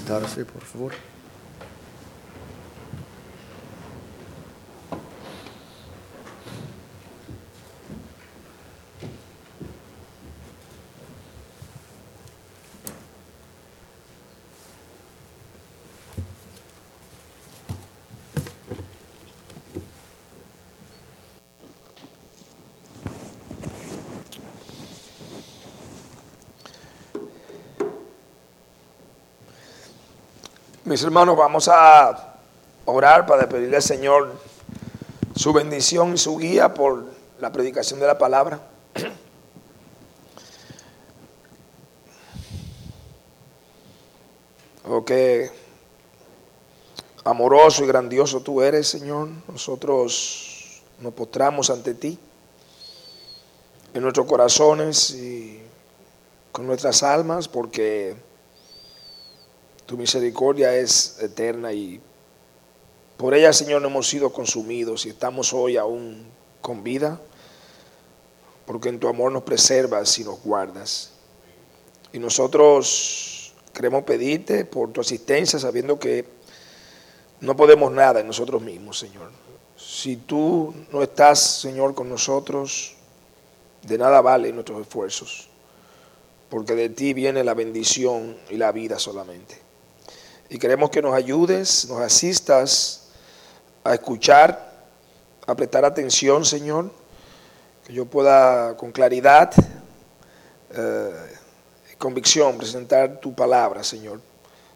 sentarse, 0.00 0.44
por 0.44 0.62
favor. 0.62 0.92
Mis 30.90 31.04
hermanos, 31.04 31.36
vamos 31.36 31.68
a 31.68 32.34
orar 32.84 33.24
para 33.24 33.48
pedirle 33.48 33.76
al 33.76 33.82
Señor 33.82 34.32
su 35.36 35.52
bendición 35.52 36.14
y 36.14 36.18
su 36.18 36.36
guía 36.36 36.74
por 36.74 37.04
la 37.38 37.52
predicación 37.52 38.00
de 38.00 38.08
la 38.08 38.18
palabra. 38.18 38.60
Oh, 44.84 45.04
qué 45.04 45.48
amoroso 47.22 47.84
y 47.84 47.86
grandioso 47.86 48.40
tú 48.40 48.60
eres, 48.60 48.88
Señor. 48.88 49.28
Nosotros 49.46 50.82
nos 50.98 51.14
postramos 51.14 51.70
ante 51.70 51.94
ti 51.94 52.18
en 53.94 54.02
nuestros 54.02 54.26
corazones 54.26 55.10
y 55.12 55.62
con 56.50 56.66
nuestras 56.66 57.04
almas 57.04 57.46
porque 57.46 58.16
tu 59.90 59.96
misericordia 59.96 60.76
es 60.76 61.16
eterna 61.20 61.72
y 61.72 62.00
por 63.16 63.34
ella, 63.34 63.52
Señor, 63.52 63.82
no 63.82 63.88
hemos 63.88 64.08
sido 64.08 64.32
consumidos 64.32 65.04
y 65.04 65.08
estamos 65.08 65.52
hoy 65.52 65.76
aún 65.76 66.26
con 66.60 66.84
vida, 66.84 67.20
porque 68.66 68.88
en 68.88 69.00
tu 69.00 69.08
amor 69.08 69.32
nos 69.32 69.42
preservas 69.42 70.16
y 70.20 70.22
nos 70.22 70.40
guardas. 70.44 71.10
Y 72.12 72.20
nosotros 72.20 73.52
queremos 73.74 74.04
pedirte 74.04 74.64
por 74.64 74.92
tu 74.92 75.00
asistencia, 75.00 75.58
sabiendo 75.58 75.98
que 75.98 76.24
no 77.40 77.56
podemos 77.56 77.90
nada 77.90 78.20
en 78.20 78.28
nosotros 78.28 78.62
mismos, 78.62 78.96
Señor. 78.96 79.32
Si 79.76 80.18
tú 80.18 80.72
no 80.92 81.02
estás, 81.02 81.40
Señor, 81.40 81.96
con 81.96 82.08
nosotros, 82.08 82.94
de 83.82 83.98
nada 83.98 84.20
valen 84.20 84.54
nuestros 84.54 84.82
esfuerzos, 84.82 85.48
porque 86.48 86.76
de 86.76 86.90
ti 86.90 87.12
viene 87.12 87.42
la 87.42 87.54
bendición 87.54 88.36
y 88.50 88.56
la 88.56 88.70
vida 88.70 88.96
solamente. 88.96 89.59
Y 90.52 90.58
queremos 90.58 90.90
que 90.90 91.00
nos 91.00 91.14
ayudes, 91.14 91.86
nos 91.88 92.00
asistas 92.00 93.02
a 93.84 93.94
escuchar, 93.94 94.72
a 95.46 95.54
prestar 95.54 95.84
atención, 95.84 96.44
Señor, 96.44 96.90
que 97.86 97.92
yo 97.92 98.04
pueda 98.04 98.76
con 98.76 98.90
claridad 98.90 99.52
eh, 100.74 101.10
convicción 101.98 102.58
presentar 102.58 103.20
tu 103.20 103.32
palabra, 103.32 103.84
Señor, 103.84 104.20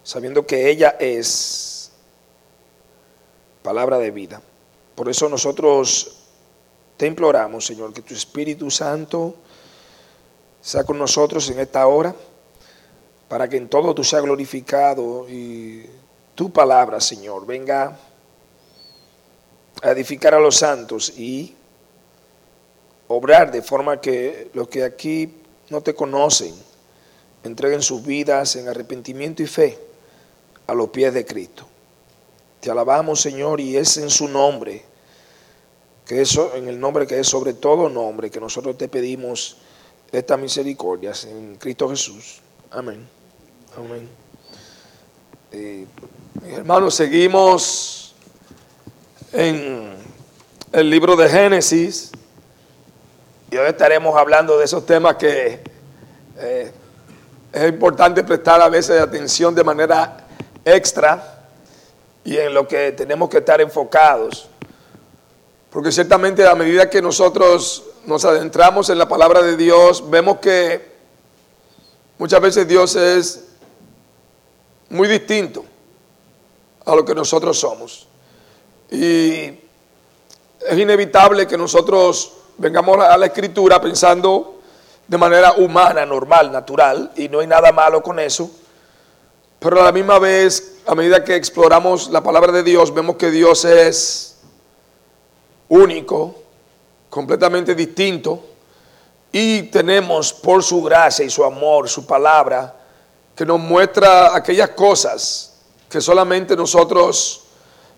sabiendo 0.05 0.47
que 0.47 0.71
ella 0.71 0.95
es 1.01 1.91
palabra 3.65 3.99
de 3.99 4.13
vida. 4.13 4.41
Por 4.95 5.09
eso 5.09 5.29
nosotros 5.29 6.19
te 6.97 7.09
imploramos, 7.09 7.67
Señor, 7.67 7.93
que 7.93 8.03
tu 8.03 8.15
Espíritu 8.15 8.71
Santo 8.71 9.35
sea 10.61 10.85
con 10.85 10.99
nosotros 10.99 11.51
en 11.51 11.59
esta 11.59 11.85
hora 11.89 12.15
para 13.29 13.49
que 13.49 13.57
en 13.57 13.69
todo 13.69 13.95
tú 13.95 14.05
seas 14.05 14.23
glorificado 14.23 15.29
y 15.29 15.87
tu 16.35 16.53
palabra, 16.53 17.01
Señor, 17.01 17.47
venga 17.47 17.97
a 19.83 19.91
edificar 19.91 20.35
a 20.35 20.41
los 20.41 20.57
santos 20.57 21.11
y 21.19 21.55
obrar 23.09 23.51
de 23.51 23.63
forma 23.63 24.01
que 24.01 24.51
los 24.55 24.69
que 24.69 24.85
aquí 24.85 25.35
no 25.71 25.81
te 25.81 25.95
conocen 25.95 26.55
entreguen 27.43 27.83
sus 27.83 28.05
vidas 28.05 28.57
en 28.57 28.69
arrepentimiento 28.69 29.43
y 29.43 29.47
fe 29.47 29.79
a 30.67 30.75
los 30.75 30.89
pies 30.89 31.13
de 31.13 31.27
Cristo. 31.27 31.67
Te 32.61 32.71
alabamos, 32.71 33.21
Señor, 33.21 33.61
y 33.61 33.77
es 33.77 33.99
en 33.99 34.09
su 34.09 34.27
nombre, 34.29 34.83
que 36.07 36.23
eso, 36.23 36.55
en 36.55 36.69
el 36.69 36.81
nombre 36.81 37.07
que 37.07 37.21
es 37.21 37.29
sobre 37.29 37.53
todo 37.53 37.89
nombre, 37.89 38.31
que 38.31 38.41
nosotros 38.41 38.79
te 38.79 38.89
pedimos 38.89 39.59
esta 40.11 40.37
misericordia 40.37 41.13
en 41.29 41.57
Cristo 41.57 41.89
Jesús. 41.91 42.41
Amén. 42.71 43.07
Amén. 43.77 44.09
Eh, 45.51 45.85
hermanos, 46.47 46.95
seguimos 46.95 48.15
en 49.33 49.97
el 50.71 50.91
libro 50.91 51.17
de 51.17 51.29
Génesis 51.29 52.13
y 53.51 53.57
hoy 53.57 53.69
estaremos 53.69 54.17
hablando 54.17 54.57
de 54.59 54.65
esos 54.65 54.87
temas 54.87 55.17
que 55.17 55.61
eh, 56.39 56.73
es 57.53 57.69
importante 57.69 58.23
prestar 58.23 58.63
a 58.63 58.69
veces 58.69 59.01
atención 59.01 59.57
de 59.57 59.65
manera 59.65 60.25
extra 60.65 61.41
y 62.25 62.37
en 62.37 62.55
lo 62.55 62.69
que 62.69 62.93
tenemos 62.93 63.29
que 63.29 63.39
estar 63.39 63.61
enfocados. 63.61 64.49
Porque 65.71 65.91
ciertamente 65.91 66.47
a 66.47 66.55
medida 66.55 66.89
que 66.89 67.03
nosotros 67.03 67.83
nos 68.07 68.25
adentramos 68.25 68.89
en 68.89 68.99
la 68.99 69.09
palabra 69.09 69.43
de 69.43 69.57
Dios, 69.57 70.09
vemos 70.09 70.39
que 70.39 70.95
Muchas 72.17 72.41
veces 72.41 72.69
Dios 72.69 72.95
es 72.95 73.54
muy 74.91 75.09
distinto 75.09 75.65
a 76.85 76.95
lo 76.95 77.05
que 77.05 77.15
nosotros 77.15 77.59
somos. 77.59 78.07
Y 78.91 79.45
es 79.45 80.79
inevitable 80.79 81.47
que 81.47 81.57
nosotros 81.59 82.33
vengamos 82.59 82.99
a 82.99 83.17
la 83.17 83.27
escritura 83.27 83.81
pensando 83.81 84.61
de 85.07 85.19
manera 85.19 85.53
humana, 85.53 86.07
normal, 86.07 86.51
natural, 86.51 87.13
y 87.17 87.29
no 87.29 87.41
hay 87.41 87.47
nada 87.47 87.73
malo 87.73 88.03
con 88.03 88.19
eso. 88.19 88.51
Pero 89.59 89.81
a 89.81 89.85
la 89.85 89.93
misma 89.93 90.19
vez, 90.19 90.79
a 90.87 90.95
medida 90.95 91.25
que 91.25 91.37
exploramos 91.37 92.11
la 92.11 92.23
palabra 92.23 92.53
de 92.53 92.63
Dios, 92.63 92.93
vemos 92.93 93.17
que 93.17 93.31
Dios 93.31 93.65
es 93.65 94.37
único, 95.69 96.35
completamente 97.11 97.75
distinto 97.75 98.45
y 99.33 99.65
tenemos 99.65 100.33
por 100.33 100.63
su 100.63 100.83
gracia 100.83 101.25
y 101.25 101.31
su 101.31 101.45
amor, 101.45 101.89
su 101.89 102.07
palabra, 102.07 102.75
que 103.35 103.45
nos 103.45 103.61
muestra 103.61 104.35
aquellas 104.35 104.71
cosas 104.71 105.55
que 105.89 106.01
solamente 106.01 106.57
nosotros 106.57 107.45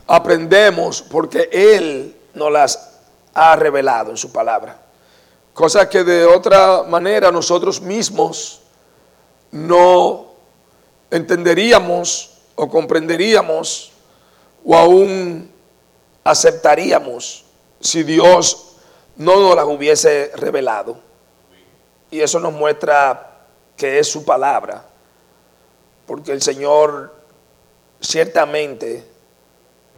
aprendemos 0.06 1.02
porque 1.02 1.48
Él 1.52 2.16
nos 2.34 2.52
las 2.52 2.90
ha 3.34 3.56
revelado 3.56 4.10
en 4.10 4.16
su 4.16 4.32
palabra. 4.32 4.78
Cosas 5.52 5.88
que 5.88 6.04
de 6.04 6.24
otra 6.24 6.82
manera 6.82 7.30
nosotros 7.32 7.80
mismos 7.80 8.60
no 9.50 10.26
entenderíamos 11.10 12.30
o 12.54 12.68
comprenderíamos 12.68 13.92
o 14.64 14.76
aún 14.76 15.50
aceptaríamos 16.24 17.44
si 17.80 18.02
Dios 18.02 18.76
no 19.16 19.40
nos 19.40 19.56
las 19.56 19.64
hubiese 19.66 20.32
revelado. 20.34 20.98
Y 22.10 22.20
eso 22.20 22.40
nos 22.40 22.52
muestra 22.52 23.40
que 23.76 23.98
es 23.98 24.10
su 24.10 24.24
palabra, 24.24 24.84
porque 26.06 26.32
el 26.32 26.42
Señor 26.42 27.14
ciertamente 28.00 29.04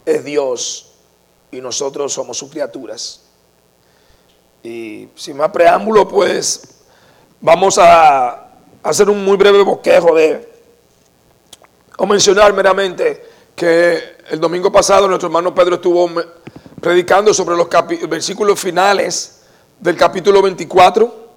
es 0.04 0.24
Dios 0.24 0.92
y 1.50 1.60
nosotros 1.60 2.12
somos 2.12 2.38
sus 2.38 2.50
criaturas. 2.50 3.22
Y 4.62 5.08
sin 5.14 5.36
más 5.36 5.50
preámbulo, 5.50 6.08
pues 6.08 6.80
vamos 7.40 7.78
a 7.78 8.48
hacer 8.82 9.08
un 9.08 9.24
muy 9.24 9.36
breve 9.36 9.62
bosquejo 9.62 10.14
de, 10.14 10.48
o 11.96 12.06
mencionar 12.06 12.52
meramente 12.52 13.24
que 13.54 14.16
el 14.30 14.40
domingo 14.40 14.70
pasado 14.70 15.08
nuestro 15.08 15.28
hermano 15.28 15.54
Pedro 15.54 15.76
estuvo 15.76 16.10
predicando 16.80 17.34
sobre 17.34 17.56
los 17.56 17.68
versículos 18.08 18.58
finales 18.58 19.42
del 19.80 19.96
capítulo 19.96 20.42
24 20.42 21.28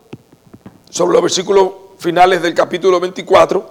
sobre 0.89 1.13
los 1.13 1.21
versículos 1.21 1.71
finales 1.97 2.41
del 2.41 2.53
capítulo 2.53 2.99
24 2.99 3.69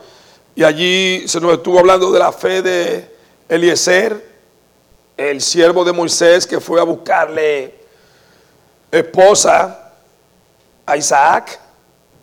y 0.55 0.65
allí 0.65 1.29
se 1.29 1.41
nos 1.41 1.53
estuvo 1.53 1.79
hablando 1.79 2.11
de 2.11 2.19
la 2.19 2.33
fe 2.33 2.63
de 2.63 3.11
Eliezer, 3.49 4.29
el 5.17 5.41
siervo 5.41 5.85
de 5.85 5.93
Moisés 5.93 6.47
que 6.47 6.61
fue 6.61 6.81
a 6.81 6.85
buscarle 6.85 7.75
esposa 8.91 9.93
a 10.87 10.97
Isaac. 10.97 11.61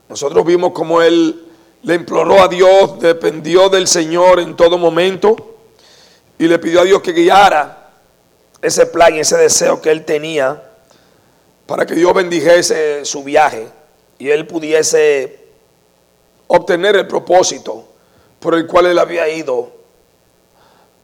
Nosotros 0.10 0.46
vimos 0.46 0.72
como 0.72 1.02
él 1.02 1.46
le 1.84 1.96
imploró 1.96 2.42
a 2.42 2.48
Dios, 2.48 3.00
dependió 3.00 3.70
del 3.70 3.88
Señor 3.88 4.40
en 4.40 4.56
todo 4.56 4.78
momento 4.78 5.36
y 6.38 6.48
le 6.48 6.60
pidió 6.60 6.82
a 6.82 6.84
Dios 6.84 7.02
que 7.02 7.14
guiara 7.14 7.92
ese 8.62 8.88
plan 8.88 9.16
y 9.16 9.20
ese 9.20 9.38
deseo 9.38 9.82
que 9.82 9.92
él 9.92 10.04
tenía 10.04 10.64
para 11.66 11.86
que 11.86 11.96
Dios 11.96 12.14
bendijese 12.14 13.06
su 13.06 13.24
viaje 13.24 13.68
y 14.20 14.30
él 14.30 14.48
pudiese 14.48 15.48
obtener 16.48 16.96
el 16.96 17.08
propósito 17.08 17.87
por 18.40 18.56
el 18.56 18.68
cual 18.68 18.88
él 18.88 19.00
había 19.00 19.28
ido 19.30 19.72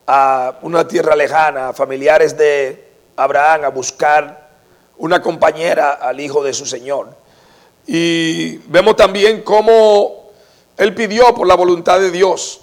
a 0.06 0.60
una 0.62 0.88
tierra 0.88 1.16
lejana, 1.16 1.74
familiares 1.74 2.38
de 2.38 2.92
Abraham, 3.16 3.66
a 3.66 3.70
buscar 3.70 4.50
una 4.98 5.22
compañera 5.22 5.94
al 5.94 6.20
hijo 6.20 6.44
de 6.44 6.54
su 6.54 6.66
Señor. 6.66 7.16
Y 7.86 8.58
vemos 8.70 8.96
también 8.96 9.42
cómo 9.42 10.32
él 10.78 10.94
pidió 10.94 11.34
por 11.34 11.48
la 11.48 11.56
voluntad 11.56 12.00
de 12.00 12.12
Dios. 12.12 12.62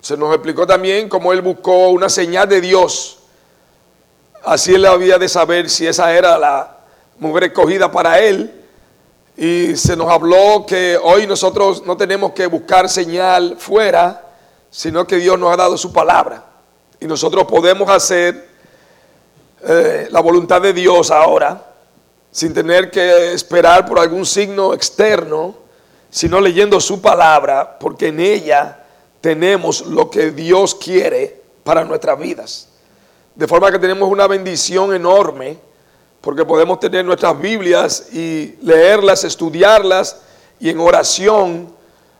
Se 0.00 0.16
nos 0.16 0.34
explicó 0.34 0.66
también 0.66 1.08
cómo 1.08 1.32
él 1.32 1.42
buscó 1.42 1.88
una 1.90 2.08
señal 2.08 2.48
de 2.48 2.60
Dios. 2.60 3.18
Así 4.44 4.74
él 4.74 4.84
había 4.84 5.18
de 5.18 5.28
saber 5.28 5.70
si 5.70 5.86
esa 5.86 6.12
era 6.12 6.36
la 6.38 6.78
mujer 7.18 7.44
escogida 7.44 7.90
para 7.90 8.18
él. 8.18 8.61
Y 9.36 9.76
se 9.76 9.96
nos 9.96 10.10
habló 10.10 10.66
que 10.66 10.98
hoy 11.02 11.26
nosotros 11.26 11.84
no 11.86 11.96
tenemos 11.96 12.32
que 12.32 12.46
buscar 12.46 12.88
señal 12.88 13.56
fuera, 13.58 14.30
sino 14.70 15.06
que 15.06 15.16
Dios 15.16 15.38
nos 15.38 15.52
ha 15.52 15.56
dado 15.56 15.76
su 15.78 15.92
palabra. 15.92 16.44
Y 17.00 17.06
nosotros 17.06 17.44
podemos 17.44 17.88
hacer 17.90 18.48
eh, 19.66 20.08
la 20.10 20.20
voluntad 20.20 20.60
de 20.60 20.72
Dios 20.72 21.10
ahora, 21.10 21.64
sin 22.30 22.52
tener 22.52 22.90
que 22.90 23.32
esperar 23.32 23.86
por 23.86 23.98
algún 23.98 24.26
signo 24.26 24.74
externo, 24.74 25.56
sino 26.10 26.40
leyendo 26.40 26.78
su 26.80 27.00
palabra, 27.00 27.78
porque 27.78 28.08
en 28.08 28.20
ella 28.20 28.84
tenemos 29.20 29.86
lo 29.86 30.10
que 30.10 30.30
Dios 30.30 30.74
quiere 30.74 31.40
para 31.64 31.84
nuestras 31.84 32.18
vidas. 32.18 32.68
De 33.34 33.48
forma 33.48 33.70
que 33.70 33.78
tenemos 33.78 34.10
una 34.10 34.26
bendición 34.26 34.94
enorme 34.94 35.58
porque 36.22 36.44
podemos 36.46 36.80
tener 36.80 37.04
nuestras 37.04 37.38
Biblias 37.38 38.06
y 38.12 38.54
leerlas, 38.62 39.24
estudiarlas 39.24 40.22
y 40.58 40.70
en 40.70 40.78
oración 40.78 41.74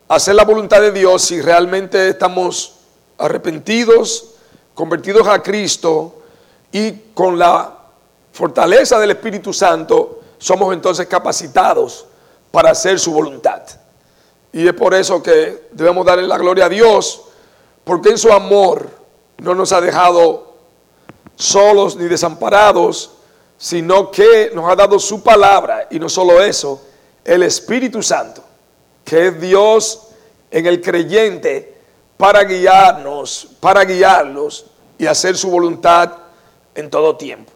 hacer 0.09 0.35
la 0.35 0.45
voluntad 0.45 0.81
de 0.81 0.93
Dios 0.93 1.23
si 1.23 1.41
realmente 1.41 2.09
estamos 2.09 2.81
arrepentidos, 3.17 4.35
convertidos 4.75 5.27
a 5.29 5.41
Cristo 5.41 6.23
y 6.73 6.93
con 7.15 7.39
la 7.39 7.79
fortaleza 8.33 8.99
del 8.99 9.13
Espíritu 9.13 9.53
Santo 9.53 10.21
somos 10.37 10.75
entonces 10.75 11.07
capacitados 11.07 12.07
para 12.51 12.71
hacer 12.71 12.99
su 12.99 13.13
voluntad. 13.13 13.63
Y 14.53 14.67
es 14.67 14.75
por 14.75 14.95
eso 14.95 15.23
que 15.23 15.69
debemos 15.71 16.05
darle 16.05 16.27
la 16.27 16.37
gloria 16.37 16.67
a 16.67 16.69
Dios, 16.69 17.23
porque 17.85 18.11
en 18.11 18.19
su 18.19 18.33
amor 18.33 18.91
no 19.39 19.55
nos 19.55 19.73
ha 19.73 19.81
dejado 19.81 20.57
solos 21.37 21.97
ni 21.97 22.07
desamparados, 22.07 23.13
sino 23.63 24.11
que 24.11 24.51
nos 24.53 24.69
ha 24.69 24.75
dado 24.75 24.99
su 24.99 25.23
palabra 25.23 25.87
y 25.89 26.01
no 26.01 26.09
solo 26.09 26.43
eso, 26.43 26.85
el 27.25 27.45
Espíritu 27.45 28.03
Santo, 28.03 28.43
que 29.05 29.29
es 29.29 29.41
Dios 29.41 30.09
en 30.51 30.67
el 30.67 30.81
creyente 30.81 31.73
para 32.17 32.43
guiarnos, 32.43 33.51
para 33.61 33.85
guiarlos 33.85 34.67
y 34.99 35.07
hacer 35.07 35.37
su 35.37 35.49
voluntad 35.49 36.11
en 36.75 36.91
todo 36.91 37.17
tiempo. 37.17 37.53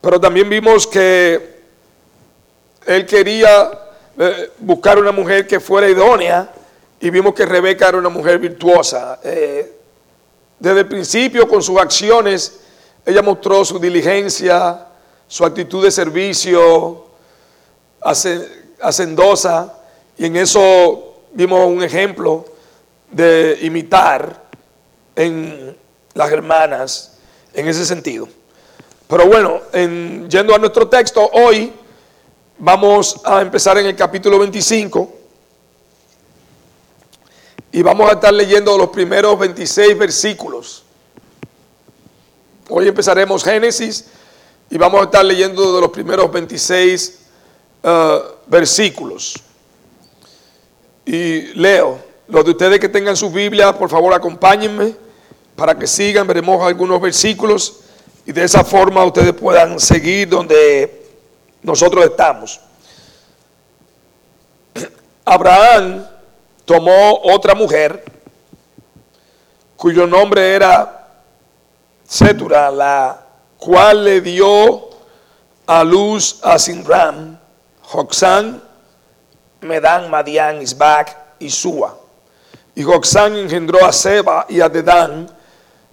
Pero 0.00 0.20
también 0.20 0.48
vimos 0.48 0.86
que 0.86 1.58
él 2.86 3.04
quería 3.04 3.72
eh, 4.16 4.52
buscar 4.60 4.96
una 4.96 5.10
mujer 5.10 5.44
que 5.48 5.58
fuera 5.58 5.88
idónea 5.88 6.52
y 7.00 7.10
vimos 7.10 7.34
que 7.34 7.44
Rebeca 7.46 7.88
era 7.88 7.98
una 7.98 8.10
mujer 8.10 8.38
virtuosa. 8.38 9.18
Eh, 9.24 9.72
desde 10.56 10.78
el 10.78 10.86
principio 10.86 11.48
con 11.48 11.64
sus 11.64 11.80
acciones, 11.80 12.60
ella 13.08 13.22
mostró 13.22 13.64
su 13.64 13.78
diligencia, 13.78 14.86
su 15.26 15.42
actitud 15.42 15.82
de 15.82 15.90
servicio 15.90 17.06
hacendosa, 18.82 19.78
y 20.18 20.26
en 20.26 20.36
eso 20.36 21.22
vimos 21.32 21.66
un 21.66 21.82
ejemplo 21.82 22.44
de 23.10 23.60
imitar 23.62 24.42
en 25.16 25.74
las 26.12 26.30
hermanas 26.30 27.16
en 27.54 27.66
ese 27.68 27.86
sentido. 27.86 28.28
Pero 29.08 29.26
bueno, 29.26 29.62
en, 29.72 30.28
yendo 30.28 30.54
a 30.54 30.58
nuestro 30.58 30.86
texto, 30.86 31.30
hoy 31.32 31.72
vamos 32.58 33.22
a 33.24 33.40
empezar 33.40 33.78
en 33.78 33.86
el 33.86 33.96
capítulo 33.96 34.38
25 34.38 35.14
y 37.72 37.80
vamos 37.80 38.10
a 38.10 38.12
estar 38.12 38.34
leyendo 38.34 38.76
los 38.76 38.90
primeros 38.90 39.38
26 39.38 39.96
versículos. 39.96 40.84
Hoy 42.70 42.86
empezaremos 42.86 43.42
Génesis 43.42 44.04
y 44.68 44.76
vamos 44.76 45.00
a 45.00 45.04
estar 45.04 45.24
leyendo 45.24 45.74
de 45.74 45.80
los 45.80 45.90
primeros 45.90 46.30
26 46.30 47.18
uh, 47.82 47.88
versículos. 48.46 49.36
Y 51.06 51.54
leo, 51.54 51.98
los 52.26 52.44
de 52.44 52.50
ustedes 52.50 52.78
que 52.78 52.90
tengan 52.90 53.16
su 53.16 53.30
Biblia, 53.30 53.72
por 53.72 53.88
favor 53.88 54.12
acompáñenme 54.12 54.94
para 55.56 55.78
que 55.78 55.86
sigan, 55.86 56.26
veremos 56.26 56.62
algunos 56.62 57.00
versículos 57.00 57.80
y 58.26 58.32
de 58.32 58.44
esa 58.44 58.62
forma 58.62 59.02
ustedes 59.02 59.32
puedan 59.32 59.80
seguir 59.80 60.28
donde 60.28 61.06
nosotros 61.62 62.04
estamos. 62.04 62.60
Abraham 65.24 66.06
tomó 66.66 67.18
otra 67.22 67.54
mujer 67.54 68.04
cuyo 69.74 70.06
nombre 70.06 70.54
era 70.54 70.97
Setura, 72.08 72.70
la 72.70 73.20
cual 73.58 74.02
le 74.02 74.22
dio 74.22 74.88
a 75.66 75.84
luz 75.84 76.40
a 76.42 76.58
Sinram, 76.58 77.38
Joxán, 77.82 78.62
Medán, 79.60 80.10
Madián, 80.10 80.62
Isbac 80.62 81.14
y 81.38 81.50
Sua. 81.50 81.98
Y 82.74 82.82
Joxán 82.82 83.36
engendró 83.36 83.84
a 83.84 83.92
Seba 83.92 84.46
y 84.48 84.62
a 84.62 84.70
Dedán, 84.70 85.28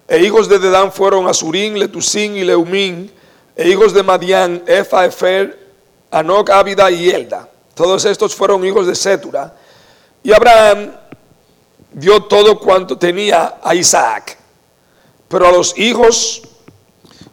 e 0.08 0.20
hijos 0.20 0.48
de 0.48 0.58
Dedán 0.58 0.90
fueron 0.90 1.28
a 1.28 1.34
Surín, 1.34 1.78
Letusín 1.78 2.34
y 2.34 2.44
Leumín, 2.44 3.12
e 3.54 3.68
hijos 3.68 3.92
de 3.92 4.02
Madián, 4.02 4.62
Efa, 4.66 5.04
Efer, 5.04 5.68
Anok, 6.10 6.48
Ávida 6.48 6.90
y 6.90 7.10
Elda. 7.10 7.46
Todos 7.74 8.06
estos 8.06 8.34
fueron 8.34 8.64
hijos 8.64 8.86
de 8.86 8.94
Setura. 8.94 9.54
Y 10.22 10.32
Abraham 10.32 10.92
dio 11.92 12.22
todo 12.22 12.58
cuanto 12.58 12.96
tenía 12.96 13.58
a 13.62 13.74
Isaac. 13.74 14.45
Pero 15.28 15.48
a 15.48 15.52
los 15.52 15.76
hijos 15.78 16.42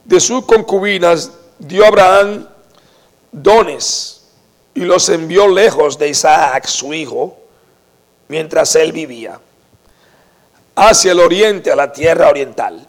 de 0.06 0.20
sus 0.20 0.46
concubinas 0.46 1.32
dio 1.60 1.86
Abraham 1.86 2.48
dones 3.32 4.24
y 4.74 4.82
los 4.82 5.08
envió 5.10 5.48
lejos 5.48 5.98
de 5.98 6.10
Isaac, 6.10 6.66
su 6.66 6.94
hijo, 6.94 7.38
mientras 8.28 8.76
él 8.76 8.92
vivía, 8.92 9.40
hacia 10.76 11.12
el 11.12 11.20
oriente, 11.20 11.72
a 11.72 11.76
la 11.76 11.92
tierra 11.92 12.30
oriental. 12.30 12.88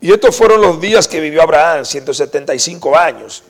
Y 0.00 0.12
estos 0.12 0.34
fueron 0.36 0.60
los 0.60 0.80
días 0.80 1.08
que 1.08 1.20
vivió 1.20 1.42
Abraham, 1.42 1.84
175 1.84 2.96
años. 2.96 3.42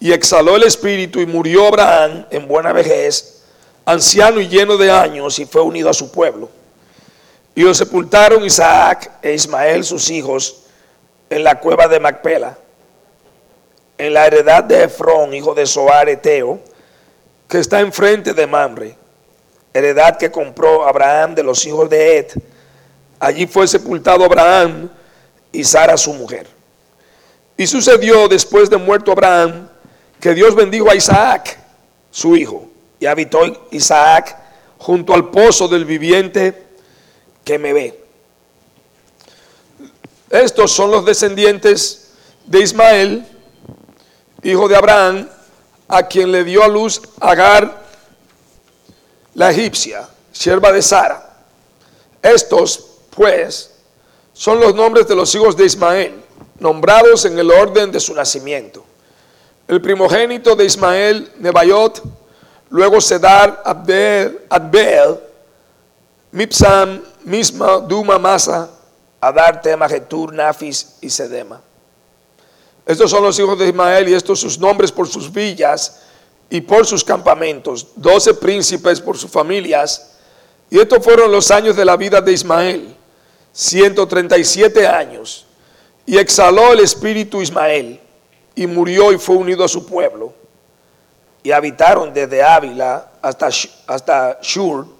Y 0.00 0.12
exhaló 0.12 0.56
el 0.56 0.64
espíritu 0.64 1.20
y 1.20 1.26
murió 1.26 1.68
Abraham 1.68 2.26
en 2.30 2.48
buena 2.48 2.72
vejez, 2.72 3.42
anciano 3.84 4.40
y 4.40 4.48
lleno 4.48 4.76
de 4.76 4.90
años, 4.90 5.38
y 5.38 5.46
fue 5.46 5.62
unido 5.62 5.88
a 5.88 5.94
su 5.94 6.10
pueblo. 6.10 6.48
Y 7.56 7.62
lo 7.62 7.72
sepultaron 7.72 8.44
Isaac 8.44 9.10
e 9.22 9.32
Ismael, 9.32 9.82
sus 9.82 10.10
hijos, 10.10 10.64
en 11.30 11.42
la 11.42 11.58
cueva 11.58 11.88
de 11.88 11.98
Macpela, 11.98 12.58
en 13.96 14.12
la 14.12 14.26
heredad 14.26 14.62
de 14.62 14.84
Efrón, 14.84 15.32
hijo 15.32 15.54
de 15.54 15.64
Soar 15.64 16.10
Eteo, 16.10 16.60
que 17.48 17.58
está 17.58 17.80
enfrente 17.80 18.34
de 18.34 18.46
Mamre, 18.46 18.94
heredad 19.72 20.18
que 20.18 20.30
compró 20.30 20.86
Abraham 20.86 21.34
de 21.34 21.42
los 21.42 21.64
hijos 21.64 21.88
de 21.88 22.18
Ed. 22.18 22.26
Allí 23.18 23.46
fue 23.46 23.66
sepultado 23.66 24.26
Abraham 24.26 24.90
y 25.50 25.64
Sara 25.64 25.96
su 25.96 26.12
mujer. 26.12 26.46
Y 27.56 27.66
sucedió 27.66 28.28
después 28.28 28.68
de 28.68 28.76
muerto 28.76 29.12
Abraham 29.12 29.66
que 30.20 30.34
Dios 30.34 30.54
bendijo 30.54 30.90
a 30.90 30.94
Isaac, 30.94 31.58
su 32.10 32.36
hijo, 32.36 32.68
y 33.00 33.06
habitó 33.06 33.40
Isaac 33.70 34.36
junto 34.76 35.14
al 35.14 35.30
pozo 35.30 35.68
del 35.68 35.86
viviente 35.86 36.65
que 37.46 37.60
me 37.60 37.72
ve. 37.72 38.04
Estos 40.28 40.72
son 40.72 40.90
los 40.90 41.06
descendientes 41.06 42.10
de 42.44 42.60
Ismael, 42.60 43.24
hijo 44.42 44.66
de 44.66 44.74
Abraham, 44.74 45.28
a 45.86 46.02
quien 46.02 46.32
le 46.32 46.42
dio 46.42 46.64
a 46.64 46.68
luz 46.68 47.00
Agar, 47.20 47.86
la 49.34 49.52
egipcia, 49.52 50.08
sierva 50.32 50.72
de 50.72 50.82
Sara. 50.82 51.36
Estos, 52.20 52.84
pues, 53.10 53.70
son 54.32 54.58
los 54.58 54.74
nombres 54.74 55.06
de 55.06 55.14
los 55.14 55.32
hijos 55.36 55.56
de 55.56 55.66
Ismael, 55.66 56.20
nombrados 56.58 57.26
en 57.26 57.38
el 57.38 57.52
orden 57.52 57.92
de 57.92 58.00
su 58.00 58.12
nacimiento. 58.12 58.84
El 59.68 59.80
primogénito 59.80 60.56
de 60.56 60.64
Ismael, 60.64 61.30
Nebayot, 61.38 62.02
luego 62.70 63.00
Sedar, 63.00 63.62
Abdel, 63.64 64.40
Adbel, 64.50 65.20
Mipsam, 66.36 67.02
Misma, 67.24 67.78
Duma, 67.78 68.18
Masa, 68.18 68.68
Adar, 69.18 69.62
Tema, 69.62 69.88
Nafis 70.34 70.98
y 71.00 71.08
Sedema. 71.08 71.62
Estos 72.84 73.10
son 73.10 73.22
los 73.22 73.38
hijos 73.38 73.58
de 73.58 73.68
Ismael 73.68 74.06
y 74.10 74.12
estos 74.12 74.40
sus 74.40 74.58
nombres 74.58 74.92
por 74.92 75.08
sus 75.08 75.32
villas 75.32 76.02
y 76.50 76.60
por 76.60 76.84
sus 76.84 77.02
campamentos, 77.02 77.86
doce 77.96 78.34
príncipes 78.34 79.00
por 79.00 79.16
sus 79.16 79.30
familias. 79.30 80.18
Y 80.68 80.78
estos 80.78 81.02
fueron 81.02 81.32
los 81.32 81.50
años 81.50 81.74
de 81.74 81.86
la 81.86 81.96
vida 81.96 82.20
de 82.20 82.32
Ismael, 82.32 82.94
137 83.52 84.86
años 84.86 85.46
y 86.04 86.18
exhaló 86.18 86.74
el 86.74 86.80
espíritu 86.80 87.40
Ismael 87.40 87.98
y 88.54 88.66
murió 88.66 89.10
y 89.10 89.16
fue 89.16 89.36
unido 89.36 89.64
a 89.64 89.68
su 89.68 89.86
pueblo 89.86 90.34
y 91.42 91.50
habitaron 91.50 92.12
desde 92.12 92.42
Ávila 92.42 93.12
hasta, 93.22 93.48
hasta 93.86 94.38
Shur, 94.42 94.95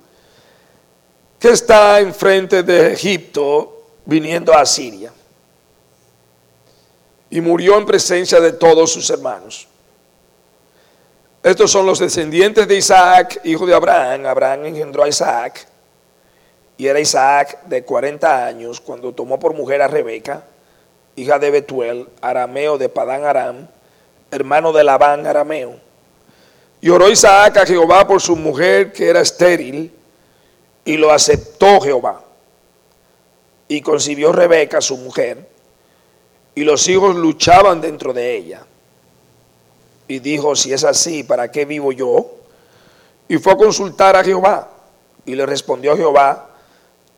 está 1.52 2.00
enfrente 2.00 2.62
de 2.62 2.92
Egipto, 2.92 3.84
viniendo 4.04 4.52
a 4.54 4.64
Siria. 4.64 5.12
Y 7.30 7.40
murió 7.40 7.76
en 7.78 7.86
presencia 7.86 8.40
de 8.40 8.52
todos 8.52 8.92
sus 8.92 9.10
hermanos. 9.10 9.68
Estos 11.42 11.70
son 11.70 11.86
los 11.86 11.98
descendientes 11.98 12.66
de 12.66 12.76
Isaac, 12.76 13.40
hijo 13.44 13.66
de 13.66 13.74
Abraham. 13.74 14.26
Abraham 14.26 14.66
engendró 14.66 15.04
a 15.04 15.08
Isaac. 15.08 15.66
Y 16.76 16.86
era 16.86 17.00
Isaac 17.00 17.62
de 17.66 17.84
40 17.84 18.46
años 18.46 18.80
cuando 18.80 19.12
tomó 19.12 19.38
por 19.38 19.54
mujer 19.54 19.80
a 19.80 19.88
Rebeca, 19.88 20.44
hija 21.14 21.38
de 21.38 21.50
Betuel, 21.50 22.08
arameo 22.20 22.78
de 22.78 22.88
Padán 22.88 23.24
Aram, 23.24 23.68
hermano 24.30 24.72
de 24.72 24.84
Labán 24.84 25.26
arameo. 25.26 25.76
Y 26.80 26.90
oró 26.90 27.08
Isaac 27.08 27.56
a 27.58 27.66
Jehová 27.66 28.06
por 28.06 28.20
su 28.20 28.36
mujer 28.36 28.92
que 28.92 29.08
era 29.08 29.20
estéril, 29.20 29.92
y 30.86 30.96
lo 30.96 31.12
aceptó 31.12 31.80
Jehová. 31.80 32.22
Y 33.68 33.82
concibió 33.82 34.32
Rebeca, 34.32 34.80
su 34.80 34.96
mujer, 34.96 35.46
y 36.54 36.62
los 36.62 36.88
hijos 36.88 37.14
luchaban 37.16 37.80
dentro 37.80 38.14
de 38.14 38.34
ella. 38.36 38.64
Y 40.08 40.20
dijo, 40.20 40.54
si 40.54 40.72
es 40.72 40.84
así, 40.84 41.24
¿para 41.24 41.50
qué 41.50 41.64
vivo 41.64 41.92
yo? 41.92 42.30
Y 43.28 43.38
fue 43.38 43.52
a 43.52 43.56
consultar 43.56 44.14
a 44.14 44.22
Jehová. 44.22 44.70
Y 45.26 45.34
le 45.34 45.44
respondió 45.44 45.96
Jehová, 45.96 46.50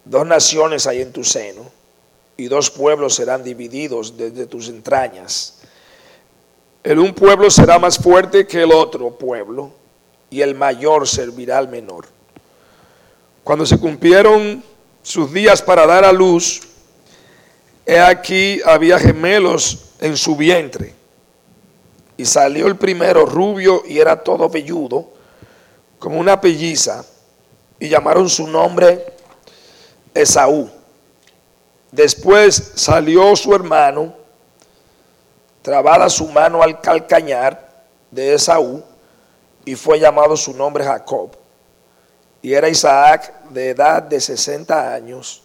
dos 0.06 0.26
naciones 0.26 0.86
hay 0.86 1.02
en 1.02 1.12
tu 1.12 1.22
seno, 1.22 1.70
y 2.38 2.48
dos 2.48 2.70
pueblos 2.70 3.14
serán 3.14 3.44
divididos 3.44 4.16
desde 4.16 4.46
tus 4.46 4.68
entrañas. 4.68 5.58
El 6.82 6.98
un 7.00 7.12
pueblo 7.12 7.50
será 7.50 7.78
más 7.78 7.98
fuerte 7.98 8.46
que 8.46 8.62
el 8.62 8.72
otro 8.72 9.10
pueblo, 9.10 9.70
y 10.30 10.40
el 10.40 10.54
mayor 10.54 11.06
servirá 11.06 11.58
al 11.58 11.68
menor. 11.68 12.17
Cuando 13.48 13.64
se 13.64 13.78
cumplieron 13.78 14.62
sus 15.02 15.32
días 15.32 15.62
para 15.62 15.86
dar 15.86 16.04
a 16.04 16.12
luz, 16.12 16.60
he 17.86 17.98
aquí 17.98 18.60
había 18.62 18.98
gemelos 18.98 19.94
en 20.00 20.18
su 20.18 20.36
vientre. 20.36 20.94
Y 22.18 22.26
salió 22.26 22.66
el 22.66 22.76
primero 22.76 23.24
rubio 23.24 23.84
y 23.88 24.00
era 24.00 24.22
todo 24.22 24.50
velludo, 24.50 25.08
como 25.98 26.20
una 26.20 26.38
pelliza, 26.38 27.02
y 27.80 27.88
llamaron 27.88 28.28
su 28.28 28.46
nombre 28.46 29.14
Esaú. 30.12 30.68
Después 31.90 32.72
salió 32.74 33.34
su 33.34 33.54
hermano, 33.54 34.14
trabada 35.62 36.10
su 36.10 36.28
mano 36.28 36.62
al 36.62 36.82
calcañar 36.82 37.86
de 38.10 38.34
Esaú, 38.34 38.84
y 39.64 39.74
fue 39.74 39.98
llamado 39.98 40.36
su 40.36 40.52
nombre 40.52 40.84
Jacob. 40.84 41.37
Y 42.40 42.52
era 42.52 42.68
Isaac 42.68 43.48
de 43.50 43.70
edad 43.70 44.02
de 44.02 44.20
60 44.20 44.94
años 44.94 45.42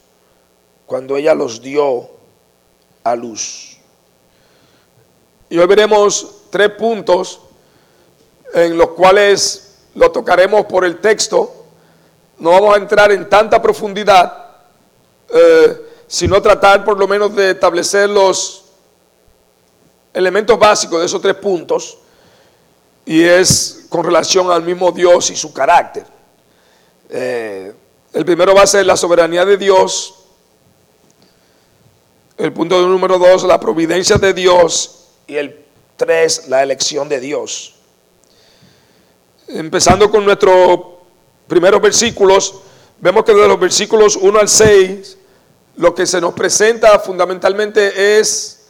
cuando 0.85 1.17
ella 1.17 1.33
los 1.33 1.61
dio 1.61 2.09
a 3.03 3.15
luz. 3.15 3.77
Y 5.49 5.57
hoy 5.57 5.67
veremos 5.67 6.43
tres 6.49 6.69
puntos 6.71 7.39
en 8.53 8.77
los 8.77 8.89
cuales 8.89 9.75
lo 9.95 10.11
tocaremos 10.11 10.65
por 10.65 10.85
el 10.85 10.99
texto. 10.99 11.65
No 12.37 12.51
vamos 12.51 12.75
a 12.75 12.79
entrar 12.79 13.11
en 13.11 13.27
tanta 13.29 13.61
profundidad, 13.61 14.51
eh, 15.33 15.81
sino 16.07 16.41
tratar 16.41 16.83
por 16.83 16.97
lo 16.97 17.07
menos 17.07 17.35
de 17.35 17.51
establecer 17.51 18.09
los 18.09 18.65
elementos 20.13 20.57
básicos 20.59 20.99
de 20.99 21.05
esos 21.05 21.21
tres 21.21 21.35
puntos. 21.35 21.97
Y 23.05 23.23
es 23.23 23.85
con 23.89 24.03
relación 24.03 24.49
al 24.51 24.63
mismo 24.63 24.91
Dios 24.91 25.29
y 25.31 25.35
su 25.35 25.51
carácter. 25.53 26.12
Eh, 27.15 27.71
el 28.11 28.25
primero 28.25 28.55
va 28.55 28.63
a 28.63 28.67
ser 28.67 28.87
la 28.87 28.97
soberanía 28.97 29.45
de 29.45 29.55
Dios. 29.55 30.15
El 32.39 32.51
punto 32.51 32.81
número 32.87 33.19
dos, 33.19 33.43
la 33.43 33.59
providencia 33.59 34.17
de 34.17 34.33
Dios. 34.33 35.09
Y 35.27 35.35
el 35.35 35.63
tres, 35.95 36.47
la 36.47 36.63
elección 36.63 37.07
de 37.07 37.19
Dios. 37.19 37.75
Empezando 39.47 40.09
con 40.09 40.25
nuestros 40.25 40.79
primeros 41.47 41.79
versículos, 41.79 42.55
vemos 42.99 43.23
que 43.23 43.33
de 43.33 43.47
los 43.47 43.59
versículos 43.59 44.15
1 44.15 44.39
al 44.39 44.49
6, 44.49 45.17
lo 45.75 45.93
que 45.93 46.07
se 46.07 46.19
nos 46.19 46.33
presenta 46.33 46.97
fundamentalmente 46.97 48.19
es 48.19 48.65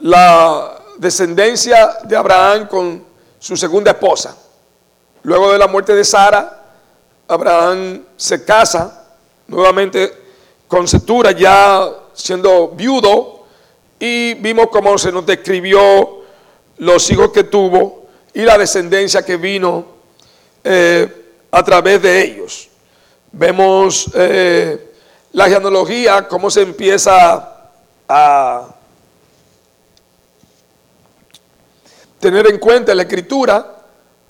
la 0.00 0.82
descendencia 0.98 1.98
de 2.02 2.16
Abraham 2.16 2.66
con 2.66 3.04
su 3.38 3.56
segunda 3.56 3.92
esposa. 3.92 4.36
Luego 5.22 5.52
de 5.52 5.58
la 5.58 5.68
muerte 5.68 5.94
de 5.94 6.04
Sara, 6.04 6.63
Abraham 7.28 8.04
se 8.16 8.44
casa 8.44 9.06
nuevamente 9.46 10.12
con 10.68 10.86
Setura, 10.88 11.32
ya 11.32 11.90
siendo 12.12 12.68
viudo, 12.68 13.44
y 13.98 14.34
vimos 14.34 14.68
cómo 14.70 14.96
se 14.98 15.12
nos 15.12 15.24
describió 15.24 16.22
los 16.78 17.10
hijos 17.10 17.30
que 17.30 17.44
tuvo 17.44 18.06
y 18.32 18.42
la 18.42 18.58
descendencia 18.58 19.24
que 19.24 19.36
vino 19.36 19.86
eh, 20.62 21.30
a 21.50 21.62
través 21.62 22.02
de 22.02 22.22
ellos. 22.22 22.68
Vemos 23.32 24.10
eh, 24.14 24.92
la 25.32 25.48
genealogía, 25.48 26.26
cómo 26.28 26.50
se 26.50 26.62
empieza 26.62 27.70
a 28.08 28.74
tener 32.18 32.46
en 32.48 32.58
cuenta 32.58 32.94
la 32.94 33.02
escritura, 33.02 33.76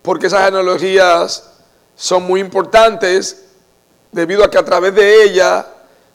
porque 0.03 0.27
esas 0.27 0.45
genealogías 0.45 1.54
son 1.97 2.25
muy 2.25 2.41
importantes 2.41 3.45
debido 4.13 4.45
a 4.45 4.51
que 4.51 4.59
a 4.59 4.65
través 4.65 4.95
de 4.95 5.25
ella 5.25 5.67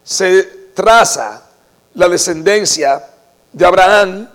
se 0.04 0.44
traza 0.74 1.46
la 1.94 2.08
descendencia 2.08 3.06
de 3.52 3.66
Abraham 3.66 4.30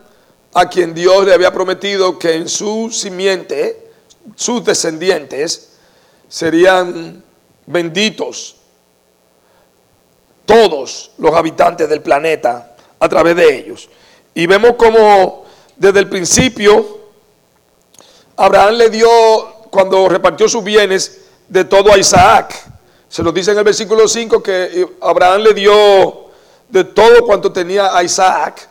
a 0.52 0.68
quien 0.68 0.94
Dios 0.94 1.24
le 1.24 1.34
había 1.34 1.52
prometido 1.52 2.18
que 2.18 2.34
en 2.34 2.48
su 2.48 2.90
simiente, 2.90 3.90
sus 4.36 4.64
descendientes, 4.64 5.70
serían 6.28 7.22
benditos 7.66 8.56
todos 10.46 11.12
los 11.18 11.34
habitantes 11.34 11.88
del 11.88 12.02
planeta 12.02 12.76
a 12.98 13.08
través 13.08 13.36
de 13.36 13.56
ellos. 13.56 13.88
Y 14.34 14.46
vemos 14.46 14.74
como 14.76 15.44
desde 15.76 16.00
el 16.00 16.08
principio 16.08 17.04
Abraham 18.36 18.74
le 18.74 18.90
dio, 18.90 19.08
cuando 19.70 20.08
repartió 20.08 20.48
sus 20.48 20.62
bienes, 20.64 21.23
de 21.48 21.64
todo 21.64 21.92
a 21.92 21.98
Isaac. 21.98 22.54
Se 23.08 23.22
nos 23.22 23.34
dice 23.34 23.52
en 23.52 23.58
el 23.58 23.64
versículo 23.64 24.08
5 24.08 24.42
que 24.42 24.88
Abraham 25.00 25.42
le 25.42 25.54
dio 25.54 26.30
de 26.68 26.84
todo 26.84 27.24
cuanto 27.24 27.52
tenía 27.52 27.96
a 27.96 28.02
Isaac 28.02 28.68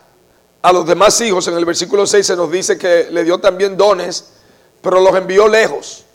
a 0.63 0.71
los 0.71 0.85
demás 0.85 1.19
hijos, 1.19 1.45
en 1.49 1.57
el 1.57 1.65
versículo 1.65 2.07
6 2.07 2.25
se 2.25 2.35
nos 2.37 2.49
dice 2.49 2.77
que 2.77 3.09
le 3.11 3.25
dio 3.25 3.37
también 3.37 3.75
dones, 3.75 4.29
pero 4.81 5.01
los 5.01 5.13
envió 5.13 5.45
lejos. 5.49 6.05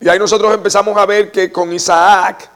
Y 0.00 0.08
ahí 0.08 0.18
nosotros 0.18 0.54
empezamos 0.54 0.96
a 0.96 1.04
ver 1.04 1.30
que 1.30 1.52
con 1.52 1.70
Isaac 1.70 2.50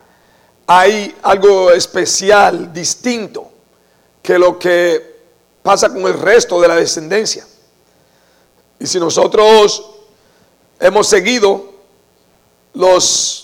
hay 0.66 1.14
algo 1.22 1.70
especial, 1.70 2.72
distinto, 2.72 3.50
que 4.22 4.38
lo 4.38 4.58
que 4.58 5.16
pasa 5.62 5.90
con 5.90 6.02
el 6.06 6.14
resto 6.14 6.58
de 6.62 6.68
la 6.68 6.76
descendencia. 6.76 7.46
Y 8.78 8.86
si 8.86 8.98
nosotros 8.98 9.84
hemos 10.80 11.06
seguido 11.06 11.74
los 12.72 13.43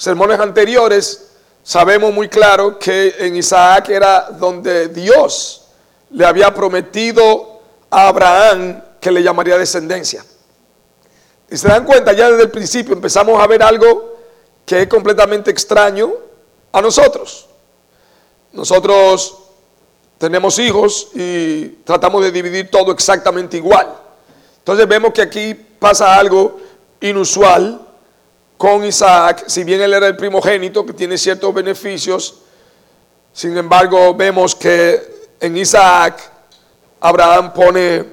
sermones 0.00 0.40
anteriores, 0.40 1.26
sabemos 1.62 2.10
muy 2.14 2.26
claro 2.26 2.78
que 2.78 3.14
en 3.18 3.36
Isaac 3.36 3.90
era 3.90 4.30
donde 4.30 4.88
Dios 4.88 5.66
le 6.12 6.24
había 6.24 6.54
prometido 6.54 7.60
a 7.90 8.08
Abraham 8.08 8.82
que 8.98 9.10
le 9.10 9.22
llamaría 9.22 9.58
descendencia. 9.58 10.24
Y 11.50 11.56
se 11.58 11.68
dan 11.68 11.84
cuenta, 11.84 12.14
ya 12.14 12.30
desde 12.30 12.44
el 12.44 12.50
principio 12.50 12.94
empezamos 12.94 13.38
a 13.42 13.46
ver 13.46 13.62
algo 13.62 14.16
que 14.64 14.80
es 14.80 14.88
completamente 14.88 15.50
extraño 15.50 16.10
a 16.72 16.80
nosotros. 16.80 17.46
Nosotros 18.52 19.36
tenemos 20.16 20.58
hijos 20.58 21.08
y 21.14 21.66
tratamos 21.84 22.22
de 22.22 22.32
dividir 22.32 22.70
todo 22.70 22.90
exactamente 22.90 23.58
igual. 23.58 23.86
Entonces 24.60 24.88
vemos 24.88 25.12
que 25.12 25.20
aquí 25.20 25.52
pasa 25.78 26.16
algo 26.16 26.58
inusual 27.02 27.89
con 28.60 28.84
Isaac, 28.84 29.44
si 29.46 29.64
bien 29.64 29.80
él 29.80 29.94
era 29.94 30.06
el 30.06 30.16
primogénito 30.18 30.84
que 30.84 30.92
tiene 30.92 31.16
ciertos 31.16 31.54
beneficios, 31.54 32.40
sin 33.32 33.56
embargo 33.56 34.14
vemos 34.14 34.54
que 34.54 35.00
en 35.40 35.56
Isaac, 35.56 36.20
Abraham 37.00 37.54
pone 37.54 38.04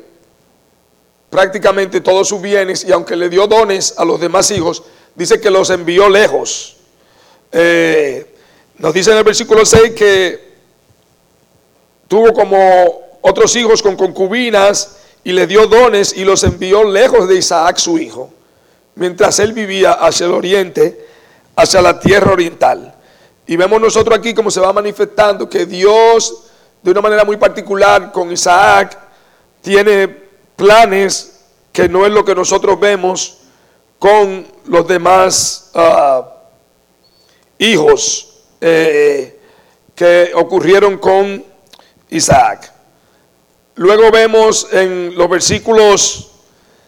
prácticamente 1.30 2.00
todos 2.00 2.30
sus 2.30 2.42
bienes 2.42 2.86
y 2.86 2.94
aunque 2.94 3.18
le 3.18 3.28
dio 3.28 3.46
dones 3.46 3.96
a 3.98 4.06
los 4.06 4.22
demás 4.22 4.50
hijos, 4.52 4.84
dice 5.16 5.42
que 5.42 5.52
los 5.52 5.70
envió 5.70 6.08
lejos. 6.08 6.78
Eh, 7.52 8.34
nos 8.78 8.94
dice 8.94 9.12
en 9.12 9.18
el 9.18 9.26
versículo 9.26 9.66
6 9.66 9.92
que 9.98 10.54
tuvo 12.08 12.32
como 12.32 13.18
otros 13.20 13.54
hijos 13.58 13.84
con 13.84 13.98
concubinas 13.98 14.96
y 15.26 15.34
le 15.34 15.46
dio 15.46 15.68
dones 15.68 16.16
y 16.16 16.24
los 16.24 16.46
envió 16.46 16.86
lejos 16.86 17.28
de 17.28 17.36
Isaac 17.36 17.80
su 17.80 17.98
hijo, 17.98 18.32
mientras 18.98 19.40
él 19.40 19.54
vivía 19.54 19.94
hacia 19.94 20.26
el 20.26 20.34
oriente, 20.34 21.08
hacia 21.56 21.82
la 21.82 22.00
tierra 22.00 22.34
oriental. 22.34 22.96
Y 23.46 23.56
vemos 23.56 23.80
nosotros 23.80 24.18
aquí 24.18 24.34
cómo 24.34 24.52
se 24.52 24.60
va 24.60 24.74
manifestando 24.74 25.50
que 25.50 25.66
Dios, 25.66 26.44
de 26.82 26.92
una 26.92 27.02
manera 27.02 27.24
muy 27.24 27.38
particular 27.38 28.12
con 28.12 28.32
Isaac, 28.32 28.98
tiene 29.62 30.08
planes 30.56 31.46
que 31.72 31.88
no 31.88 32.06
es 32.06 32.12
lo 32.12 32.26
que 32.26 32.36
nosotros 32.36 32.80
vemos 32.80 33.38
con 34.00 34.48
los 34.66 34.88
demás 34.88 35.72
ah, 35.74 36.28
hijos 37.58 38.44
eh, 38.60 39.40
que 39.96 40.32
ocurrieron 40.36 40.98
con 40.98 41.44
Isaac. 42.10 42.74
Luego 43.76 44.12
vemos 44.12 44.68
en 44.72 45.16
los 45.16 45.30
versículos 45.30 46.32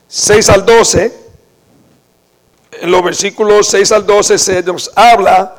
6 0.07 0.49
al 0.49 0.65
12, 0.65 1.28
en 2.81 2.91
los 2.91 3.03
versículos 3.03 3.67
6 3.67 3.91
al 3.91 4.05
12 4.05 4.37
se 4.37 4.63
nos 4.63 4.91
habla 4.95 5.55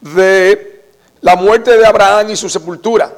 de 0.00 0.84
la 1.20 1.36
muerte 1.36 1.76
de 1.76 1.86
Abraham 1.86 2.30
y 2.30 2.36
su 2.36 2.48
sepultura. 2.48 3.12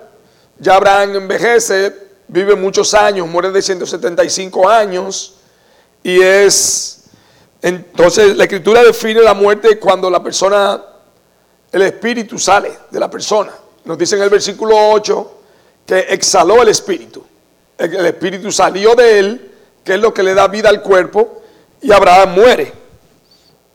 Ya 0.59 0.75
Abraham 0.75 1.17
envejece, 1.17 1.95
vive 2.27 2.55
muchos 2.55 2.95
años, 2.95 3.27
muere 3.29 3.51
de 3.51 3.63
175 3.63 4.69
años 4.69 5.35
y 6.03 6.21
es, 6.21 7.05
entonces 7.63 8.37
la 8.37 8.45
escritura 8.45 8.83
define 8.83 9.23
la 9.23 9.35
muerte 9.35 9.79
cuando 9.79 10.11
la 10.11 10.23
persona, 10.23 10.83
el 11.71 11.83
espíritu 11.83 12.39
sale 12.39 12.73
de 12.91 13.01
la 13.01 13.11
persona. 13.11 13.53
Nos 13.85 13.99
dice 13.99 14.17
en 14.17 14.23
el 14.23 14.31
versículo 14.31 14.75
8 14.93 15.33
que 15.87 15.99
exhaló 16.11 16.63
el 16.63 16.69
espíritu 16.69 17.25
el 17.79 18.07
espíritu 18.07 18.51
salió 18.51 18.95
de 18.95 19.19
él, 19.19 19.51
que 19.85 19.95
es 19.95 20.01
lo 20.01 20.13
que 20.13 20.23
le 20.23 20.35
da 20.35 20.49
vida 20.49 20.69
al 20.69 20.83
cuerpo, 20.83 21.43
y 21.81 21.93
Abraham 21.93 22.35
muere. 22.35 22.73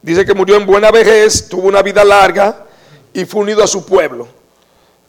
Dice 0.03 0.25
que 0.25 0.33
murió 0.33 0.57
en 0.57 0.65
buena 0.65 0.91
vejez, 0.91 1.47
tuvo 1.47 1.69
una 1.69 1.81
vida 1.81 2.03
larga 2.03 2.65
y 3.13 3.23
fue 3.23 3.41
unido 3.41 3.63
a 3.63 3.67
su 3.67 3.85
pueblo. 3.85 4.27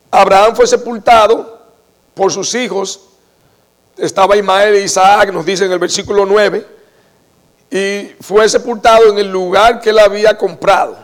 Abraham 0.08 0.54
fue 0.54 0.68
sepultado 0.68 1.60
por 2.14 2.30
sus 2.30 2.54
hijos. 2.54 3.00
Estaba 3.98 4.36
Ismael 4.36 4.76
e 4.76 4.84
Isaac, 4.84 5.32
nos 5.32 5.44
dice 5.44 5.64
en 5.64 5.72
el 5.72 5.80
versículo 5.80 6.24
9, 6.24 6.64
y 7.72 8.12
fue 8.20 8.48
sepultado 8.48 9.10
en 9.10 9.18
el 9.18 9.28
lugar 9.32 9.80
que 9.80 9.90
él 9.90 9.98
había 9.98 10.38
comprado. 10.38 10.96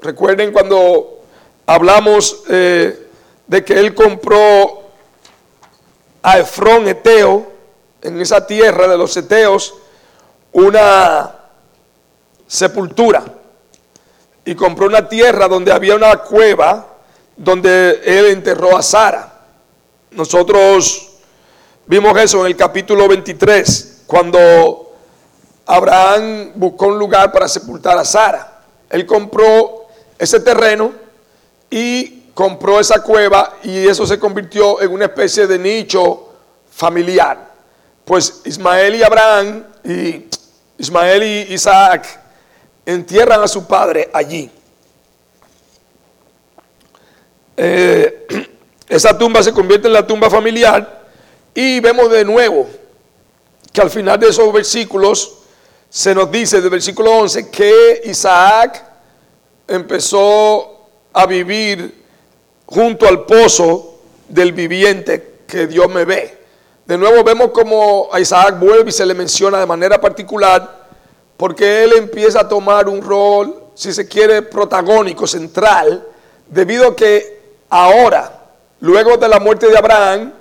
Recuerden 0.00 0.50
cuando 0.50 1.20
hablamos 1.66 2.44
eh, 2.48 3.08
de 3.46 3.62
que 3.62 3.78
él 3.78 3.94
compró 3.94 4.84
a 6.22 6.38
Efrón 6.38 6.88
Eteo, 6.88 7.52
en 8.00 8.18
esa 8.22 8.46
tierra 8.46 8.88
de 8.88 8.96
los 8.96 9.14
Eteos, 9.18 9.74
una 10.52 11.33
sepultura. 12.46 13.24
Y 14.44 14.54
compró 14.54 14.86
una 14.86 15.08
tierra 15.08 15.48
donde 15.48 15.72
había 15.72 15.94
una 15.94 16.16
cueva 16.16 16.86
donde 17.36 18.00
él 18.04 18.26
enterró 18.26 18.76
a 18.76 18.82
Sara. 18.82 19.32
Nosotros 20.10 21.10
vimos 21.86 22.16
eso 22.18 22.40
en 22.40 22.46
el 22.46 22.56
capítulo 22.56 23.08
23, 23.08 24.02
cuando 24.06 24.92
Abraham 25.66 26.52
buscó 26.54 26.86
un 26.88 26.98
lugar 26.98 27.32
para 27.32 27.48
sepultar 27.48 27.98
a 27.98 28.04
Sara. 28.04 28.60
Él 28.90 29.06
compró 29.06 29.86
ese 30.18 30.40
terreno 30.40 30.92
y 31.70 32.24
compró 32.34 32.78
esa 32.78 33.02
cueva 33.02 33.54
y 33.62 33.86
eso 33.86 34.06
se 34.06 34.18
convirtió 34.18 34.80
en 34.82 34.92
una 34.92 35.06
especie 35.06 35.46
de 35.46 35.58
nicho 35.58 36.28
familiar. 36.70 37.52
Pues 38.04 38.42
Ismael 38.44 38.96
y 38.96 39.02
Abraham 39.02 39.64
y 39.84 40.26
Ismael 40.78 41.22
y 41.22 41.54
Isaac 41.54 42.20
entierran 42.86 43.42
a 43.42 43.48
su 43.48 43.66
padre 43.66 44.10
allí. 44.12 44.50
Eh, 47.56 48.26
esa 48.88 49.16
tumba 49.16 49.42
se 49.42 49.52
convierte 49.52 49.86
en 49.86 49.92
la 49.92 50.06
tumba 50.06 50.28
familiar 50.28 51.04
y 51.54 51.80
vemos 51.80 52.10
de 52.10 52.24
nuevo 52.24 52.68
que 53.72 53.80
al 53.80 53.90
final 53.90 54.18
de 54.18 54.28
esos 54.28 54.52
versículos 54.52 55.38
se 55.88 56.14
nos 56.14 56.30
dice, 56.30 56.60
del 56.60 56.70
versículo 56.70 57.12
11, 57.12 57.50
que 57.50 58.02
Isaac 58.04 58.84
empezó 59.68 60.88
a 61.12 61.26
vivir 61.26 62.02
junto 62.66 63.06
al 63.06 63.24
pozo 63.24 64.00
del 64.28 64.52
viviente 64.52 65.42
que 65.46 65.66
Dios 65.68 65.88
me 65.88 66.04
ve. 66.04 66.38
De 66.84 66.98
nuevo 66.98 67.22
vemos 67.22 67.50
como 67.50 68.08
a 68.12 68.20
Isaac 68.20 68.58
vuelve 68.58 68.90
y 68.90 68.92
se 68.92 69.06
le 69.06 69.14
menciona 69.14 69.58
de 69.58 69.66
manera 69.66 70.00
particular 70.00 70.83
porque 71.36 71.84
él 71.84 71.92
empieza 71.96 72.40
a 72.40 72.48
tomar 72.48 72.88
un 72.88 73.02
rol, 73.02 73.62
si 73.74 73.92
se 73.92 74.06
quiere, 74.06 74.42
protagónico, 74.42 75.26
central, 75.26 76.06
debido 76.48 76.88
a 76.88 76.96
que 76.96 77.40
ahora, 77.68 78.46
luego 78.80 79.16
de 79.16 79.28
la 79.28 79.40
muerte 79.40 79.68
de 79.68 79.76
Abraham, 79.76 80.32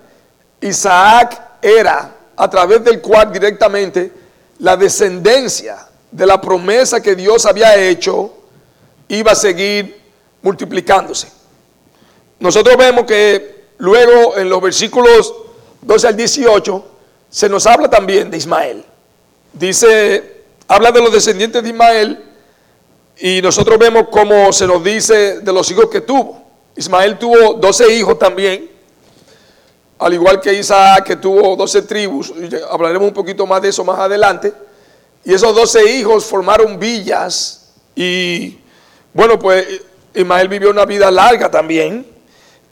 Isaac 0.62 1.42
era, 1.62 2.16
a 2.36 2.50
través 2.50 2.84
del 2.84 3.02
cual 3.02 3.32
directamente, 3.32 4.12
la 4.60 4.78
descendencia 4.78 5.88
de 6.12 6.26
la 6.26 6.40
promesa 6.40 7.02
que 7.02 7.16
Dios 7.16 7.46
había 7.46 7.76
hecho 7.76 8.32
iba 9.08 9.32
a 9.32 9.36
seguir 9.36 10.00
multiplicándose. 10.42 11.28
Nosotros 12.40 12.78
vemos 12.78 13.06
que 13.06 13.66
luego 13.78 14.38
en 14.38 14.50
los 14.50 14.62
versículos 14.62 15.34
12 15.82 16.08
al 16.08 16.16
18 16.18 16.86
se 17.30 17.50
nos 17.50 17.66
habla 17.66 17.90
también 17.90 18.30
de 18.30 18.38
Ismael. 18.38 18.86
Dice, 19.54 20.33
habla 20.68 20.92
de 20.92 21.02
los 21.02 21.12
descendientes 21.12 21.62
de 21.62 21.70
Ismael 21.70 22.24
y 23.18 23.42
nosotros 23.42 23.78
vemos 23.78 24.08
cómo 24.12 24.52
se 24.52 24.68
nos 24.68 24.84
dice 24.84 25.40
de 25.40 25.54
los 25.54 25.70
hijos 25.72 25.88
que 25.90 26.02
tuvo. 26.02 26.42
Ismael 26.76 27.18
tuvo 27.20 27.54
12 27.54 27.96
hijos 27.96 28.18
también, 28.18 28.70
al 30.00 30.14
igual 30.14 30.42
que 30.42 30.54
Isaac 30.54 31.06
que 31.06 31.16
tuvo 31.16 31.56
12 31.56 31.84
tribus, 31.84 32.34
hablaremos 32.70 33.08
un 33.08 33.14
poquito 33.14 33.46
más 33.46 33.62
de 33.62 33.70
eso 33.70 33.84
más 33.84 34.00
adelante. 34.00 34.54
Y 35.24 35.34
esos 35.34 35.56
12 35.56 35.98
hijos 35.98 36.26
formaron 36.26 36.78
villas 36.80 37.72
y 37.96 38.60
bueno, 39.14 39.38
pues 39.38 39.66
Ismael 40.14 40.48
vivió 40.48 40.72
una 40.72 40.86
vida 40.86 41.12
larga 41.12 41.50
también. 41.50 42.06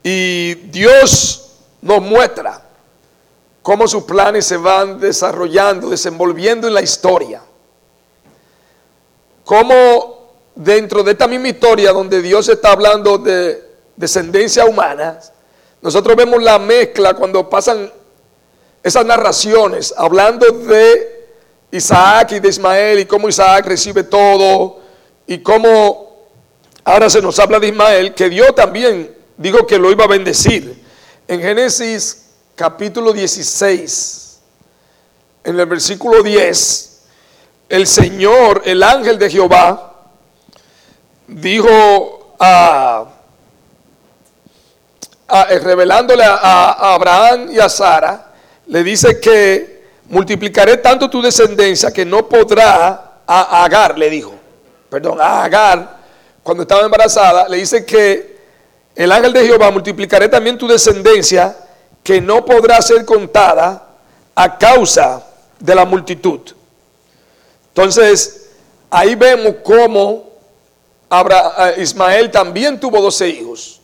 Y 0.02 0.54
Dios 0.54 1.52
nos 1.80 2.02
muestra 2.02 2.62
cómo 3.62 3.86
sus 3.86 4.02
planes 4.02 4.44
se 4.44 4.56
van 4.56 4.98
desarrollando, 4.98 5.88
desenvolviendo 5.88 6.66
en 6.66 6.74
la 6.74 6.82
historia. 6.82 7.42
Cómo 9.44 10.22
dentro 10.54 11.02
de 11.02 11.12
esta 11.12 11.26
misma 11.26 11.48
historia 11.48 11.92
donde 11.92 12.22
Dios 12.22 12.48
está 12.48 12.72
hablando 12.72 13.18
de 13.18 13.62
descendencia 13.96 14.64
humana, 14.64 15.18
nosotros 15.80 16.16
vemos 16.16 16.42
la 16.42 16.58
mezcla 16.58 17.14
cuando 17.14 17.48
pasan 17.48 17.90
esas 18.82 19.04
narraciones 19.04 19.94
hablando 19.96 20.46
de 20.46 21.26
Isaac 21.70 22.32
y 22.32 22.40
de 22.40 22.48
Ismael 22.48 23.00
y 23.00 23.06
cómo 23.06 23.28
Isaac 23.28 23.66
recibe 23.66 24.04
todo 24.04 24.80
y 25.26 25.38
cómo 25.38 26.26
ahora 26.84 27.08
se 27.08 27.22
nos 27.22 27.38
habla 27.38 27.58
de 27.58 27.68
Ismael, 27.68 28.14
que 28.14 28.28
Dios 28.28 28.54
también 28.54 29.16
digo 29.36 29.66
que 29.66 29.78
lo 29.78 29.90
iba 29.90 30.04
a 30.04 30.08
bendecir. 30.08 30.82
En 31.26 31.40
Génesis 31.40 32.26
capítulo 32.54 33.12
16, 33.12 34.38
en 35.44 35.58
el 35.58 35.66
versículo 35.66 36.22
10, 36.22 36.91
el 37.72 37.86
Señor, 37.86 38.60
el 38.66 38.82
ángel 38.82 39.18
de 39.18 39.30
Jehová, 39.30 39.94
dijo 41.26 42.36
a, 42.38 43.06
revelándole 45.62 46.22
a, 46.22 46.92
Abraham 46.92 47.50
y 47.50 47.58
a 47.58 47.70
Sara, 47.70 48.26
le 48.66 48.84
dice 48.84 49.18
que 49.18 49.86
multiplicaré 50.10 50.76
tanto 50.76 51.08
tu 51.08 51.22
descendencia 51.22 51.90
que 51.90 52.04
no 52.04 52.28
podrá 52.28 53.20
a 53.26 53.64
Agar, 53.64 53.98
le 53.98 54.10
dijo, 54.10 54.34
perdón, 54.90 55.18
a 55.18 55.42
Agar, 55.42 55.96
cuando 56.42 56.64
estaba 56.64 56.82
embarazada, 56.82 57.48
le 57.48 57.56
dice 57.56 57.86
que 57.86 58.36
el 58.94 59.10
ángel 59.10 59.32
de 59.32 59.46
Jehová 59.46 59.70
multiplicaré 59.70 60.28
también 60.28 60.58
tu 60.58 60.68
descendencia 60.68 61.56
que 62.02 62.20
no 62.20 62.44
podrá 62.44 62.82
ser 62.82 63.06
contada 63.06 63.82
a 64.34 64.58
causa 64.58 65.24
de 65.58 65.74
la 65.74 65.86
multitud. 65.86 66.40
Entonces, 67.74 68.50
ahí 68.90 69.14
vemos 69.14 69.56
cómo 69.64 70.30
eh, 71.10 71.74
Ismael 71.78 72.30
también 72.30 72.78
tuvo 72.78 73.00
12 73.00 73.28
hijos 73.28 73.80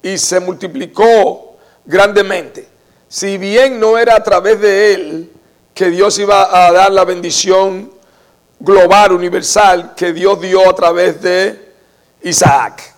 y 0.00 0.16
se 0.16 0.38
multiplicó 0.38 1.56
grandemente. 1.84 2.68
Si 3.08 3.36
bien 3.36 3.80
no 3.80 3.98
era 3.98 4.16
a 4.16 4.22
través 4.22 4.60
de 4.60 4.94
él 4.94 5.32
que 5.74 5.90
Dios 5.90 6.18
iba 6.18 6.66
a 6.66 6.72
dar 6.72 6.92
la 6.92 7.04
bendición 7.04 7.92
global, 8.60 9.12
universal, 9.12 9.94
que 9.94 10.12
Dios 10.12 10.40
dio 10.40 10.68
a 10.68 10.74
través 10.74 11.20
de 11.20 11.74
Isaac. 12.22 12.94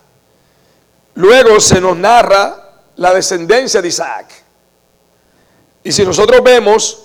Luego 1.15 1.59
se 1.59 1.81
nos 1.81 1.97
narra 1.97 2.73
la 2.97 3.15
descendencia 3.15 3.83
de 3.83 3.89
Isaac. 3.89 4.27
Y 5.83 5.93
si 5.93 6.05
nosotros 6.05 6.43
vemos 6.43 7.05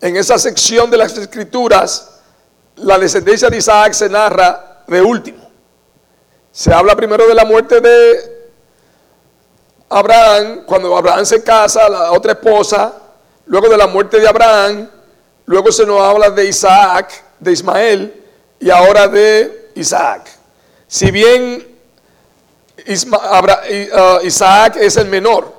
en 0.00 0.16
esa 0.16 0.38
sección 0.38 0.90
de 0.90 0.98
las 0.98 1.16
escrituras, 1.16 2.13
la 2.76 2.98
descendencia 2.98 3.48
de 3.48 3.56
Isaac 3.58 3.92
se 3.92 4.08
narra 4.08 4.82
de 4.86 5.00
último. 5.00 5.50
Se 6.52 6.72
habla 6.72 6.94
primero 6.94 7.26
de 7.26 7.34
la 7.34 7.44
muerte 7.44 7.80
de 7.80 8.34
Abraham, 9.88 10.62
cuando 10.66 10.96
Abraham 10.96 11.24
se 11.24 11.42
casa, 11.42 11.88
la 11.88 12.12
otra 12.12 12.32
esposa, 12.32 12.92
luego 13.46 13.68
de 13.68 13.76
la 13.76 13.86
muerte 13.86 14.20
de 14.20 14.28
Abraham, 14.28 14.88
luego 15.46 15.70
se 15.70 15.86
nos 15.86 16.00
habla 16.00 16.30
de 16.30 16.46
Isaac, 16.46 17.12
de 17.38 17.52
Ismael 17.52 18.24
y 18.60 18.70
ahora 18.70 19.08
de 19.08 19.70
Isaac. 19.74 20.28
Si 20.86 21.10
bien 21.10 21.66
uh, 22.86 24.24
Isaac 24.24 24.76
es 24.76 24.96
el 24.96 25.06
menor, 25.06 25.52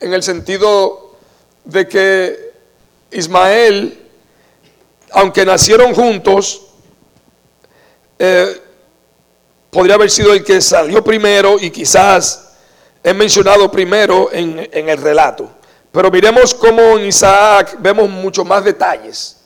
en 0.00 0.12
el 0.12 0.22
sentido 0.22 1.16
de 1.64 1.88
que 1.88 2.52
Ismael, 3.10 4.03
aunque 5.14 5.44
nacieron 5.44 5.94
juntos, 5.94 6.62
eh, 8.18 8.60
podría 9.70 9.94
haber 9.94 10.10
sido 10.10 10.32
el 10.32 10.44
que 10.44 10.60
salió 10.60 11.02
primero 11.04 11.56
y 11.60 11.70
quizás 11.70 12.52
es 13.02 13.14
mencionado 13.14 13.70
primero 13.70 14.30
en, 14.32 14.68
el 14.72 14.98
relato. 14.98 15.48
Pero 15.92 16.10
miremos 16.10 16.52
cómo 16.52 16.98
en 16.98 17.06
Isaac 17.06 17.76
vemos 17.78 18.08
mucho 18.08 18.44
más 18.44 18.64
detalles 18.64 19.36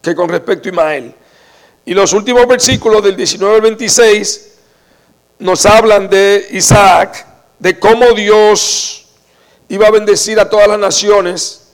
que 0.00 0.14
con 0.14 0.28
respecto 0.30 0.68
a 0.68 0.72
Ismael. 0.72 1.14
Y 1.84 1.92
los 1.92 2.14
últimos 2.14 2.46
versículos 2.46 3.02
del 3.02 3.14
19 3.14 3.56
al 3.56 3.60
26 3.60 4.52
nos 5.38 5.66
hablan 5.66 6.08
de 6.08 6.48
Isaac, 6.52 7.26
de 7.58 7.78
cómo 7.78 8.06
Dios 8.12 9.06
iba 9.68 9.86
a 9.86 9.90
bendecir 9.90 10.40
a 10.40 10.48
todas 10.48 10.68
las 10.68 10.78
naciones 10.78 11.72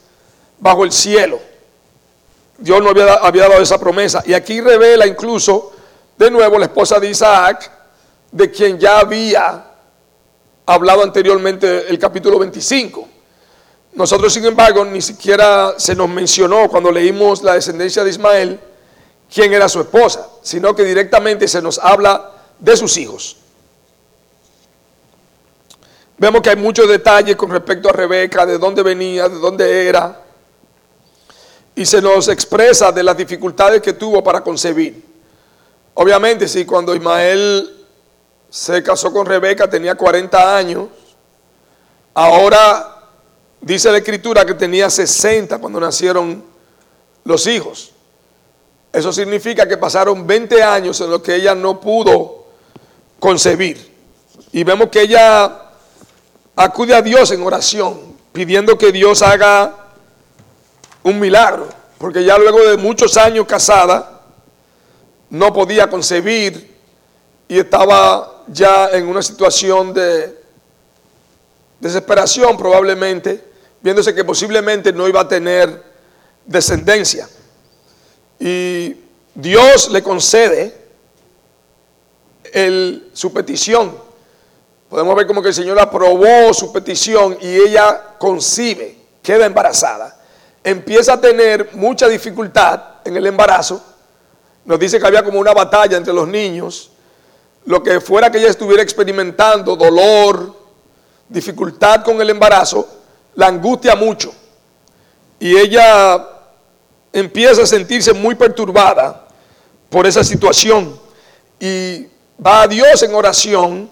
bajo 0.59 0.83
el 0.83 0.91
cielo. 0.91 1.39
Dios 2.57 2.81
no 2.81 2.89
había, 2.89 3.13
había 3.15 3.47
dado 3.47 3.61
esa 3.61 3.79
promesa. 3.79 4.23
Y 4.25 4.33
aquí 4.33 4.61
revela 4.61 5.05
incluso 5.05 5.73
de 6.17 6.31
nuevo 6.31 6.57
la 6.57 6.65
esposa 6.65 6.99
de 6.99 7.09
Isaac, 7.09 7.71
de 8.31 8.51
quien 8.51 8.79
ya 8.79 8.99
había 8.99 9.63
hablado 10.65 11.03
anteriormente 11.03 11.87
el 11.87 11.97
capítulo 11.97 12.39
25. 12.39 13.07
Nosotros, 13.93 14.33
sin 14.33 14.45
embargo, 14.45 14.85
ni 14.85 15.01
siquiera 15.01 15.73
se 15.77 15.95
nos 15.95 16.09
mencionó 16.09 16.67
cuando 16.69 16.91
leímos 16.91 17.41
la 17.41 17.53
descendencia 17.53 18.03
de 18.03 18.09
Ismael 18.09 18.59
quién 19.33 19.53
era 19.53 19.67
su 19.67 19.79
esposa, 19.81 20.27
sino 20.41 20.75
que 20.75 20.83
directamente 20.83 21.47
se 21.47 21.61
nos 21.61 21.79
habla 21.79 22.31
de 22.59 22.77
sus 22.77 22.97
hijos. 22.97 23.37
Vemos 26.17 26.41
que 26.41 26.49
hay 26.49 26.55
muchos 26.55 26.87
detalles 26.87 27.35
con 27.35 27.51
respecto 27.51 27.89
a 27.89 27.93
Rebeca, 27.93 28.45
de 28.45 28.57
dónde 28.57 28.81
venía, 28.83 29.29
de 29.29 29.37
dónde 29.37 29.87
era, 29.87 30.23
y 31.77 31.85
se 31.85 32.01
nos 32.01 32.27
expresa 32.27 32.91
de 32.91 33.03
las 33.03 33.15
dificultades 33.15 33.83
que 33.83 33.93
tuvo 33.93 34.23
para 34.23 34.41
concebir. 34.41 34.99
Obviamente, 35.93 36.47
si 36.47 36.65
cuando 36.65 36.95
Ismael 36.95 37.85
se 38.49 38.81
casó 38.81 39.13
con 39.13 39.27
Rebeca 39.27 39.69
tenía 39.69 39.93
40 39.93 40.57
años, 40.57 40.87
ahora 42.15 43.03
dice 43.61 43.91
la 43.91 43.99
escritura 43.99 44.43
que 44.43 44.55
tenía 44.55 44.89
60 44.89 45.59
cuando 45.59 45.79
nacieron 45.79 46.43
los 47.23 47.45
hijos. 47.45 47.91
Eso 48.91 49.13
significa 49.13 49.67
que 49.67 49.77
pasaron 49.77 50.25
20 50.25 50.63
años 50.63 50.99
en 51.01 51.11
los 51.11 51.21
que 51.21 51.35
ella 51.35 51.53
no 51.53 51.79
pudo 51.79 52.45
concebir. 53.19 53.93
Y 54.51 54.63
vemos 54.63 54.89
que 54.89 55.01
ella 55.01 55.61
acude 56.55 56.95
a 56.95 57.03
Dios 57.03 57.29
en 57.29 57.43
oración, 57.43 58.17
pidiendo 58.33 58.79
que 58.79 58.91
Dios 58.91 59.21
haga 59.21 59.86
un 61.07 61.19
milagro, 61.19 61.67
porque 61.97 62.23
ya 62.23 62.37
luego 62.37 62.63
de 62.63 62.77
muchos 62.77 63.17
años 63.17 63.45
casada, 63.47 64.21
no 65.29 65.53
podía 65.53 65.89
concebir 65.89 66.75
y 67.47 67.59
estaba 67.59 68.43
ya 68.47 68.89
en 68.89 69.07
una 69.07 69.21
situación 69.21 69.93
de 69.93 70.37
desesperación 71.79 72.57
probablemente, 72.57 73.43
viéndose 73.81 74.13
que 74.13 74.23
posiblemente 74.23 74.91
no 74.91 75.07
iba 75.07 75.21
a 75.21 75.27
tener 75.27 75.83
descendencia. 76.45 77.27
Y 78.39 78.95
Dios 79.33 79.89
le 79.91 80.03
concede 80.03 80.75
el, 82.51 83.09
su 83.13 83.31
petición. 83.33 83.95
Podemos 84.89 85.15
ver 85.15 85.27
como 85.27 85.41
que 85.41 85.49
el 85.49 85.53
Señor 85.53 85.79
aprobó 85.79 86.53
su 86.53 86.71
petición 86.71 87.37
y 87.41 87.55
ella 87.55 88.15
concibe, 88.17 88.97
queda 89.21 89.45
embarazada. 89.45 90.16
Empieza 90.63 91.13
a 91.13 91.21
tener 91.21 91.69
mucha 91.73 92.07
dificultad 92.07 92.81
en 93.05 93.15
el 93.15 93.25
embarazo. 93.25 93.81
Nos 94.65 94.79
dice 94.79 94.99
que 94.99 95.07
había 95.07 95.23
como 95.23 95.39
una 95.39 95.53
batalla 95.53 95.97
entre 95.97 96.13
los 96.13 96.27
niños. 96.27 96.91
Lo 97.65 97.81
que 97.81 98.01
fuera 98.01 98.31
que 98.31 98.37
ella 98.37 98.49
estuviera 98.49 98.83
experimentando, 98.83 99.75
dolor, 99.75 100.55
dificultad 101.29 102.03
con 102.03 102.21
el 102.21 102.29
embarazo, 102.29 102.87
la 103.35 103.47
angustia 103.47 103.95
mucho. 103.95 104.33
Y 105.39 105.55
ella 105.55 106.27
empieza 107.13 107.63
a 107.63 107.65
sentirse 107.65 108.13
muy 108.13 108.35
perturbada 108.35 109.27
por 109.89 110.05
esa 110.05 110.23
situación 110.23 110.99
y 111.59 112.07
va 112.45 112.63
a 112.63 112.67
Dios 112.67 113.01
en 113.03 113.15
oración 113.15 113.89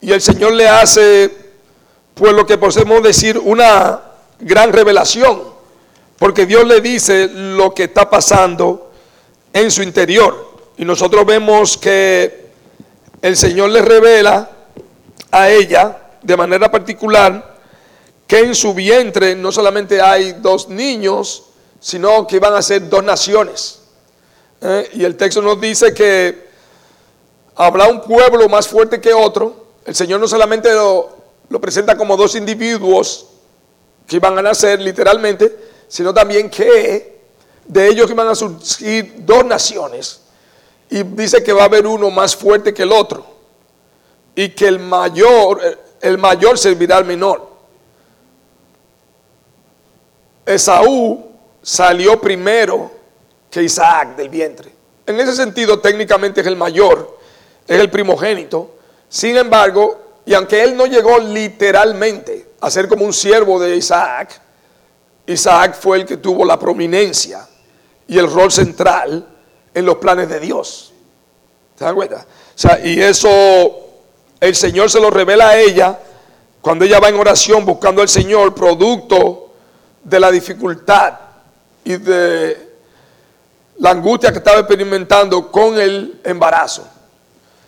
y 0.00 0.12
el 0.12 0.20
Señor 0.20 0.52
le 0.52 0.68
hace, 0.68 1.32
pues 2.14 2.32
lo 2.32 2.44
que 2.44 2.58
podemos 2.58 3.02
decir, 3.02 3.38
una 3.38 4.00
gran 4.40 4.72
revelación, 4.72 5.42
porque 6.22 6.46
Dios 6.46 6.64
le 6.68 6.80
dice 6.80 7.26
lo 7.26 7.74
que 7.74 7.82
está 7.82 8.08
pasando 8.08 8.92
en 9.52 9.72
su 9.72 9.82
interior. 9.82 10.52
Y 10.78 10.84
nosotros 10.84 11.26
vemos 11.26 11.76
que 11.76 12.46
el 13.20 13.36
Señor 13.36 13.70
le 13.70 13.82
revela 13.82 14.48
a 15.32 15.50
ella 15.50 16.00
de 16.22 16.36
manera 16.36 16.70
particular 16.70 17.56
que 18.24 18.38
en 18.38 18.54
su 18.54 18.72
vientre 18.72 19.34
no 19.34 19.50
solamente 19.50 20.00
hay 20.00 20.34
dos 20.34 20.68
niños, 20.68 21.42
sino 21.80 22.24
que 22.28 22.36
iban 22.36 22.54
a 22.54 22.62
ser 22.62 22.88
dos 22.88 23.02
naciones. 23.02 23.80
¿eh? 24.60 24.90
Y 24.92 25.02
el 25.02 25.16
texto 25.16 25.42
nos 25.42 25.60
dice 25.60 25.92
que 25.92 26.46
habrá 27.56 27.88
un 27.88 28.00
pueblo 28.00 28.48
más 28.48 28.68
fuerte 28.68 29.00
que 29.00 29.12
otro. 29.12 29.66
El 29.84 29.96
Señor 29.96 30.20
no 30.20 30.28
solamente 30.28 30.72
lo, 30.72 31.16
lo 31.48 31.60
presenta 31.60 31.96
como 31.96 32.16
dos 32.16 32.36
individuos 32.36 33.26
que 34.06 34.14
iban 34.14 34.38
a 34.38 34.42
nacer 34.42 34.80
literalmente, 34.80 35.71
sino 35.92 36.14
también 36.14 36.48
que 36.48 37.20
de 37.66 37.86
ellos 37.86 38.10
iban 38.10 38.26
a 38.26 38.34
surgir 38.34 39.12
dos 39.18 39.44
naciones. 39.44 40.22
Y 40.88 41.02
dice 41.02 41.44
que 41.44 41.52
va 41.52 41.64
a 41.64 41.66
haber 41.66 41.86
uno 41.86 42.10
más 42.10 42.34
fuerte 42.34 42.72
que 42.72 42.84
el 42.84 42.92
otro. 42.92 43.26
Y 44.34 44.48
que 44.48 44.68
el 44.68 44.78
mayor, 44.78 45.60
el 46.00 46.16
mayor 46.16 46.56
servirá 46.56 46.96
al 46.96 47.04
menor. 47.04 47.46
Esaú 50.46 51.30
salió 51.60 52.18
primero 52.18 52.90
que 53.50 53.62
Isaac 53.62 54.16
del 54.16 54.30
vientre. 54.30 54.72
En 55.04 55.20
ese 55.20 55.36
sentido, 55.36 55.78
técnicamente 55.78 56.40
es 56.40 56.46
el 56.46 56.56
mayor, 56.56 57.18
es 57.68 57.78
el 57.78 57.90
primogénito. 57.90 58.76
Sin 59.10 59.36
embargo, 59.36 60.00
y 60.24 60.32
aunque 60.32 60.62
él 60.62 60.74
no 60.74 60.86
llegó 60.86 61.18
literalmente 61.18 62.52
a 62.62 62.70
ser 62.70 62.88
como 62.88 63.04
un 63.04 63.12
siervo 63.12 63.60
de 63.60 63.76
Isaac, 63.76 64.40
Isaac 65.26 65.76
fue 65.78 65.98
el 65.98 66.06
que 66.06 66.16
tuvo 66.16 66.44
la 66.44 66.58
prominencia 66.58 67.46
y 68.08 68.18
el 68.18 68.30
rol 68.30 68.50
central 68.50 69.26
en 69.74 69.86
los 69.86 69.96
planes 69.96 70.28
de 70.28 70.40
Dios. 70.40 70.92
¿Se 71.78 71.84
dan 71.84 71.94
cuenta? 71.94 72.16
O 72.16 72.58
sea, 72.58 72.80
y 72.84 73.00
eso 73.00 73.30
el 74.40 74.54
Señor 74.54 74.90
se 74.90 75.00
lo 75.00 75.10
revela 75.10 75.50
a 75.50 75.58
ella 75.58 75.98
cuando 76.60 76.84
ella 76.84 77.00
va 77.00 77.08
en 77.08 77.18
oración 77.18 77.64
buscando 77.64 78.02
al 78.02 78.08
Señor, 78.08 78.54
producto 78.54 79.52
de 80.04 80.20
la 80.20 80.30
dificultad 80.30 81.14
y 81.84 81.96
de 81.96 82.72
la 83.78 83.90
angustia 83.90 84.30
que 84.30 84.38
estaba 84.38 84.60
experimentando 84.60 85.50
con 85.50 85.78
el 85.78 86.20
embarazo. 86.24 86.86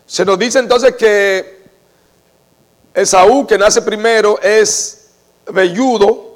Se 0.07 0.25
nos 0.25 0.38
dice 0.38 0.59
entonces 0.59 0.95
que 0.97 1.64
Esaú, 2.93 3.47
que 3.47 3.59
nace 3.59 3.83
primero, 3.83 4.38
es 4.40 5.11
velludo, 5.51 6.34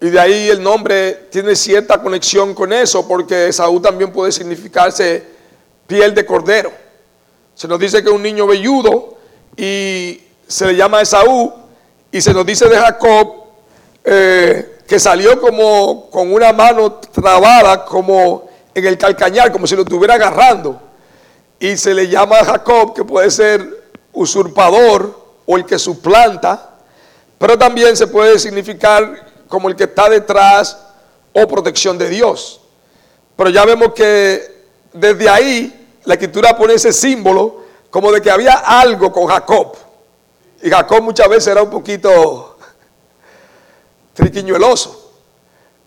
y 0.00 0.10
de 0.10 0.20
ahí 0.20 0.48
el 0.48 0.62
nombre 0.62 1.26
tiene 1.30 1.56
cierta 1.56 2.00
conexión 2.00 2.54
con 2.54 2.72
eso, 2.72 3.06
porque 3.06 3.48
Esaú 3.48 3.80
también 3.80 4.12
puede 4.12 4.30
significarse 4.30 5.24
piel 5.86 6.14
de 6.14 6.24
cordero. 6.24 6.70
Se 7.54 7.66
nos 7.66 7.80
dice 7.80 8.02
que 8.02 8.08
es 8.08 8.14
un 8.14 8.22
niño 8.22 8.46
velludo 8.46 9.18
y 9.56 10.20
se 10.46 10.66
le 10.66 10.76
llama 10.76 11.02
Esaú, 11.02 11.52
y 12.12 12.20
se 12.20 12.32
nos 12.32 12.46
dice 12.46 12.68
de 12.68 12.78
Jacob 12.78 13.44
eh, 14.04 14.78
que 14.86 14.98
salió 14.98 15.40
como 15.40 16.08
con 16.10 16.32
una 16.32 16.52
mano 16.52 16.94
trabada, 16.94 17.84
como 17.84 18.48
en 18.72 18.86
el 18.86 18.96
calcañar, 18.96 19.52
como 19.52 19.66
si 19.66 19.74
lo 19.76 19.82
estuviera 19.82 20.14
agarrando. 20.14 20.80
Y 21.58 21.76
se 21.76 21.92
le 21.92 22.08
llama 22.08 22.36
Jacob, 22.36 22.94
que 22.94 23.04
puede 23.04 23.30
ser 23.30 23.84
usurpador 24.12 25.28
o 25.44 25.56
el 25.56 25.66
que 25.66 25.78
suplanta, 25.78 26.70
pero 27.36 27.58
también 27.58 27.96
se 27.96 28.06
puede 28.06 28.38
significar 28.38 29.27
como 29.48 29.68
el 29.68 29.76
que 29.76 29.84
está 29.84 30.08
detrás 30.08 30.78
o 31.32 31.46
protección 31.48 31.98
de 31.98 32.08
Dios. 32.08 32.60
Pero 33.36 33.50
ya 33.50 33.64
vemos 33.64 33.92
que 33.94 34.64
desde 34.92 35.28
ahí 35.28 35.88
la 36.04 36.14
escritura 36.14 36.56
pone 36.56 36.74
ese 36.74 36.92
símbolo 36.92 37.64
como 37.90 38.12
de 38.12 38.20
que 38.20 38.30
había 38.30 38.54
algo 38.54 39.12
con 39.12 39.26
Jacob. 39.26 39.76
Y 40.62 40.70
Jacob 40.70 41.02
muchas 41.02 41.28
veces 41.28 41.48
era 41.48 41.62
un 41.62 41.70
poquito 41.70 42.58
triquiñueloso. 44.14 45.12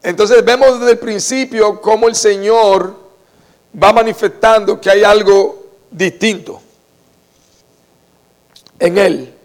Entonces 0.02 0.44
vemos 0.44 0.80
desde 0.80 0.94
el 0.94 1.00
principio 1.00 1.80
cómo 1.82 2.08
el 2.08 2.16
Señor 2.16 2.96
va 3.82 3.94
manifestando 3.94 4.80
que 4.80 4.90
hay 4.90 5.04
algo 5.04 5.66
distinto 5.92 6.62
en 8.80 8.98
él. 8.98 9.36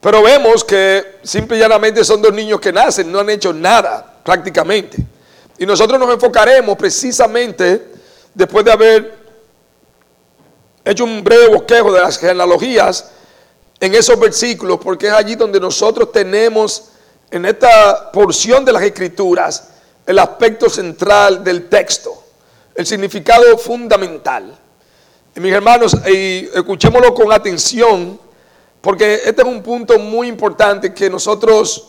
Pero 0.00 0.22
vemos 0.22 0.64
que 0.64 1.18
simple 1.22 1.56
y 1.56 1.60
llanamente 1.60 2.04
son 2.04 2.22
dos 2.22 2.32
niños 2.32 2.58
que 2.58 2.72
nacen, 2.72 3.12
no 3.12 3.20
han 3.20 3.30
hecho 3.30 3.52
nada 3.52 4.20
prácticamente. 4.24 4.96
Y 5.58 5.66
nosotros 5.66 6.00
nos 6.00 6.10
enfocaremos 6.10 6.76
precisamente, 6.78 7.88
después 8.32 8.64
de 8.64 8.72
haber 8.72 9.14
hecho 10.84 11.04
un 11.04 11.22
breve 11.22 11.48
bosquejo 11.48 11.92
de 11.92 12.00
las 12.00 12.18
genealogías, 12.18 13.10
en 13.78 13.94
esos 13.94 14.18
versículos, 14.18 14.78
porque 14.82 15.08
es 15.08 15.12
allí 15.12 15.34
donde 15.34 15.60
nosotros 15.60 16.12
tenemos 16.12 16.90
en 17.30 17.44
esta 17.44 18.10
porción 18.10 18.64
de 18.64 18.72
las 18.72 18.82
escrituras 18.82 19.68
el 20.06 20.18
aspecto 20.18 20.68
central 20.68 21.44
del 21.44 21.68
texto, 21.68 22.24
el 22.74 22.86
significado 22.86 23.56
fundamental. 23.58 24.56
Y 25.36 25.40
mis 25.40 25.52
hermanos, 25.52 25.94
escuchémoslo 26.04 27.14
con 27.14 27.32
atención 27.32 28.18
porque 28.80 29.22
este 29.24 29.42
es 29.42 29.48
un 29.48 29.62
punto 29.62 29.98
muy 29.98 30.28
importante 30.28 30.94
que 30.94 31.10
nosotros 31.10 31.88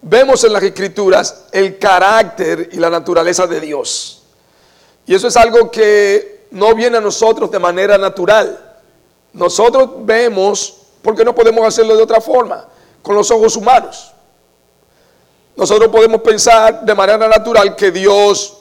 vemos 0.00 0.42
en 0.44 0.52
las 0.52 0.62
escrituras, 0.62 1.44
el 1.52 1.78
carácter 1.78 2.70
y 2.72 2.76
la 2.76 2.90
naturaleza 2.90 3.46
de 3.46 3.60
Dios. 3.60 4.22
Y 5.06 5.14
eso 5.14 5.28
es 5.28 5.36
algo 5.36 5.70
que 5.70 6.46
no 6.50 6.74
viene 6.74 6.96
a 6.96 7.00
nosotros 7.00 7.50
de 7.50 7.58
manera 7.58 7.98
natural. 7.98 8.78
Nosotros 9.32 9.90
vemos, 9.98 10.76
porque 11.02 11.24
no 11.24 11.34
podemos 11.34 11.66
hacerlo 11.66 11.96
de 11.96 12.02
otra 12.02 12.20
forma, 12.20 12.66
con 13.02 13.14
los 13.14 13.30
ojos 13.30 13.56
humanos. 13.56 14.12
Nosotros 15.56 15.88
podemos 15.90 16.20
pensar 16.22 16.84
de 16.84 16.94
manera 16.94 17.28
natural 17.28 17.76
que 17.76 17.90
Dios 17.90 18.58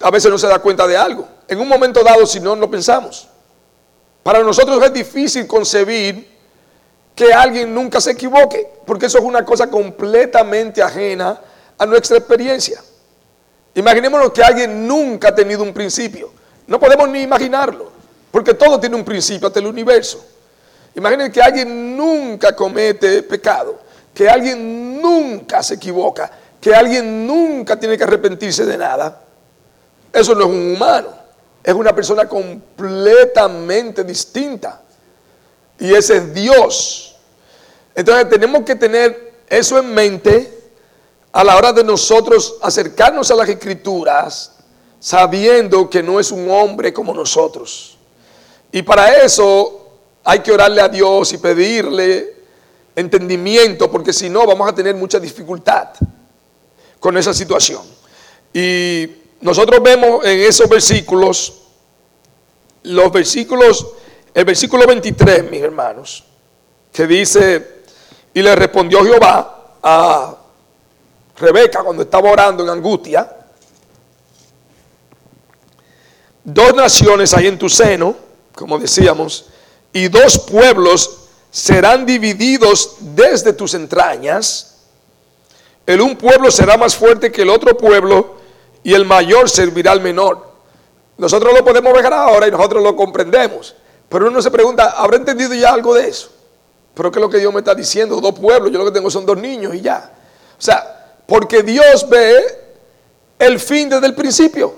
a 0.00 0.10
veces 0.10 0.30
no 0.30 0.38
se 0.38 0.46
da 0.46 0.58
cuenta 0.58 0.86
de 0.86 0.96
algo. 0.96 1.26
En 1.48 1.58
un 1.60 1.68
momento 1.68 2.02
dado, 2.04 2.26
si 2.26 2.38
no, 2.38 2.54
no 2.54 2.70
pensamos. 2.70 3.28
Para 4.22 4.40
nosotros 4.40 4.80
es 4.84 4.92
difícil 4.92 5.46
concebir 5.46 6.31
que 7.14 7.32
alguien 7.32 7.74
nunca 7.74 8.00
se 8.00 8.12
equivoque, 8.12 8.68
porque 8.86 9.06
eso 9.06 9.18
es 9.18 9.24
una 9.24 9.44
cosa 9.44 9.68
completamente 9.68 10.82
ajena 10.82 11.40
a 11.78 11.86
nuestra 11.86 12.16
experiencia. 12.16 12.82
Imaginémonos 13.74 14.32
que 14.32 14.42
alguien 14.42 14.86
nunca 14.86 15.28
ha 15.28 15.34
tenido 15.34 15.62
un 15.62 15.72
principio. 15.72 16.30
No 16.66 16.78
podemos 16.78 17.08
ni 17.08 17.22
imaginarlo, 17.22 17.90
porque 18.30 18.54
todo 18.54 18.78
tiene 18.78 18.96
un 18.96 19.04
principio 19.04 19.48
hasta 19.48 19.60
el 19.60 19.66
universo. 19.66 20.24
Imaginen 20.94 21.32
que 21.32 21.40
alguien 21.40 21.96
nunca 21.96 22.54
comete 22.54 23.22
pecado, 23.22 23.78
que 24.14 24.28
alguien 24.28 25.00
nunca 25.00 25.62
se 25.62 25.74
equivoca, 25.74 26.30
que 26.60 26.74
alguien 26.74 27.26
nunca 27.26 27.78
tiene 27.78 27.96
que 27.96 28.04
arrepentirse 28.04 28.64
de 28.66 28.76
nada. 28.76 29.22
Eso 30.12 30.34
no 30.34 30.42
es 30.42 30.50
un 30.50 30.74
humano, 30.76 31.08
es 31.64 31.74
una 31.74 31.94
persona 31.94 32.28
completamente 32.28 34.04
distinta. 34.04 34.82
Y 35.82 35.92
ese 35.92 36.18
es 36.18 36.32
Dios. 36.32 37.16
Entonces 37.92 38.30
tenemos 38.30 38.62
que 38.62 38.76
tener 38.76 39.32
eso 39.48 39.76
en 39.78 39.92
mente 39.92 40.60
a 41.32 41.42
la 41.42 41.56
hora 41.56 41.72
de 41.72 41.82
nosotros 41.82 42.54
acercarnos 42.62 43.32
a 43.32 43.34
las 43.34 43.48
escrituras, 43.48 44.52
sabiendo 45.00 45.90
que 45.90 46.00
no 46.00 46.20
es 46.20 46.30
un 46.30 46.48
hombre 46.52 46.92
como 46.92 47.12
nosotros. 47.12 47.98
Y 48.70 48.82
para 48.82 49.24
eso 49.24 49.88
hay 50.22 50.38
que 50.38 50.52
orarle 50.52 50.82
a 50.82 50.88
Dios 50.88 51.32
y 51.32 51.38
pedirle 51.38 52.36
entendimiento, 52.94 53.90
porque 53.90 54.12
si 54.12 54.30
no 54.30 54.46
vamos 54.46 54.68
a 54.68 54.74
tener 54.76 54.94
mucha 54.94 55.18
dificultad 55.18 55.88
con 57.00 57.16
esa 57.16 57.34
situación. 57.34 57.82
Y 58.54 59.10
nosotros 59.40 59.82
vemos 59.82 60.24
en 60.24 60.42
esos 60.42 60.68
versículos, 60.68 61.54
los 62.84 63.10
versículos 63.10 63.84
el 64.34 64.44
versículo 64.44 64.86
23, 64.86 65.50
mis 65.50 65.62
hermanos, 65.62 66.24
que 66.92 67.06
dice, 67.06 67.82
y 68.32 68.42
le 68.42 68.54
respondió 68.54 69.04
Jehová 69.04 69.76
a 69.82 70.36
Rebeca 71.36 71.82
cuando 71.82 72.02
estaba 72.02 72.30
orando 72.30 72.62
en 72.62 72.70
angustia, 72.70 73.30
dos 76.44 76.74
naciones 76.74 77.34
hay 77.34 77.46
en 77.48 77.58
tu 77.58 77.68
seno, 77.68 78.16
como 78.54 78.78
decíamos, 78.78 79.46
y 79.92 80.08
dos 80.08 80.38
pueblos 80.38 81.18
serán 81.50 82.06
divididos 82.06 82.96
desde 83.00 83.52
tus 83.52 83.74
entrañas. 83.74 84.76
El 85.84 86.00
un 86.00 86.16
pueblo 86.16 86.50
será 86.50 86.76
más 86.78 86.96
fuerte 86.96 87.30
que 87.30 87.42
el 87.42 87.50
otro 87.50 87.76
pueblo 87.76 88.36
y 88.82 88.94
el 88.94 89.04
mayor 89.04 89.50
servirá 89.50 89.92
al 89.92 90.00
menor. 90.00 90.50
Nosotros 91.18 91.52
lo 91.52 91.64
podemos 91.64 91.92
ver 91.92 92.06
ahora 92.12 92.48
y 92.48 92.50
nosotros 92.50 92.82
lo 92.82 92.96
comprendemos. 92.96 93.74
Pero 94.12 94.28
uno 94.28 94.42
se 94.42 94.50
pregunta, 94.50 94.90
¿habrá 94.90 95.16
entendido 95.16 95.54
ya 95.54 95.72
algo 95.72 95.94
de 95.94 96.06
eso? 96.06 96.30
Pero 96.92 97.10
¿qué 97.10 97.18
es 97.18 97.22
lo 97.22 97.30
que 97.30 97.38
Dios 97.38 97.50
me 97.50 97.60
está 97.60 97.74
diciendo? 97.74 98.20
Dos 98.20 98.38
pueblos, 98.38 98.70
yo 98.70 98.78
lo 98.78 98.84
que 98.84 98.90
tengo 98.90 99.10
son 99.10 99.24
dos 99.24 99.38
niños 99.38 99.74
y 99.74 99.80
ya. 99.80 100.12
O 100.58 100.60
sea, 100.60 101.14
porque 101.26 101.62
Dios 101.62 102.06
ve 102.10 102.44
el 103.38 103.58
fin 103.58 103.88
desde 103.88 104.06
el 104.06 104.14
principio. 104.14 104.74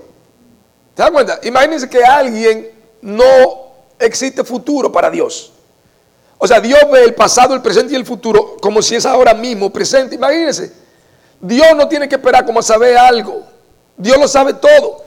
¿Te 0.95 1.03
das 1.03 1.11
cuenta? 1.11 1.41
Imagínense 1.43 1.91
que 1.91 2.05
alguien 2.05 2.71
no 3.03 3.25
existe 3.99 4.45
futuro 4.45 4.93
para 4.93 5.11
Dios. 5.11 5.53
O 6.39 6.47
sea, 6.47 6.61
Dios 6.61 6.81
ve 6.93 7.03
el 7.03 7.15
pasado, 7.15 7.55
el 7.55 7.61
presente 7.61 7.93
y 7.93 7.97
el 7.97 8.07
futuro 8.07 8.57
como 8.63 8.81
si 8.83 8.95
es 8.95 9.05
ahora 9.05 9.35
mismo 9.35 9.73
presente. 9.73 10.15
Imagínense. 10.15 10.73
Dios 11.41 11.75
no 11.75 11.89
tiene 11.89 12.09
que 12.09 12.15
esperar 12.15 12.47
como 12.47 12.61
a 12.61 12.63
saber 12.63 12.97
algo. 12.97 13.43
Dios 13.97 14.17
lo 14.17 14.29
sabe 14.29 14.55
todo. 14.55 15.03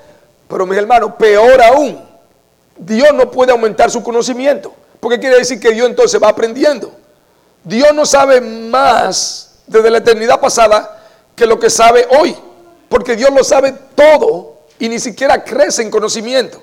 Pero 0.50 0.66
mis 0.66 0.78
hermanos, 0.78 1.14
peor 1.18 1.62
aún, 1.62 2.07
Dios 2.78 3.14
no 3.14 3.32
puede 3.32 3.52
aumentar 3.52 3.90
su 3.92 4.04
conocimiento. 4.04 4.74
Porque 5.00 5.20
quiere 5.20 5.38
decir 5.38 5.60
que 5.60 5.72
Dios 5.72 5.88
entonces 5.88 6.22
va 6.22 6.30
aprendiendo. 6.30 6.92
Dios 7.64 7.94
no 7.94 8.06
sabe 8.06 8.42
más 8.42 9.60
desde 9.68 9.90
la 9.90 10.00
eternidad 10.00 10.40
pasada 10.40 11.04
que 11.36 11.46
lo 11.46 11.60
que 11.60 11.70
sabe 11.70 12.08
hoy. 12.20 12.36
Porque 12.90 13.16
Dios 13.16 13.30
lo 13.32 13.44
sabe 13.44 13.74
todo 13.96 14.58
y 14.80 14.90
ni 14.90 15.00
siquiera 15.00 15.44
crece 15.44 15.82
en 15.82 15.92
conocimiento. 15.92 16.62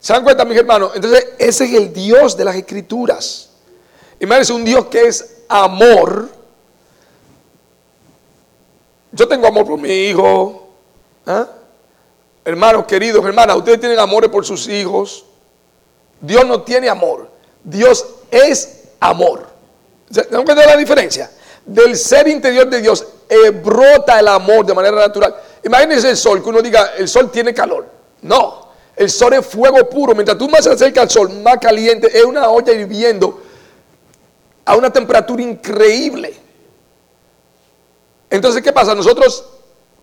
¿Se 0.00 0.12
dan 0.12 0.24
cuenta, 0.24 0.44
mis 0.44 0.56
hermanos? 0.56 0.92
Entonces, 0.94 1.28
ese 1.38 1.64
es 1.66 1.74
el 1.74 1.92
Dios 1.92 2.36
de 2.36 2.44
las 2.44 2.56
Escrituras. 2.56 3.50
Imagínense 4.18 4.52
un 4.52 4.64
Dios 4.64 4.86
que 4.86 5.06
es 5.06 5.42
amor. 5.48 6.28
Yo 9.12 9.28
tengo 9.28 9.46
amor 9.46 9.66
por 9.66 9.78
mi 9.78 9.90
hijo. 9.90 10.68
¿eh? 11.26 11.44
Hermanos 12.50 12.84
queridos, 12.86 13.24
hermanas, 13.24 13.56
ustedes 13.56 13.78
tienen 13.78 14.00
amores 14.00 14.28
por 14.28 14.44
sus 14.44 14.66
hijos. 14.66 15.24
Dios 16.20 16.44
no 16.44 16.62
tiene 16.62 16.88
amor. 16.88 17.30
Dios 17.62 18.04
es 18.28 18.88
amor. 18.98 19.46
¿No 20.32 20.40
entender 20.40 20.66
la 20.66 20.76
diferencia? 20.76 21.30
Del 21.64 21.96
ser 21.96 22.26
interior 22.26 22.68
de 22.68 22.80
Dios 22.80 23.06
eh, 23.28 23.50
brota 23.50 24.18
el 24.18 24.26
amor 24.26 24.66
de 24.66 24.74
manera 24.74 24.96
natural. 24.96 25.32
Imagínense 25.62 26.10
el 26.10 26.16
sol, 26.16 26.42
que 26.42 26.48
uno 26.48 26.60
diga, 26.60 26.94
el 26.98 27.06
sol 27.06 27.30
tiene 27.30 27.54
calor. 27.54 27.86
No, 28.22 28.66
el 28.96 29.08
sol 29.08 29.32
es 29.34 29.46
fuego 29.46 29.88
puro. 29.88 30.12
Mientras 30.12 30.36
tú 30.36 30.48
más 30.48 30.64
se 30.64 30.72
acercas 30.72 31.04
al 31.04 31.10
sol, 31.10 31.30
más 31.44 31.58
caliente, 31.58 32.08
es 32.12 32.24
una 32.24 32.48
olla 32.48 32.72
hirviendo 32.72 33.40
a 34.64 34.74
una 34.74 34.92
temperatura 34.92 35.40
increíble. 35.40 36.34
Entonces, 38.28 38.60
¿qué 38.60 38.72
pasa? 38.72 38.92
Nosotros 38.92 39.44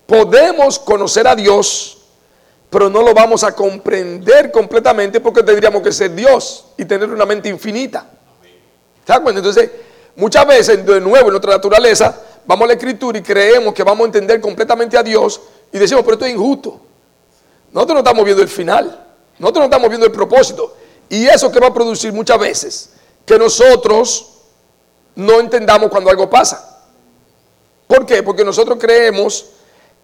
podemos 0.05 0.79
conocer 0.79 1.27
a 1.27 1.35
Dios 1.35 1.97
pero 2.69 2.89
no 2.89 3.01
lo 3.01 3.13
vamos 3.13 3.43
a 3.43 3.53
comprender 3.53 4.51
completamente 4.51 5.19
porque 5.19 5.43
tendríamos 5.43 5.81
que 5.81 5.91
ser 5.91 6.13
Dios 6.13 6.65
y 6.77 6.85
tener 6.85 7.09
una 7.09 7.25
mente 7.25 7.47
infinita. 7.49 8.05
¿Se 9.05 9.13
da? 9.13 9.21
Entonces, 9.25 9.71
muchas 10.15 10.45
veces, 10.45 10.85
de 10.85 10.99
nuevo, 10.99 11.27
en 11.27 11.31
nuestra 11.31 11.53
naturaleza, 11.53 12.21
vamos 12.45 12.65
a 12.65 12.67
la 12.67 12.73
escritura 12.73 13.17
y 13.17 13.21
creemos 13.21 13.73
que 13.73 13.83
vamos 13.83 14.03
a 14.03 14.07
entender 14.07 14.41
completamente 14.41 14.97
a 14.97 15.03
Dios 15.03 15.39
y 15.71 15.77
decimos, 15.77 16.03
pero 16.03 16.15
esto 16.15 16.25
es 16.25 16.33
injusto. 16.33 16.81
Nosotros 17.71 17.95
no 17.95 17.99
estamos 17.99 18.25
viendo 18.25 18.43
el 18.43 18.49
final, 18.49 19.05
nosotros 19.39 19.61
no 19.61 19.65
estamos 19.65 19.89
viendo 19.89 20.05
el 20.05 20.11
propósito. 20.11 20.75
Y 21.09 21.25
eso 21.25 21.49
que 21.51 21.59
va 21.59 21.67
a 21.67 21.73
producir 21.73 22.11
muchas 22.11 22.37
veces 22.37 22.89
que 23.25 23.37
nosotros 23.37 24.33
no 25.15 25.39
entendamos 25.39 25.89
cuando 25.89 26.09
algo 26.09 26.29
pasa. 26.29 26.81
¿Por 27.87 28.05
qué? 28.05 28.23
Porque 28.23 28.43
nosotros 28.43 28.77
creemos 28.79 29.45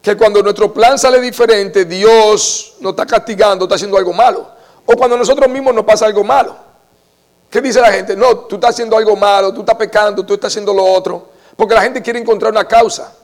que 0.03 0.17
cuando 0.17 0.43
nuestro 0.43 0.73
plan 0.73 0.99
sale 0.99 1.21
diferente, 1.21 1.85
Dios 1.85 2.73
nos 2.81 2.91
está 2.91 3.05
castigando, 3.05 3.63
está 3.63 3.75
haciendo 3.75 3.97
algo 3.97 4.11
malo. 4.11 4.45
O 4.85 4.97
cuando 4.97 5.17
nosotros 5.17 5.49
mismos 5.49 5.73
nos 5.73 5.85
pasa 5.85 6.05
algo 6.05 6.25
malo. 6.25 6.53
¿Qué 7.49 7.61
dice 7.61 7.79
la 7.79 7.89
gente? 7.89 8.13
No, 8.13 8.39
tú 8.39 8.55
estás 8.55 8.71
haciendo 8.71 8.97
algo 8.97 9.15
malo, 9.15 9.53
tú 9.53 9.61
estás 9.61 9.77
pecando, 9.77 10.25
tú 10.25 10.33
estás 10.33 10.51
haciendo 10.51 10.73
lo 10.73 10.83
otro. 10.83 11.29
Porque 11.55 11.73
la 11.73 11.81
gente 11.81 12.01
quiere 12.01 12.19
encontrar 12.19 12.51
una 12.51 12.67
causa. 12.67 13.15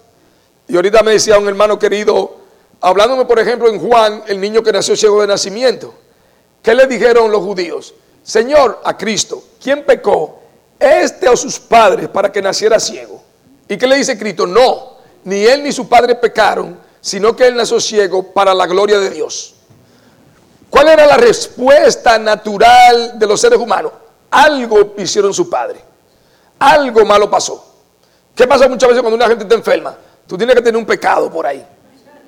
Y 0.70 0.76
ahorita 0.78 1.04
me 1.04 1.12
decía 1.12 1.38
un 1.38 1.50
hermano 1.50 1.78
querido, 1.78 2.38
hablándome 2.80 3.26
por 3.26 3.40
ejemplo 3.40 3.68
en 3.68 3.78
Juan, 3.78 4.24
el 4.28 4.40
niño 4.40 4.64
que 4.64 4.72
nació 4.72 4.96
ciego 4.96 5.20
de 5.20 5.28
nacimiento. 5.28 5.94
¿Qué 6.64 6.74
le 6.74 6.88
dijeron 6.88 7.30
los 7.30 7.44
judíos? 7.44 7.94
Señor, 8.24 8.80
a 8.86 8.96
Cristo, 8.96 9.44
¿quién 9.62 9.84
pecó? 9.84 10.40
¿Este 10.80 11.28
o 11.28 11.36
sus 11.36 11.60
padres 11.60 12.08
para 12.08 12.32
que 12.32 12.42
naciera 12.42 12.80
ciego? 12.80 13.22
¿Y 13.68 13.78
qué 13.78 13.86
le 13.86 13.98
dice 13.98 14.18
Cristo? 14.18 14.48
No, 14.48 14.99
ni 15.24 15.46
él 15.46 15.64
ni 15.64 15.72
su 15.72 15.88
padre 15.88 16.16
pecaron, 16.16 16.80
sino 17.02 17.36
que 17.36 17.48
él 17.48 17.56
nació 17.56 17.80
ciego 17.80 18.32
para 18.32 18.54
la 18.54 18.68
gloria 18.68 19.00
de 19.00 19.10
Dios. 19.10 19.56
¿Cuál 20.70 20.90
era 20.90 21.06
la 21.06 21.18
respuesta 21.18 22.20
natural 22.20 23.18
de 23.18 23.28
los 23.28 23.42
seres 23.42 23.60
humanos? 23.60 23.92
Algo 24.30 24.94
hicieron 24.98 25.34
su 25.34 25.50
padre. 25.50 25.82
Algo 26.60 27.06
malo 27.06 27.30
pasó. 27.30 27.66
¿Qué 28.36 28.48
pasa 28.48 28.68
muchas 28.68 28.90
veces 28.90 29.02
cuando 29.02 29.16
una 29.16 29.28
gente 29.28 29.44
está 29.44 29.56
enferma? 29.56 29.98
Tú 30.28 30.38
tienes 30.38 30.56
que 30.56 30.62
tener 30.62 30.78
un 30.78 30.86
pecado 30.86 31.32
por 31.32 31.46
ahí, 31.46 31.66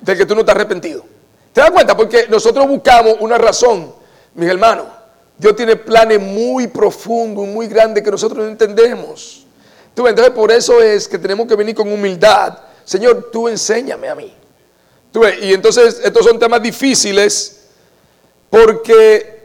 del 0.00 0.18
que 0.18 0.26
tú 0.26 0.34
no 0.34 0.40
estás 0.40 0.56
arrepentido. 0.56 1.04
¿Te 1.52 1.60
das 1.60 1.70
cuenta? 1.70 1.96
Porque 1.96 2.26
nosotros 2.28 2.66
buscamos 2.66 3.16
una 3.20 3.38
razón, 3.38 3.94
mis 4.34 4.48
hermanos. 4.48 4.86
Dios 5.38 5.54
tiene 5.54 5.76
planes 5.76 6.20
muy 6.20 6.66
profundos, 6.66 7.46
muy 7.46 7.66
grandes 7.66 8.02
que 8.02 8.10
nosotros 8.10 8.44
no 8.44 8.50
entendemos. 8.50 9.46
¿Tú 9.94 10.06
entonces 10.06 10.32
por 10.32 10.50
eso 10.50 10.80
es 10.80 11.06
que 11.06 11.18
tenemos 11.18 11.46
que 11.46 11.54
venir 11.54 11.74
con 11.74 11.92
humildad. 11.92 12.58
Señor, 12.84 13.30
tú 13.32 13.48
enséñame 13.48 14.08
a 14.08 14.14
mí. 14.14 14.34
¿Tú 15.12 15.22
Y 15.42 15.52
entonces 15.52 16.00
estos 16.02 16.24
son 16.24 16.38
temas 16.38 16.62
difíciles 16.62 17.66
porque 18.48 19.44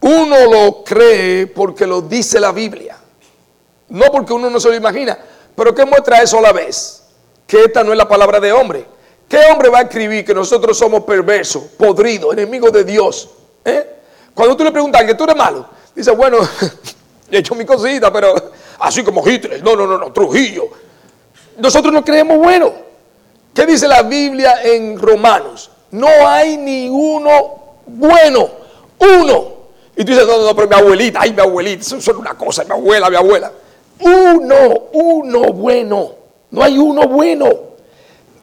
uno 0.00 0.36
lo 0.46 0.84
cree 0.84 1.46
porque 1.46 1.86
lo 1.86 2.02
dice 2.02 2.38
la 2.38 2.52
Biblia. 2.52 2.96
No 3.88 4.06
porque 4.12 4.32
uno 4.32 4.50
no 4.50 4.60
se 4.60 4.68
lo 4.68 4.74
imagina. 4.74 5.18
Pero 5.54 5.74
¿qué 5.74 5.84
muestra 5.84 6.22
eso 6.22 6.38
a 6.38 6.42
la 6.42 6.52
vez? 6.52 7.04
Que 7.46 7.64
esta 7.64 7.82
no 7.82 7.92
es 7.92 7.98
la 7.98 8.08
palabra 8.08 8.40
de 8.40 8.52
hombre. 8.52 8.86
¿Qué 9.28 9.38
hombre 9.50 9.68
va 9.68 9.78
a 9.78 9.82
escribir 9.82 10.24
que 10.24 10.34
nosotros 10.34 10.78
somos 10.78 11.02
perversos, 11.04 11.64
podridos, 11.76 12.32
enemigos 12.32 12.72
de 12.72 12.84
Dios? 12.84 13.28
¿Eh? 13.64 13.96
Cuando 14.34 14.56
tú 14.56 14.62
le 14.62 14.70
preguntas 14.70 15.02
que 15.04 15.14
tú 15.14 15.24
eres 15.24 15.36
malo, 15.36 15.66
dice, 15.94 16.10
bueno, 16.12 16.38
he 17.30 17.38
hecho 17.38 17.54
mi 17.54 17.64
cosita, 17.64 18.12
pero 18.12 18.52
así 18.78 19.02
como 19.02 19.26
Hitler, 19.26 19.62
no, 19.64 19.74
no, 19.74 19.86
no, 19.86 19.98
no, 19.98 20.12
Trujillo. 20.12 20.68
Nosotros 21.58 21.92
no 21.92 22.04
creemos 22.04 22.38
bueno. 22.38 22.72
¿Qué 23.54 23.64
dice 23.64 23.88
la 23.88 24.02
Biblia 24.02 24.62
en 24.62 24.98
Romanos? 24.98 25.70
No 25.90 26.08
hay 26.26 26.56
ni 26.56 26.88
uno 26.88 27.66
bueno, 27.86 28.48
uno. 28.98 29.56
Y 29.96 30.04
tú 30.04 30.12
dices, 30.12 30.26
no, 30.26 30.44
no, 30.44 30.54
pero 30.54 30.68
mi 30.68 30.74
abuelita, 30.74 31.20
ay, 31.22 31.32
mi 31.32 31.40
abuelita, 31.40 31.80
eso 31.80 31.96
es 31.96 32.08
una 32.08 32.34
cosa, 32.34 32.64
mi 32.64 32.72
abuela, 32.72 33.08
mi 33.08 33.16
abuela. 33.16 33.50
Uno, 34.00 34.88
uno 34.92 35.40
bueno. 35.52 36.12
No 36.50 36.62
hay 36.62 36.78
uno 36.78 37.08
bueno. 37.08 37.48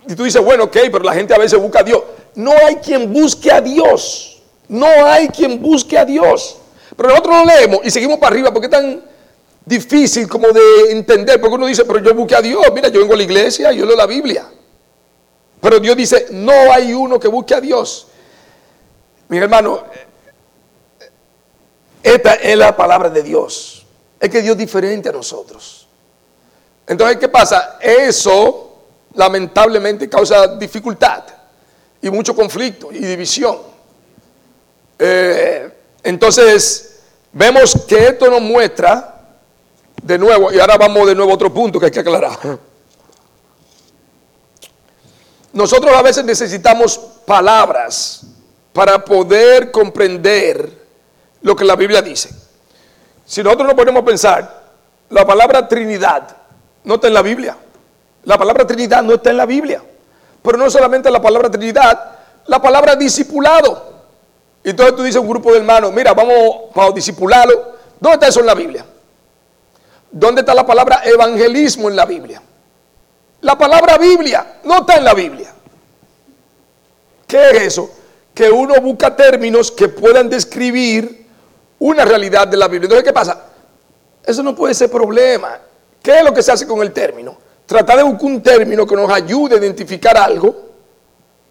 Y 0.07 0.15
tú 0.15 0.23
dices, 0.23 0.43
bueno, 0.43 0.65
ok, 0.65 0.77
pero 0.91 0.99
la 0.99 1.13
gente 1.13 1.33
a 1.33 1.37
veces 1.37 1.59
busca 1.59 1.79
a 1.79 1.83
Dios. 1.83 2.01
No 2.35 2.51
hay 2.65 2.77
quien 2.77 3.13
busque 3.13 3.51
a 3.51 3.61
Dios. 3.61 4.41
No 4.67 4.87
hay 4.87 5.27
quien 5.27 5.61
busque 5.61 5.97
a 5.97 6.05
Dios. 6.05 6.57
Pero 6.95 7.09
nosotros 7.09 7.37
lo 7.37 7.45
leemos 7.45 7.79
y 7.83 7.91
seguimos 7.91 8.17
para 8.17 8.33
arriba 8.33 8.51
porque 8.51 8.65
es 8.65 8.71
tan 8.71 9.03
difícil 9.65 10.27
como 10.27 10.49
de 10.49 10.91
entender. 10.91 11.39
Porque 11.39 11.55
uno 11.55 11.65
dice, 11.65 11.85
pero 11.85 11.99
yo 11.99 12.13
busqué 12.13 12.35
a 12.35 12.41
Dios. 12.41 12.65
Mira, 12.73 12.89
yo 12.89 12.99
vengo 12.99 13.13
a 13.13 13.17
la 13.17 13.23
iglesia, 13.23 13.71
yo 13.71 13.85
leo 13.85 13.95
la 13.95 14.07
Biblia. 14.07 14.45
Pero 15.61 15.79
Dios 15.79 15.95
dice, 15.95 16.27
no 16.31 16.51
hay 16.51 16.93
uno 16.93 17.19
que 17.19 17.27
busque 17.27 17.55
a 17.55 17.61
Dios. 17.61 18.07
Mi 19.29 19.37
hermano, 19.37 19.83
esta 22.01 22.33
es 22.33 22.57
la 22.57 22.75
palabra 22.75 23.09
de 23.09 23.23
Dios 23.23 23.83
es 24.23 24.29
que 24.29 24.41
Dios 24.41 24.53
es 24.53 24.59
diferente 24.59 25.09
a 25.09 25.11
nosotros. 25.11 25.85
Entonces, 26.87 27.17
¿qué 27.17 27.27
pasa? 27.27 27.77
Eso 27.81 28.73
lamentablemente 29.15 30.07
causa 30.07 30.47
dificultad 30.55 31.25
y 32.01 32.09
mucho 32.09 32.33
conflicto 32.33 32.89
y 32.93 32.99
división. 32.99 33.57
Eh, 34.97 35.69
entonces, 36.03 36.99
vemos 37.33 37.83
que 37.85 38.07
esto 38.07 38.29
nos 38.29 38.39
muestra 38.39 39.12
de 40.03 40.17
nuevo, 40.17 40.51
y 40.51 40.59
ahora 40.59 40.77
vamos 40.77 41.07
de 41.07 41.15
nuevo 41.15 41.31
a 41.31 41.35
otro 41.35 41.53
punto 41.53 41.79
que 41.79 41.85
hay 41.85 41.91
que 41.91 42.01
aclarar. 42.01 42.37
Nosotros 45.53 45.95
a 45.95 46.01
veces 46.01 46.25
necesitamos 46.25 46.97
palabras 47.25 48.25
para 48.73 49.03
poder 49.05 49.71
comprender 49.71 50.83
lo 51.41 51.55
que 51.55 51.63
la 51.63 51.75
Biblia 51.75 52.01
dice. 52.01 52.29
Si 53.25 53.41
nosotros 53.41 53.67
nos 53.67 53.75
ponemos 53.75 54.01
a 54.01 54.05
pensar, 54.05 54.63
la 55.09 55.25
palabra 55.25 55.67
Trinidad 55.67 56.35
no 56.83 56.95
está 56.95 57.07
en 57.07 57.13
la 57.13 57.21
Biblia. 57.21 57.55
La 58.25 58.37
palabra 58.37 58.67
Trinidad 58.67 59.03
no 59.03 59.13
está 59.13 59.29
en 59.29 59.37
la 59.37 59.45
Biblia. 59.45 59.81
Pero 60.41 60.57
no 60.57 60.69
solamente 60.69 61.09
la 61.09 61.21
palabra 61.21 61.49
Trinidad, 61.49 62.17
la 62.47 62.61
palabra 62.61 62.95
discipulado. 62.95 63.93
Entonces 64.63 64.95
tú 64.95 65.03
dices 65.03 65.17
a 65.17 65.21
un 65.21 65.29
grupo 65.29 65.51
de 65.51 65.59
hermanos, 65.59 65.93
mira, 65.93 66.13
vamos 66.13 66.35
a 66.75 66.91
discipularlo. 66.91 67.73
¿Dónde 67.99 68.15
está 68.15 68.27
eso 68.27 68.39
en 68.41 68.47
la 68.47 68.55
Biblia? 68.55 68.85
¿Dónde 70.13 70.41
está 70.41 70.53
la 70.53 70.65
palabra 70.65 71.01
evangelismo 71.03 71.89
en 71.89 71.95
la 71.95 72.05
Biblia? 72.05 72.39
La 73.41 73.57
palabra 73.57 73.97
Biblia 73.97 74.59
no 74.63 74.81
está 74.81 74.97
en 74.97 75.03
la 75.03 75.15
Biblia. 75.15 75.51
¿Qué 77.25 77.49
es 77.49 77.61
eso? 77.63 77.89
Que 78.31 78.51
uno 78.51 78.79
busca 78.79 79.15
términos 79.15 79.71
que 79.71 79.89
puedan 79.89 80.29
describir 80.29 81.25
una 81.79 82.05
realidad 82.05 82.47
de 82.47 82.57
la 82.57 82.67
Biblia. 82.67 82.85
Entonces, 82.85 83.03
¿qué 83.03 83.11
pasa? 83.11 83.43
Eso 84.23 84.43
no 84.43 84.55
puede 84.55 84.75
ser 84.75 84.91
problema. 84.91 85.59
¿Qué 86.01 86.19
es 86.19 86.23
lo 86.23 86.31
que 86.31 86.43
se 86.43 86.51
hace 86.51 86.67
con 86.67 86.83
el 86.83 86.93
término? 86.93 87.35
Tratar 87.65 87.97
de 87.97 88.03
buscar 88.03 88.25
un 88.25 88.43
término 88.43 88.85
que 88.85 88.95
nos 88.95 89.11
ayude 89.11 89.55
a 89.55 89.57
identificar 89.57 90.15
algo, 90.15 90.55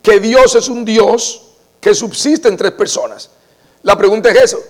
que 0.00 0.20
Dios 0.20 0.54
es 0.54 0.68
un 0.68 0.84
Dios 0.84 1.48
que 1.80 1.94
subsiste 1.94 2.46
en 2.46 2.56
tres 2.56 2.72
personas. 2.72 3.28
La 3.82 3.98
pregunta 3.98 4.30
es 4.30 4.40
eso. 4.40 4.60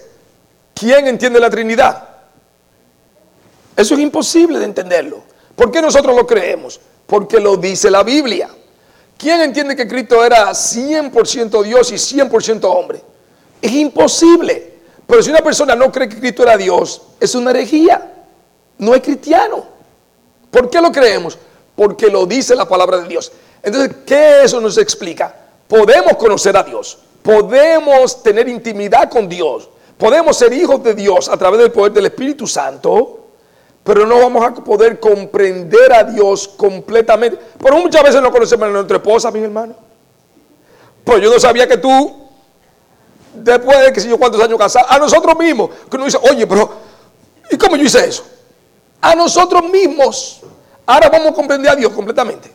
¿Quién 0.74 1.06
entiende 1.06 1.38
la 1.38 1.50
Trinidad? 1.50 2.11
Eso 3.76 3.94
es 3.94 4.00
imposible 4.00 4.58
de 4.58 4.64
entenderlo. 4.64 5.22
¿Por 5.56 5.70
qué 5.70 5.80
nosotros 5.80 6.14
lo 6.14 6.26
creemos? 6.26 6.80
Porque 7.06 7.40
lo 7.40 7.56
dice 7.56 7.90
la 7.90 8.02
Biblia. 8.02 8.48
¿Quién 9.16 9.40
entiende 9.40 9.76
que 9.76 9.86
Cristo 9.86 10.24
era 10.24 10.50
100% 10.50 11.62
Dios 11.62 11.92
y 11.92 11.94
100% 11.94 12.64
hombre? 12.64 13.02
Es 13.60 13.72
imposible. 13.72 14.72
Pero 15.06 15.22
si 15.22 15.30
una 15.30 15.40
persona 15.40 15.74
no 15.74 15.92
cree 15.92 16.08
que 16.08 16.18
Cristo 16.18 16.42
era 16.42 16.56
Dios, 16.56 17.02
es 17.20 17.34
una 17.34 17.50
herejía. 17.50 18.12
No 18.78 18.94
es 18.94 19.02
cristiano. 19.02 19.64
¿Por 20.50 20.68
qué 20.68 20.80
lo 20.80 20.90
creemos? 20.90 21.38
Porque 21.76 22.08
lo 22.08 22.26
dice 22.26 22.54
la 22.56 22.68
palabra 22.68 22.98
de 22.98 23.08
Dios. 23.08 23.30
Entonces, 23.62 23.96
¿qué 24.04 24.42
eso 24.42 24.60
nos 24.60 24.76
explica? 24.78 25.34
Podemos 25.68 26.16
conocer 26.16 26.56
a 26.56 26.62
Dios. 26.62 26.98
Podemos 27.22 28.22
tener 28.22 28.48
intimidad 28.48 29.08
con 29.08 29.28
Dios. 29.28 29.68
Podemos 29.96 30.36
ser 30.36 30.52
hijos 30.52 30.82
de 30.82 30.94
Dios 30.94 31.28
a 31.28 31.36
través 31.36 31.60
del 31.60 31.70
poder 31.70 31.92
del 31.92 32.06
Espíritu 32.06 32.46
Santo. 32.46 33.21
Pero 33.84 34.06
no 34.06 34.18
vamos 34.18 34.44
a 34.44 34.54
poder 34.54 35.00
comprender 35.00 35.92
a 35.92 36.04
Dios 36.04 36.48
completamente. 36.48 37.36
Por 37.58 37.74
muchas 37.74 38.02
veces 38.02 38.22
no 38.22 38.30
conocemos 38.30 38.68
a 38.68 38.70
nuestra 38.70 38.96
esposa, 38.98 39.30
mi 39.30 39.40
hermano. 39.40 39.74
Pues 41.04 41.20
yo 41.20 41.32
no 41.32 41.40
sabía 41.40 41.66
que 41.66 41.78
tú 41.78 42.22
después 43.34 43.80
de 43.80 43.92
que 43.92 44.00
sé 44.00 44.08
yo 44.08 44.18
cuántos 44.18 44.40
años 44.40 44.58
casados, 44.58 44.90
a 44.90 44.98
nosotros 44.98 45.36
mismos, 45.38 45.70
que 45.90 45.96
uno 45.96 46.04
dice, 46.04 46.18
oye, 46.22 46.46
pero, 46.46 46.70
¿y 47.50 47.56
cómo 47.56 47.76
yo 47.76 47.84
hice 47.84 48.04
eso? 48.04 48.24
A 49.00 49.14
nosotros 49.14 49.64
mismos. 49.70 50.40
Ahora 50.86 51.08
vamos 51.08 51.28
a 51.28 51.34
comprender 51.34 51.72
a 51.72 51.76
Dios 51.76 51.92
completamente. 51.92 52.52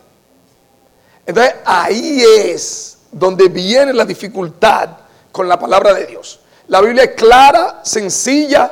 Entonces 1.26 1.56
ahí 1.66 2.24
es 2.24 3.00
donde 3.12 3.50
viene 3.50 3.94
la 3.94 4.06
dificultad 4.06 4.90
con 5.32 5.48
la 5.48 5.60
palabra 5.60 5.94
de 5.94 6.06
Dios. 6.06 6.40
La 6.68 6.82
Biblia 6.82 7.04
es 7.04 7.12
clara, 7.12 7.82
sencilla, 7.84 8.72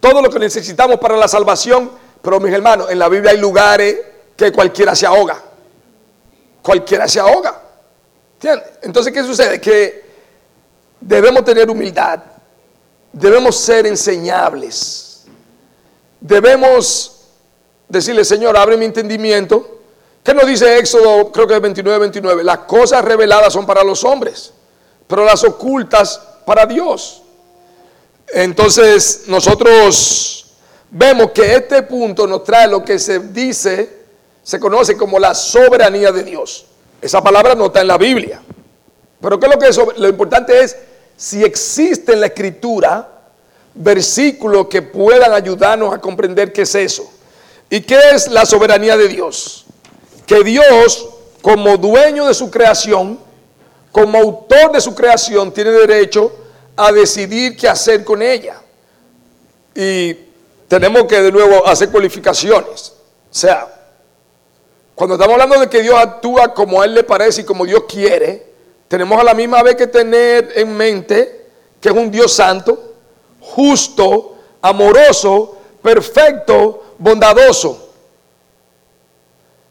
todo 0.00 0.22
lo 0.22 0.30
que 0.30 0.38
necesitamos 0.38 0.98
para 0.98 1.16
la 1.16 1.28
salvación, 1.28 1.90
pero 2.22 2.40
mis 2.40 2.52
hermanos, 2.52 2.90
en 2.90 2.98
la 2.98 3.08
Biblia 3.08 3.32
hay 3.32 3.38
lugares 3.38 3.96
que 4.36 4.52
cualquiera 4.52 4.94
se 4.94 5.06
ahoga. 5.06 5.42
Cualquiera 6.62 7.08
se 7.08 7.20
ahoga. 7.20 7.62
Entonces, 8.82 9.12
¿qué 9.12 9.24
sucede? 9.24 9.60
Que 9.60 10.08
Debemos 11.00 11.44
tener 11.44 11.70
humildad. 11.70 12.20
Debemos 13.12 13.56
ser 13.56 13.86
enseñables. 13.86 15.24
Debemos 16.20 17.20
decirle, 17.88 18.24
Señor, 18.24 18.56
abre 18.56 18.76
mi 18.76 18.84
entendimiento. 18.84 19.80
¿Qué 20.22 20.34
nos 20.34 20.46
dice 20.46 20.78
Éxodo, 20.78 21.32
creo 21.32 21.46
que 21.46 21.54
es 21.54 21.60
29, 21.60 21.98
29? 22.00 22.44
Las 22.44 22.58
cosas 22.58 23.04
reveladas 23.04 23.52
son 23.52 23.64
para 23.64 23.82
los 23.82 24.04
hombres, 24.04 24.52
pero 25.06 25.24
las 25.24 25.42
ocultas 25.44 26.20
para 26.44 26.66
Dios. 26.66 27.22
Entonces, 28.32 29.22
nosotros 29.26 30.46
vemos 30.90 31.30
que 31.32 31.54
este 31.54 31.82
punto 31.82 32.26
nos 32.26 32.44
trae 32.44 32.68
lo 32.68 32.84
que 32.84 32.98
se 32.98 33.18
dice, 33.18 33.98
se 34.42 34.60
conoce 34.60 34.96
como 34.96 35.18
la 35.18 35.34
soberanía 35.34 36.12
de 36.12 36.24
Dios. 36.24 36.66
Esa 37.00 37.22
palabra 37.22 37.54
no 37.54 37.66
está 37.66 37.80
en 37.80 37.88
la 37.88 37.98
Biblia. 37.98 38.42
Pero 39.20 39.38
¿qué 39.38 39.46
es 39.46 39.52
lo 39.76 39.84
que? 39.84 40.00
Lo 40.00 40.08
importante 40.08 40.60
es 40.60 40.76
si 41.16 41.42
existe 41.42 42.12
en 42.12 42.20
la 42.20 42.26
escritura 42.26 43.08
versículos 43.74 44.68
que 44.68 44.82
puedan 44.82 45.32
ayudarnos 45.32 45.94
a 45.94 45.98
comprender 45.98 46.52
qué 46.52 46.62
es 46.62 46.74
eso. 46.74 47.10
¿Y 47.70 47.80
qué 47.80 47.98
es 48.12 48.28
la 48.28 48.46
soberanía 48.46 48.96
de 48.96 49.08
Dios? 49.08 49.66
que 50.28 50.44
Dios, 50.44 51.08
como 51.40 51.78
dueño 51.78 52.26
de 52.26 52.34
su 52.34 52.50
creación, 52.50 53.18
como 53.90 54.18
autor 54.18 54.72
de 54.72 54.80
su 54.80 54.94
creación, 54.94 55.50
tiene 55.52 55.70
derecho 55.70 56.30
a 56.30 56.47
decidir 56.92 57.56
qué 57.56 57.68
hacer 57.68 58.04
con 58.04 58.22
ella. 58.22 58.60
Y 59.74 60.14
tenemos 60.68 61.04
que 61.04 61.20
de 61.20 61.32
nuevo 61.32 61.66
hacer 61.66 61.90
cualificaciones. 61.90 62.92
O 63.30 63.34
sea, 63.34 63.66
cuando 64.94 65.14
estamos 65.14 65.34
hablando 65.34 65.60
de 65.60 65.68
que 65.68 65.82
Dios 65.82 65.98
actúa 65.98 66.54
como 66.54 66.80
a 66.80 66.84
Él 66.84 66.94
le 66.94 67.04
parece 67.04 67.42
y 67.42 67.44
como 67.44 67.64
Dios 67.64 67.84
quiere, 67.88 68.46
tenemos 68.88 69.20
a 69.20 69.24
la 69.24 69.34
misma 69.34 69.62
vez 69.62 69.76
que 69.76 69.86
tener 69.86 70.52
en 70.56 70.76
mente 70.76 71.46
que 71.80 71.88
es 71.88 71.94
un 71.94 72.10
Dios 72.10 72.32
santo, 72.32 72.94
justo, 73.40 74.36
amoroso, 74.60 75.56
perfecto, 75.82 76.94
bondadoso. 76.98 77.90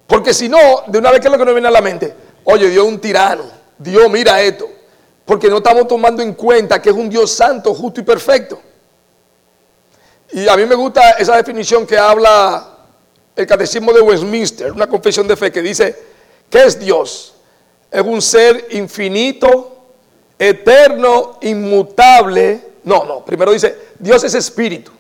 Porque 0.07 0.33
si 0.33 0.47
no, 0.47 0.83
de 0.87 0.99
una 0.99 1.11
vez 1.11 1.19
que 1.19 1.27
es 1.27 1.31
lo 1.31 1.37
que 1.37 1.45
nos 1.45 1.53
viene 1.53 1.67
a 1.67 1.71
la 1.71 1.81
mente, 1.81 2.13
oye, 2.45 2.69
Dios 2.69 2.85
es 2.85 2.91
un 2.93 2.99
tirano, 2.99 3.43
Dios 3.77 4.09
mira 4.09 4.41
esto, 4.41 4.69
porque 5.27 5.49
no 5.49 5.57
estamos 5.57 5.89
tomando 5.89 6.23
en 6.23 6.33
cuenta 6.33 6.81
que 6.81 6.89
es 6.89 6.95
un 6.95 7.09
Dios 7.09 7.29
santo, 7.29 7.73
justo 7.73 7.99
y 7.99 8.03
perfecto. 8.03 8.61
Y 10.31 10.47
a 10.47 10.55
mí 10.55 10.65
me 10.65 10.73
gusta 10.73 11.11
esa 11.11 11.35
definición 11.35 11.85
que 11.85 11.97
habla 11.97 12.77
el 13.35 13.45
Catecismo 13.45 13.91
de 13.91 13.99
Westminster, 13.99 14.71
una 14.71 14.87
confesión 14.87 15.27
de 15.27 15.35
fe 15.35 15.51
que 15.51 15.61
dice, 15.61 15.93
¿qué 16.49 16.63
es 16.63 16.79
Dios? 16.79 17.33
Es 17.91 18.01
un 18.03 18.21
ser 18.21 18.69
infinito, 18.71 19.77
eterno, 20.39 21.39
inmutable. 21.41 22.61
No, 22.85 23.03
no, 23.03 23.25
primero 23.25 23.51
dice, 23.51 23.77
Dios 23.99 24.23
es 24.23 24.33
espíritu. 24.33 24.93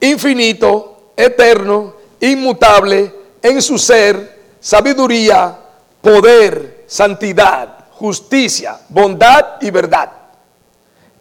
Infinito, 0.00 1.12
eterno, 1.16 1.94
inmutable 2.18 3.14
en 3.40 3.62
su 3.62 3.78
ser, 3.78 4.40
sabiduría, 4.58 5.56
poder, 6.02 6.82
santidad, 6.88 7.75
justicia, 7.98 8.78
bondad 8.88 9.60
y 9.60 9.70
verdad. 9.70 10.10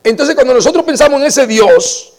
Entonces 0.04 0.36
cuando 0.36 0.54
nosotros 0.54 0.86
pensamos 0.86 1.20
en 1.20 1.28
ese 1.28 1.48
Dios, 1.48 2.16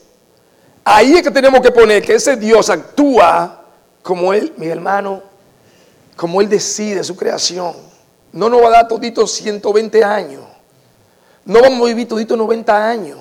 Ahí 0.89 1.15
es 1.15 1.23
que 1.25 1.33
tenemos 1.33 1.61
que 1.61 1.73
poner 1.73 2.01
que 2.01 2.15
ese 2.15 2.37
Dios 2.37 2.71
actúa 2.71 3.61
como 4.03 4.33
Él, 4.33 4.55
mi 4.57 4.69
hermano, 4.69 5.21
como 6.15 6.41
Él 6.41 6.49
decide 6.49 7.03
su 7.03 7.17
creación. 7.17 7.75
No 8.31 8.49
nos 8.49 8.63
va 8.63 8.69
a 8.69 8.71
dar 8.71 8.89
todito 8.89 9.27
120 9.27 10.05
años. 10.05 10.45
No 11.45 11.61
vamos 11.61 11.81
a 11.83 11.85
vivir 11.87 12.07
todito 12.07 12.37
90 12.37 12.89
años. 12.89 13.19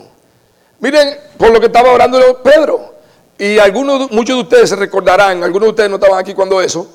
Miren, 0.79 1.17
por 1.39 1.49
lo 1.49 1.59
que 1.59 1.65
estaba 1.65 1.89
hablando 1.89 2.43
Pedro, 2.43 2.93
y 3.35 3.57
algunos, 3.57 4.11
muchos 4.11 4.35
de 4.35 4.43
ustedes 4.43 4.69
se 4.69 4.75
recordarán, 4.75 5.43
algunos 5.43 5.65
de 5.65 5.69
ustedes 5.71 5.89
no 5.89 5.95
estaban 5.95 6.19
aquí 6.19 6.35
cuando 6.35 6.61
eso. 6.61 6.87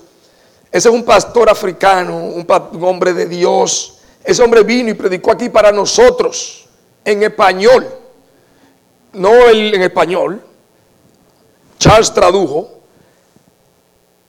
Ese 0.70 0.88
es 0.88 0.95
un 0.95 1.03
pastor 1.03 1.51
africano, 1.51 2.16
un, 2.16 2.47
un 2.74 2.84
hombre 2.84 3.12
de 3.12 3.26
Dios. 3.26 3.99
Ese 4.22 4.42
hombre 4.42 4.62
vino 4.62 4.90
y 4.90 4.94
predicó 4.94 5.32
aquí 5.32 5.48
para 5.48 5.72
nosotros, 5.72 6.68
en 7.04 7.22
español. 7.22 7.88
No 9.12 9.48
en 9.48 9.82
español, 9.82 10.40
Charles 11.78 12.12
tradujo, 12.12 12.80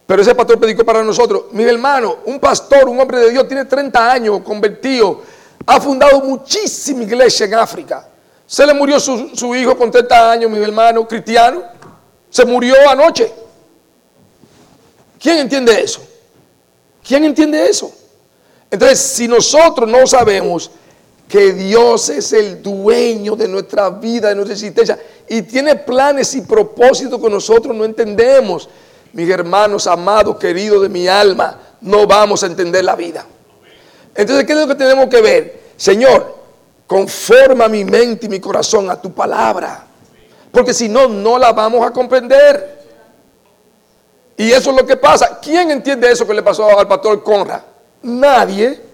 pero 0.07 0.23
ese 0.23 0.33
pastor 0.33 0.59
predicó 0.59 0.83
para 0.83 1.03
nosotros. 1.03 1.43
Mi 1.51 1.63
hermano, 1.63 2.17
un 2.25 2.39
pastor, 2.39 2.89
un 2.89 2.99
hombre 2.99 3.19
de 3.19 3.29
Dios, 3.29 3.47
tiene 3.47 3.65
30 3.65 4.11
años 4.11 4.41
convertido, 4.41 5.21
ha 5.67 5.79
fundado 5.79 6.19
muchísima 6.21 7.03
iglesia 7.03 7.45
en 7.45 7.53
África. 7.53 8.07
Se 8.47 8.65
le 8.65 8.73
murió 8.73 8.99
su, 8.99 9.29
su 9.35 9.55
hijo 9.55 9.77
con 9.77 9.91
30 9.91 10.31
años, 10.31 10.51
mi 10.51 10.57
hermano, 10.63 11.07
cristiano. 11.07 11.63
Se 12.29 12.43
murió 12.43 12.75
anoche. 12.89 13.31
¿Quién 15.19 15.37
entiende 15.37 15.79
eso? 15.79 16.01
¿Quién 17.07 17.23
entiende 17.23 17.69
eso? 17.69 17.93
Entonces, 18.71 18.99
si 18.99 19.27
nosotros 19.27 19.87
no 19.89 20.07
sabemos 20.07 20.71
que 21.31 21.53
Dios 21.53 22.09
es 22.09 22.33
el 22.33 22.61
dueño 22.61 23.37
de 23.37 23.47
nuestra 23.47 23.89
vida, 23.89 24.29
de 24.29 24.35
nuestra 24.35 24.53
existencia, 24.53 24.99
y 25.29 25.41
tiene 25.43 25.77
planes 25.77 26.35
y 26.35 26.41
propósitos 26.41 27.21
que 27.21 27.29
nosotros 27.29 27.73
no 27.73 27.85
entendemos. 27.85 28.67
Mis 29.13 29.29
hermanos 29.29 29.87
amados, 29.87 30.37
queridos 30.37 30.81
de 30.81 30.89
mi 30.89 31.07
alma, 31.07 31.57
no 31.79 32.05
vamos 32.05 32.43
a 32.43 32.47
entender 32.47 32.83
la 32.83 32.97
vida. 32.97 33.25
Entonces, 34.13 34.45
¿qué 34.45 34.51
es 34.51 34.59
lo 34.59 34.67
que 34.67 34.75
tenemos 34.75 35.07
que 35.07 35.21
ver? 35.21 35.61
Señor, 35.77 36.35
conforma 36.85 37.69
mi 37.69 37.85
mente 37.85 38.25
y 38.25 38.29
mi 38.29 38.41
corazón 38.41 38.89
a 38.89 39.01
tu 39.01 39.13
palabra. 39.13 39.85
Porque 40.51 40.73
si 40.73 40.89
no, 40.89 41.07
no 41.07 41.39
la 41.39 41.53
vamos 41.53 41.85
a 41.85 41.91
comprender. 41.91 42.79
Y 44.35 44.51
eso 44.51 44.71
es 44.71 44.75
lo 44.75 44.85
que 44.85 44.97
pasa. 44.97 45.39
¿Quién 45.41 45.71
entiende 45.71 46.11
eso 46.11 46.27
que 46.27 46.33
le 46.33 46.43
pasó 46.43 46.77
al 46.77 46.87
pastor 46.89 47.23
Conra? 47.23 47.70
Nadie. 48.03 48.91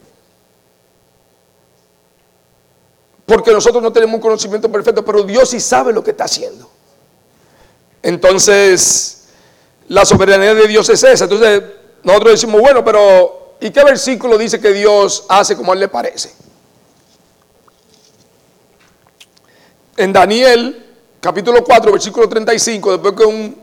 porque 3.27 3.51
nosotros 3.51 3.83
no 3.83 3.91
tenemos 3.91 4.15
un 4.15 4.21
conocimiento 4.21 4.71
perfecto, 4.71 5.03
pero 5.03 5.21
Dios 5.21 5.49
sí 5.49 5.59
sabe 5.59 5.91
lo 5.91 6.01
que 6.01 6.11
está 6.11 6.23
haciendo. 6.23 6.69
Entonces, 8.01 9.27
la 9.89 10.05
soberanía 10.05 10.53
de 10.53 10.65
Dios 10.65 10.87
es 10.87 11.03
esa. 11.03 11.25
Entonces, 11.25 11.61
nosotros 12.03 12.31
decimos, 12.31 12.61
bueno, 12.61 12.85
pero 12.85 13.57
¿y 13.59 13.69
qué 13.69 13.83
versículo 13.83 14.37
dice 14.37 14.61
que 14.61 14.71
Dios 14.71 15.25
hace 15.27 15.57
como 15.57 15.73
a 15.73 15.75
él 15.75 15.81
le 15.81 15.89
parece? 15.89 16.33
En 19.97 20.13
Daniel, 20.13 20.85
capítulo 21.19 21.65
4, 21.65 21.91
versículo 21.91 22.29
35, 22.29 22.93
después 22.93 23.13
que 23.13 23.25
un, 23.25 23.61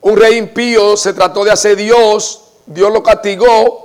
un 0.00 0.16
rey 0.16 0.38
impío 0.38 0.96
se 0.96 1.12
trató 1.12 1.44
de 1.44 1.52
hacer 1.52 1.76
Dios, 1.76 2.42
Dios 2.66 2.92
lo 2.92 3.00
castigó 3.00 3.81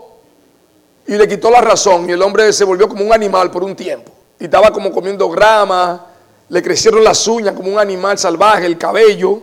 y 1.07 1.15
le 1.15 1.27
quitó 1.27 1.49
la 1.49 1.61
razón 1.61 2.09
y 2.09 2.11
el 2.11 2.21
hombre 2.21 2.51
se 2.51 2.65
volvió 2.65 2.87
como 2.87 3.03
un 3.03 3.13
animal 3.13 3.49
por 3.49 3.63
un 3.63 3.75
tiempo 3.75 4.11
y 4.39 4.45
estaba 4.45 4.71
como 4.71 4.91
comiendo 4.91 5.29
grama, 5.29 6.05
le 6.49 6.61
crecieron 6.61 7.03
las 7.03 7.27
uñas 7.27 7.55
como 7.55 7.71
un 7.71 7.79
animal 7.79 8.17
salvaje, 8.17 8.65
el 8.65 8.77
cabello, 8.77 9.41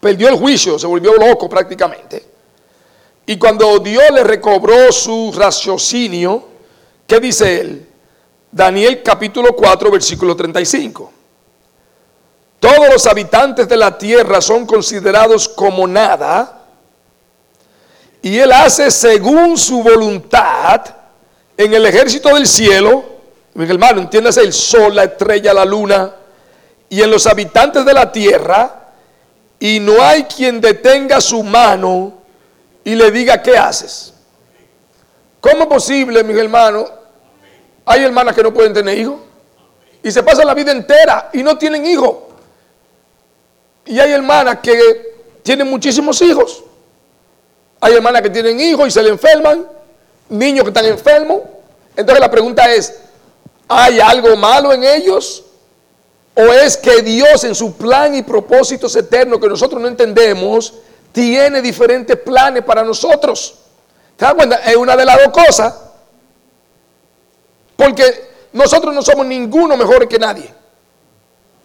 perdió 0.00 0.28
el 0.28 0.36
juicio, 0.36 0.78
se 0.78 0.86
volvió 0.86 1.14
loco 1.14 1.48
prácticamente. 1.48 2.24
Y 3.26 3.38
cuando 3.38 3.78
Dios 3.78 4.04
le 4.12 4.22
recobró 4.24 4.92
su 4.92 5.32
raciocinio, 5.36 6.44
¿qué 7.06 7.20
dice 7.20 7.60
él? 7.60 7.88
Daniel 8.50 9.02
capítulo 9.02 9.54
4, 9.56 9.90
versículo 9.90 10.36
35. 10.36 11.12
Todos 12.60 12.88
los 12.92 13.06
habitantes 13.06 13.68
de 13.68 13.76
la 13.76 13.96
tierra 13.96 14.40
son 14.40 14.66
considerados 14.66 15.48
como 15.48 15.86
nada, 15.86 16.61
y 18.22 18.38
él 18.38 18.52
hace 18.52 18.90
según 18.90 19.58
su 19.58 19.82
voluntad 19.82 20.82
en 21.56 21.74
el 21.74 21.84
ejército 21.84 22.34
del 22.34 22.46
cielo 22.46 23.12
mi 23.54 23.68
hermano, 23.68 24.00
entiéndase 24.00 24.40
el 24.40 24.52
sol, 24.52 24.94
la 24.94 25.04
estrella, 25.04 25.52
la 25.52 25.64
luna 25.64 26.14
y 26.88 27.02
en 27.02 27.10
los 27.10 27.26
habitantes 27.26 27.84
de 27.84 27.92
la 27.92 28.10
tierra, 28.10 28.78
y 29.58 29.78
no 29.78 30.02
hay 30.02 30.24
quien 30.24 30.60
detenga 30.60 31.20
su 31.20 31.42
mano 31.42 32.14
y 32.82 32.94
le 32.94 33.10
diga, 33.10 33.40
¿qué 33.42 33.56
haces? 33.56 34.12
¿Cómo 35.40 35.62
es 35.62 35.66
posible, 35.66 36.24
mis 36.24 36.36
hermanos? 36.36 36.90
Hay 37.84 38.02
hermanas 38.02 38.34
que 38.34 38.42
no 38.42 38.52
pueden 38.52 38.72
tener 38.72 38.98
hijos 38.98 39.20
y 40.02 40.10
se 40.10 40.22
pasan 40.22 40.46
la 40.46 40.54
vida 40.54 40.72
entera 40.72 41.30
y 41.32 41.42
no 41.42 41.56
tienen 41.56 41.86
hijos. 41.86 42.16
Y 43.84 44.00
hay 44.00 44.12
hermanas 44.12 44.58
que 44.62 44.78
tienen 45.42 45.68
muchísimos 45.68 46.20
hijos. 46.22 46.64
Hay 47.82 47.92
hermanas 47.92 48.22
que 48.22 48.30
tienen 48.30 48.58
hijos 48.58 48.88
y 48.88 48.90
se 48.90 49.02
le 49.02 49.10
enferman, 49.10 49.66
niños 50.30 50.64
que 50.64 50.70
están 50.70 50.86
enfermos. 50.86 51.42
Entonces 51.94 52.20
la 52.20 52.30
pregunta 52.30 52.72
es, 52.72 52.94
¿Hay 53.74 54.00
algo 54.00 54.36
malo 54.36 54.72
en 54.72 54.84
ellos? 54.84 55.44
¿O 56.34 56.42
es 56.42 56.76
que 56.76 57.02
Dios 57.02 57.44
en 57.44 57.54
su 57.54 57.74
plan 57.76 58.14
y 58.14 58.22
propósitos 58.22 58.94
eternos 58.96 59.40
que 59.40 59.48
nosotros 59.48 59.80
no 59.80 59.88
entendemos, 59.88 60.74
tiene 61.10 61.62
diferentes 61.62 62.16
planes 62.18 62.64
para 62.64 62.82
nosotros? 62.82 63.54
¿Te 64.16 64.24
das 64.26 64.34
cuenta? 64.34 64.56
Es 64.56 64.76
una 64.76 64.94
de 64.96 65.04
las 65.04 65.18
dos 65.24 65.32
cosas. 65.32 65.74
Porque 67.76 68.30
nosotros 68.52 68.94
no 68.94 69.02
somos 69.02 69.26
ninguno 69.26 69.76
mejor 69.76 70.06
que 70.06 70.18
nadie. 70.18 70.52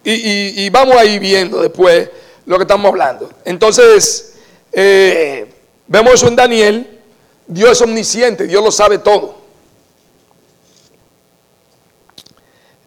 Y, 0.04 0.70
vamos 0.70 0.96
a 0.96 1.04
ir 1.04 1.20
viendo 1.20 1.62
después 1.62 2.10
lo 2.46 2.56
que 2.56 2.64
estamos 2.64 2.88
hablando. 2.88 3.30
Entonces, 3.44 4.36
eh, 4.72 5.54
vemos 5.88 6.14
eso 6.14 6.28
en 6.28 6.36
Daniel. 6.36 7.00
Dios 7.48 7.72
es 7.72 7.82
omnisciente, 7.82 8.46
Dios 8.46 8.64
lo 8.64 8.72
sabe 8.72 8.98
todo. 8.98 9.36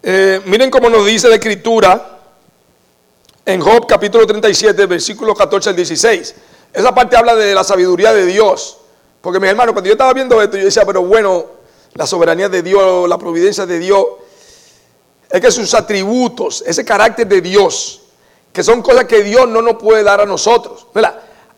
Eh, 0.02 0.40
miren 0.46 0.70
cómo 0.70 0.88
nos 0.88 1.04
dice 1.06 1.28
la 1.28 1.34
escritura 1.34 2.18
en 3.44 3.60
Job 3.60 3.86
capítulo 3.86 4.26
37, 4.26 4.86
versículo 4.86 5.34
14 5.34 5.70
al 5.70 5.76
16. 5.76 6.34
Esa 6.72 6.94
parte 6.94 7.16
habla 7.16 7.34
de 7.34 7.54
la 7.54 7.64
sabiduría 7.64 8.12
de 8.12 8.26
Dios. 8.26 8.78
Porque 9.20 9.40
mi 9.40 9.48
hermano, 9.48 9.72
cuando 9.72 9.88
yo 9.88 9.92
estaba 9.92 10.12
viendo 10.14 10.40
esto, 10.40 10.56
yo 10.56 10.64
decía, 10.64 10.84
pero 10.86 11.02
bueno, 11.02 11.46
la 11.94 12.06
soberanía 12.06 12.48
de 12.48 12.62
Dios, 12.62 13.08
la 13.08 13.18
providencia 13.18 13.66
de 13.66 13.78
Dios, 13.78 14.06
es 15.30 15.40
que 15.40 15.50
sus 15.50 15.74
atributos, 15.74 16.62
ese 16.66 16.84
carácter 16.84 17.26
de 17.26 17.40
Dios, 17.40 18.02
que 18.52 18.62
son 18.62 18.82
cosas 18.82 19.04
que 19.04 19.22
Dios 19.22 19.48
no 19.48 19.62
nos 19.62 19.76
puede 19.76 20.02
dar 20.02 20.20
a 20.20 20.26
nosotros. 20.26 20.86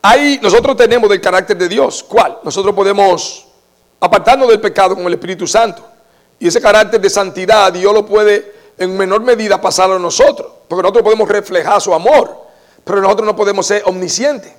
Ahí 0.04 0.40
nosotros 0.42 0.76
tenemos 0.76 1.08
del 1.08 1.20
carácter 1.20 1.56
de 1.56 1.68
Dios. 1.68 2.02
¿Cuál? 2.02 2.38
Nosotros 2.42 2.74
podemos 2.74 3.46
apartarnos 4.00 4.48
del 4.48 4.60
pecado 4.60 4.96
con 4.96 5.06
el 5.06 5.12
Espíritu 5.12 5.46
Santo. 5.46 5.84
Y 6.40 6.48
ese 6.48 6.60
carácter 6.60 7.00
de 7.00 7.08
santidad 7.08 7.72
Dios 7.72 7.94
lo 7.94 8.04
puede 8.04 8.52
en 8.76 8.96
menor 8.96 9.20
medida 9.22 9.60
pasarlo 9.60 9.96
a 9.96 9.98
nosotros. 10.00 10.50
Porque 10.66 10.82
nosotros 10.82 11.04
podemos 11.04 11.28
reflejar 11.28 11.80
su 11.80 11.94
amor. 11.94 12.36
Pero 12.82 13.00
nosotros 13.00 13.26
no 13.26 13.36
podemos 13.36 13.64
ser 13.64 13.84
omniscientes. 13.86 14.52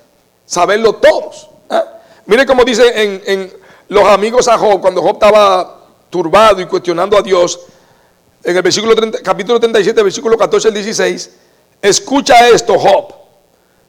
Saberlo 0.46 0.94
todos. 0.94 1.50
¿eh? 1.70 1.82
Mire 2.24 2.46
cómo 2.46 2.64
dice 2.64 3.22
en, 3.26 3.52
los 3.88 4.08
amigos 4.08 4.48
a 4.48 4.56
Job, 4.56 4.80
cuando 4.80 5.02
Job 5.02 5.12
estaba 5.12 5.82
turbado 6.08 6.58
y 6.62 6.66
cuestionando 6.66 7.18
a 7.18 7.22
Dios, 7.22 7.60
en 8.42 8.56
el 8.56 8.62
versículo 8.62 8.94
capítulo 9.22 9.60
37, 9.60 10.02
versículo 10.02 10.38
14 10.38 10.68
al 10.68 10.74
16, 10.74 11.30
escucha 11.82 12.48
esto, 12.48 12.78
Job. 12.78 13.23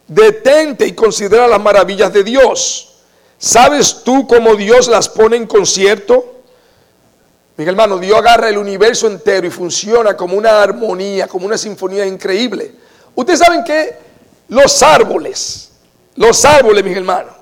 Detente 0.08 0.86
y 0.86 0.94
considera 0.94 1.48
las 1.48 1.60
maravillas 1.60 2.14
de 2.14 2.24
Dios. 2.24 2.96
¿Sabes 3.38 4.02
tú 4.04 4.28
cómo 4.28 4.56
Dios 4.56 4.88
las 4.88 5.10
pone 5.10 5.36
en 5.36 5.48
concierto? 5.48 6.42
Mi 7.58 7.66
hermano, 7.66 7.98
Dios 7.98 8.18
agarra 8.18 8.50
el 8.50 8.58
universo 8.58 9.08
entero 9.08 9.48
y 9.48 9.50
funciona 9.50 10.16
como 10.16 10.36
una 10.36 10.62
armonía, 10.62 11.28
como 11.28 11.46
una 11.46 11.58
sinfonía 11.58 12.06
increíble. 12.06 12.74
Ustedes 13.16 13.40
saben 13.40 13.64
que 13.64 13.96
los 14.50 14.84
árboles, 14.84 15.72
los 16.16 16.44
árboles, 16.44 16.84
mis 16.84 16.98
hermanos, 16.98 17.34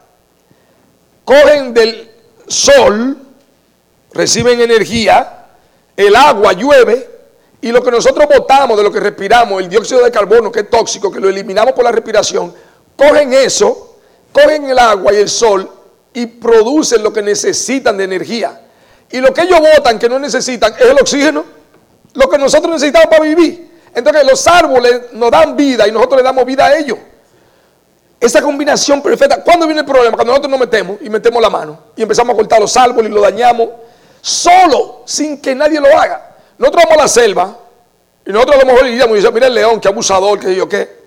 cogen 1.25 1.73
del 1.73 2.11
sol, 2.47 3.17
reciben 4.13 4.61
energía, 4.61 5.47
el 5.97 6.15
agua 6.15 6.53
llueve 6.53 7.12
y 7.63 7.71
lo 7.71 7.81
que 7.81 7.91
nosotros 7.91 8.27
botamos 8.27 8.75
de 8.75 8.83
lo 8.83 8.91
que 8.91 8.99
respiramos, 8.99 9.61
el 9.61 9.69
dióxido 9.69 10.03
de 10.03 10.11
carbono 10.11 10.51
que 10.51 10.59
es 10.59 10.69
tóxico, 10.69 11.09
que 11.09 11.21
lo 11.21 11.29
eliminamos 11.29 11.73
por 11.73 11.85
la 11.85 11.93
respiración, 11.93 12.53
cogen 12.97 13.31
eso, 13.31 13.99
cogen 14.33 14.69
el 14.69 14.77
agua 14.77 15.13
y 15.13 15.15
el 15.15 15.29
sol 15.29 15.71
y 16.13 16.25
producen 16.25 17.01
lo 17.01 17.13
que 17.13 17.21
necesitan 17.21 17.95
de 17.95 18.03
energía. 18.03 18.59
Y 19.09 19.21
lo 19.21 19.33
que 19.33 19.43
ellos 19.43 19.61
botan 19.61 19.97
que 19.97 20.09
no 20.09 20.19
necesitan 20.19 20.73
es 20.77 20.87
el 20.87 20.97
oxígeno, 20.99 21.45
lo 22.13 22.27
que 22.27 22.37
nosotros 22.37 22.69
necesitamos 22.69 23.07
para 23.07 23.23
vivir. 23.23 23.71
Entonces 23.95 24.25
los 24.29 24.45
árboles 24.45 25.13
nos 25.13 25.31
dan 25.31 25.55
vida 25.55 25.87
y 25.87 25.91
nosotros 25.93 26.17
le 26.17 26.23
damos 26.23 26.43
vida 26.43 26.65
a 26.65 26.77
ellos. 26.77 26.97
Esa 28.19 28.41
combinación 28.41 29.01
perfecta. 29.01 29.41
¿Cuándo 29.41 29.67
viene 29.67 29.79
el 29.79 29.87
problema? 29.87 30.17
Cuando 30.17 30.33
nosotros 30.33 30.51
nos 30.51 30.59
metemos 30.59 30.97
y 30.99 31.09
metemos 31.09 31.41
la 31.41 31.49
mano 31.49 31.79
y 31.95 32.01
empezamos 32.01 32.33
a 32.33 32.35
cortar 32.35 32.59
los 32.59 32.75
árboles 32.75 33.09
y 33.09 33.13
lo 33.13 33.21
dañamos 33.21 33.69
solo, 34.19 35.03
sin 35.05 35.39
que 35.39 35.55
nadie 35.55 35.79
lo 35.79 35.87
haga. 35.97 36.32
Nosotros 36.57 36.83
vamos 36.85 36.99
a 36.99 37.01
la 37.03 37.07
selva 37.07 37.57
y 38.25 38.31
nosotros 38.31 38.57
a 38.57 38.59
lo 38.59 38.65
mejor 38.65 38.85
diríamos, 38.85 39.33
mira 39.33 39.47
el 39.47 39.53
león, 39.53 39.79
qué 39.79 39.87
abusador, 39.87 40.39
qué 40.39 40.55
yo 40.55 40.69
qué. 40.69 41.03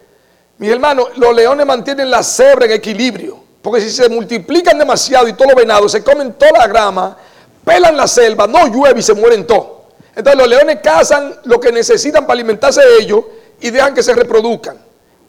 Mis 0.59 0.71
hermanos, 0.71 1.09
los 1.17 1.35
leones 1.35 1.67
mantienen 1.67 2.11
la 2.11 2.23
cebra 2.23 2.67
en 2.67 2.73
equilibrio. 2.73 3.45
Porque 3.63 3.81
si 3.81 3.91
se 3.91 4.09
multiplican 4.09 4.79
demasiado 4.79 5.27
y 5.27 5.33
todos 5.33 5.49
los 5.49 5.57
venados 5.57 5.93
se 5.93 6.05
comen 6.05 6.35
toda 6.35 6.53
la 6.53 6.67
grama, 6.67 7.17
pelan 7.65 7.97
la 7.97 8.07
selva, 8.07 8.47
no 8.47 8.67
llueve 8.69 9.01
y 9.01 9.03
se 9.03 9.15
mueren 9.15 9.47
todos. 9.47 9.69
Entonces 10.15 10.39
los 10.39 10.49
leones 10.49 10.79
cazan 10.83 11.35
lo 11.45 11.59
que 11.59 11.73
necesitan 11.73 12.25
para 12.25 12.35
alimentarse 12.35 12.81
de 12.81 12.99
ellos 12.99 13.25
y 13.61 13.71
dejan 13.71 13.95
que 13.95 14.03
se 14.03 14.15
reproduzcan. 14.15 14.79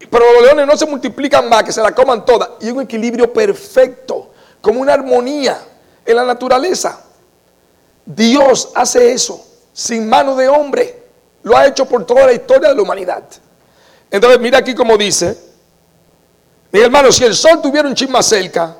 Pero 0.09 0.33
los 0.33 0.43
leones 0.43 0.67
no 0.67 0.77
se 0.77 0.85
multiplican 0.85 1.49
más, 1.49 1.63
que 1.63 1.71
se 1.71 1.81
la 1.81 1.95
coman 1.95 2.25
todas. 2.25 2.49
Y 2.61 2.69
un 2.69 2.81
equilibrio 2.81 3.33
perfecto, 3.33 4.29
como 4.61 4.81
una 4.81 4.93
armonía 4.93 5.59
en 6.05 6.15
la 6.15 6.23
naturaleza. 6.23 7.01
Dios 8.05 8.69
hace 8.75 9.11
eso 9.11 9.46
sin 9.77 10.09
mano 10.09 10.35
de 10.35 10.47
hombre. 10.47 11.03
Lo 11.43 11.55
ha 11.55 11.67
hecho 11.67 11.85
por 11.85 12.03
toda 12.03 12.25
la 12.25 12.33
historia 12.33 12.69
de 12.69 12.75
la 12.75 12.81
humanidad. 12.81 13.23
Entonces, 14.09 14.39
mira 14.39 14.57
aquí 14.57 14.73
como 14.73 14.97
dice, 14.97 15.37
mi 16.71 16.79
hermano, 16.79 17.11
si 17.11 17.23
el 17.23 17.35
sol 17.35 17.61
tuviera 17.61 17.87
un 17.87 17.93
chisme 17.93 18.21
cerca, 18.23 18.75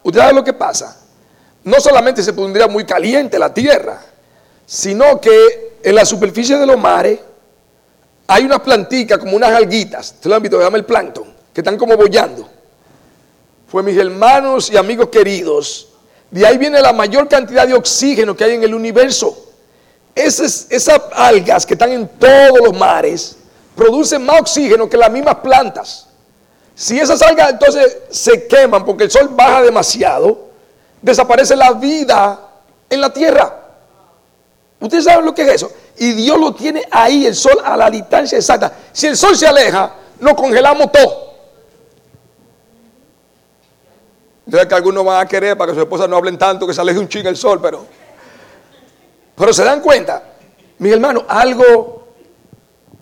¿usted 0.00 0.20
sabe 0.20 0.32
lo 0.32 0.44
que 0.44 0.52
pasa? 0.52 0.96
No 1.64 1.80
solamente 1.80 2.22
se 2.22 2.32
pondría 2.32 2.68
muy 2.68 2.86
caliente 2.86 3.36
la 3.36 3.52
tierra, 3.52 4.00
sino 4.64 5.20
que 5.20 5.78
en 5.82 5.94
la 5.96 6.04
superficie 6.04 6.56
de 6.56 6.66
los 6.66 6.78
mares 6.78 7.18
hay 8.28 8.44
unas 8.44 8.60
plantitas 8.60 9.18
como 9.18 9.34
unas 9.34 9.50
alguitas, 9.50 10.12
usted 10.12 10.30
lo 10.30 10.36
han 10.36 10.42
visto, 10.42 10.60
llama 10.60 10.76
el 10.76 10.84
plancton, 10.84 11.34
que 11.52 11.62
están 11.62 11.76
como 11.76 11.96
bollando. 11.96 12.48
Pues 13.72 13.84
mis 13.84 13.96
hermanos 13.96 14.70
y 14.70 14.76
amigos 14.76 15.08
queridos, 15.08 15.88
de 16.30 16.46
ahí 16.46 16.58
viene 16.58 16.80
la 16.80 16.92
mayor 16.92 17.26
cantidad 17.28 17.66
de 17.66 17.74
oxígeno 17.74 18.36
que 18.36 18.44
hay 18.44 18.52
en 18.52 18.62
el 18.62 18.72
universo. 18.72 19.47
Esas, 20.18 20.90
algas 21.14 21.64
que 21.64 21.74
están 21.74 21.92
en 21.92 22.08
todos 22.08 22.58
los 22.64 22.76
mares 22.76 23.36
producen 23.76 24.24
más 24.24 24.40
oxígeno 24.40 24.88
que 24.88 24.96
las 24.96 25.10
mismas 25.12 25.36
plantas. 25.36 26.08
Si 26.74 26.98
esas 26.98 27.22
algas 27.22 27.50
entonces 27.50 27.98
se 28.10 28.48
queman 28.48 28.84
porque 28.84 29.04
el 29.04 29.10
sol 29.12 29.28
baja 29.30 29.62
demasiado, 29.62 30.48
desaparece 31.00 31.54
la 31.54 31.72
vida 31.72 32.40
en 32.90 33.00
la 33.00 33.12
tierra. 33.12 33.60
Ustedes 34.80 35.04
saben 35.04 35.24
lo 35.24 35.34
que 35.34 35.42
es 35.42 35.48
eso. 35.48 35.72
Y 35.96 36.12
Dios 36.12 36.38
lo 36.38 36.52
tiene 36.52 36.82
ahí, 36.90 37.26
el 37.26 37.36
sol, 37.36 37.60
a 37.64 37.76
la 37.76 37.88
distancia 37.88 38.38
exacta. 38.38 38.72
Si 38.92 39.06
el 39.06 39.16
sol 39.16 39.36
se 39.36 39.46
aleja, 39.46 39.92
nos 40.18 40.34
congelamos 40.34 40.90
todo. 40.90 41.28
Entonces 44.46 44.68
que 44.68 44.74
algunos 44.74 45.04
van 45.04 45.20
a 45.20 45.28
querer 45.28 45.56
para 45.56 45.70
que 45.70 45.76
su 45.76 45.82
esposa 45.82 46.08
no 46.08 46.16
hablen 46.16 46.38
tanto 46.38 46.66
que 46.66 46.74
se 46.74 46.80
aleje 46.80 46.98
un 46.98 47.08
ching 47.08 47.26
el 47.26 47.36
sol, 47.36 47.60
pero. 47.62 47.97
Pero 49.38 49.52
se 49.52 49.62
dan 49.64 49.80
cuenta, 49.80 50.22
mi 50.78 50.90
hermano, 50.90 51.24
algo 51.28 52.08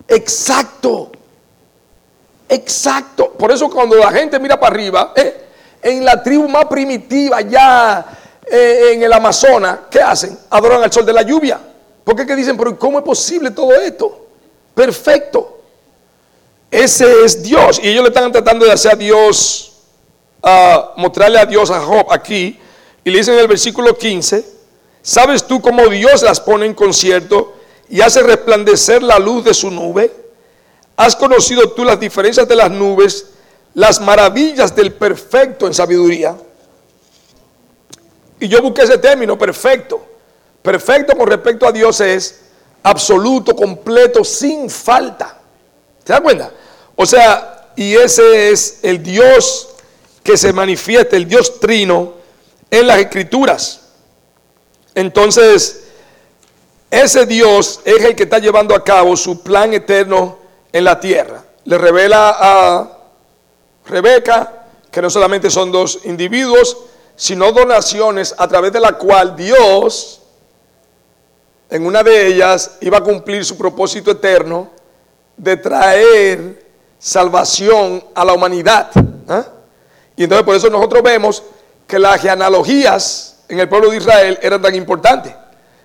exacto. 0.06 1.10
Exacto. 2.48 3.32
Por 3.32 3.50
eso 3.50 3.70
cuando 3.70 3.96
la 3.96 4.12
gente 4.12 4.38
mira 4.38 4.60
para 4.60 4.74
arriba, 4.74 5.12
eh, 5.16 5.44
en 5.82 6.04
la 6.04 6.22
tribu 6.22 6.48
más 6.48 6.66
primitiva, 6.66 7.40
ya 7.40 8.04
eh, 8.46 8.92
en 8.92 9.02
el 9.02 9.12
Amazonas, 9.12 9.78
¿qué 9.90 10.00
hacen? 10.00 10.38
Adoran 10.50 10.82
al 10.82 10.92
sol 10.92 11.06
de 11.06 11.12
la 11.12 11.22
lluvia. 11.22 11.58
Porque 12.04 12.26
qué 12.26 12.36
dicen, 12.36 12.56
pero 12.56 12.78
¿cómo 12.78 12.98
es 12.98 13.04
posible 13.04 13.50
todo 13.50 13.74
esto? 13.74 14.26
Perfecto. 14.74 15.60
Ese 16.70 17.24
es 17.24 17.42
Dios. 17.42 17.80
Y 17.82 17.88
ellos 17.88 18.02
le 18.02 18.08
están 18.08 18.30
tratando 18.30 18.64
de 18.64 18.72
hacer 18.72 18.92
a 18.92 18.96
Dios, 18.96 19.72
mostrarle 20.96 21.38
a 21.38 21.46
Dios 21.46 21.70
a 21.70 21.80
Job 21.80 22.12
aquí. 22.12 22.60
Y 23.02 23.10
le 23.10 23.18
dicen 23.18 23.34
en 23.34 23.40
el 23.40 23.48
versículo 23.48 23.96
15, 23.96 24.55
¿sabes 25.06 25.46
tú 25.46 25.62
cómo 25.62 25.86
Dios 25.86 26.22
las 26.22 26.40
pone 26.40 26.66
en 26.66 26.74
concierto 26.74 27.54
y 27.88 28.00
hace 28.00 28.24
resplandecer 28.24 29.04
la 29.04 29.20
luz 29.20 29.44
de 29.44 29.54
su 29.54 29.70
nube? 29.70 30.12
¿Has 30.96 31.14
conocido 31.14 31.70
tú 31.70 31.84
las 31.84 32.00
diferencias 32.00 32.48
de 32.48 32.56
las 32.56 32.72
nubes, 32.72 33.26
las 33.72 34.00
maravillas 34.00 34.74
del 34.74 34.92
perfecto 34.92 35.68
en 35.68 35.74
sabiduría? 35.74 36.36
Y 38.40 38.48
yo 38.48 38.60
busqué 38.60 38.82
ese 38.82 38.98
término, 38.98 39.38
perfecto. 39.38 40.04
Perfecto 40.60 41.16
con 41.16 41.28
respecto 41.28 41.68
a 41.68 41.72
Dios 41.72 42.00
es 42.00 42.40
absoluto, 42.82 43.54
completo, 43.54 44.24
sin 44.24 44.68
falta. 44.68 45.38
¿Se 46.04 46.12
da 46.12 46.20
cuenta? 46.20 46.50
O 46.96 47.06
sea, 47.06 47.68
y 47.76 47.94
ese 47.94 48.50
es 48.50 48.80
el 48.82 49.00
Dios 49.04 49.68
que 50.24 50.36
se 50.36 50.52
manifiesta, 50.52 51.14
el 51.14 51.28
Dios 51.28 51.60
trino 51.60 52.14
en 52.68 52.88
las 52.88 52.98
escrituras. 52.98 53.85
Entonces, 54.96 55.84
ese 56.90 57.26
Dios 57.26 57.80
es 57.84 58.02
el 58.02 58.16
que 58.16 58.22
está 58.22 58.38
llevando 58.38 58.74
a 58.74 58.82
cabo 58.82 59.14
su 59.14 59.42
plan 59.42 59.74
eterno 59.74 60.38
en 60.72 60.84
la 60.84 60.98
tierra. 60.98 61.44
Le 61.64 61.76
revela 61.76 62.34
a 62.40 62.98
Rebeca 63.84 64.64
que 64.90 65.02
no 65.02 65.10
solamente 65.10 65.50
son 65.50 65.70
dos 65.70 66.00
individuos, 66.04 66.78
sino 67.14 67.52
dos 67.52 67.66
naciones 67.66 68.34
a 68.38 68.48
través 68.48 68.72
de 68.72 68.80
la 68.80 68.92
cual 68.92 69.36
Dios 69.36 70.22
en 71.68 71.84
una 71.84 72.02
de 72.02 72.28
ellas 72.28 72.78
iba 72.80 72.96
a 72.96 73.02
cumplir 73.02 73.44
su 73.44 73.58
propósito 73.58 74.12
eterno 74.12 74.70
de 75.36 75.58
traer 75.58 76.66
salvación 76.98 78.02
a 78.14 78.24
la 78.24 78.32
humanidad. 78.32 78.90
¿ah? 79.28 79.44
Y 80.16 80.24
entonces 80.24 80.46
por 80.46 80.54
eso 80.54 80.70
nosotros 80.70 81.02
vemos 81.02 81.42
que 81.86 81.98
las 81.98 82.18
genealogías 82.22 83.35
en 83.48 83.60
el 83.60 83.68
pueblo 83.68 83.90
de 83.90 83.98
Israel 83.98 84.38
eran 84.42 84.60
tan 84.60 84.74
importantes. 84.74 85.32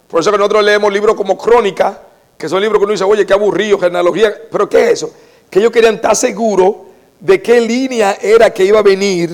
Por 0.07 0.21
eso 0.21 0.31
que 0.31 0.37
nosotros 0.37 0.63
leemos 0.63 0.91
libros 0.91 1.15
como 1.15 1.37
Crónica, 1.37 2.01
que 2.37 2.49
son 2.49 2.61
libros 2.61 2.79
que 2.79 2.83
uno 2.83 2.91
dice, 2.91 3.03
oye, 3.03 3.25
qué 3.25 3.33
aburrido, 3.33 3.79
genealogía. 3.79 4.33
Pero 4.51 4.67
¿qué 4.67 4.85
es 4.85 4.91
eso? 4.93 5.13
Que 5.49 5.59
ellos 5.59 5.71
querían 5.71 5.95
estar 5.95 6.15
seguros 6.15 6.75
de 7.19 7.41
qué 7.41 7.61
línea 7.61 8.17
era 8.21 8.49
que 8.49 8.65
iba 8.65 8.79
a 8.79 8.83
venir 8.83 9.29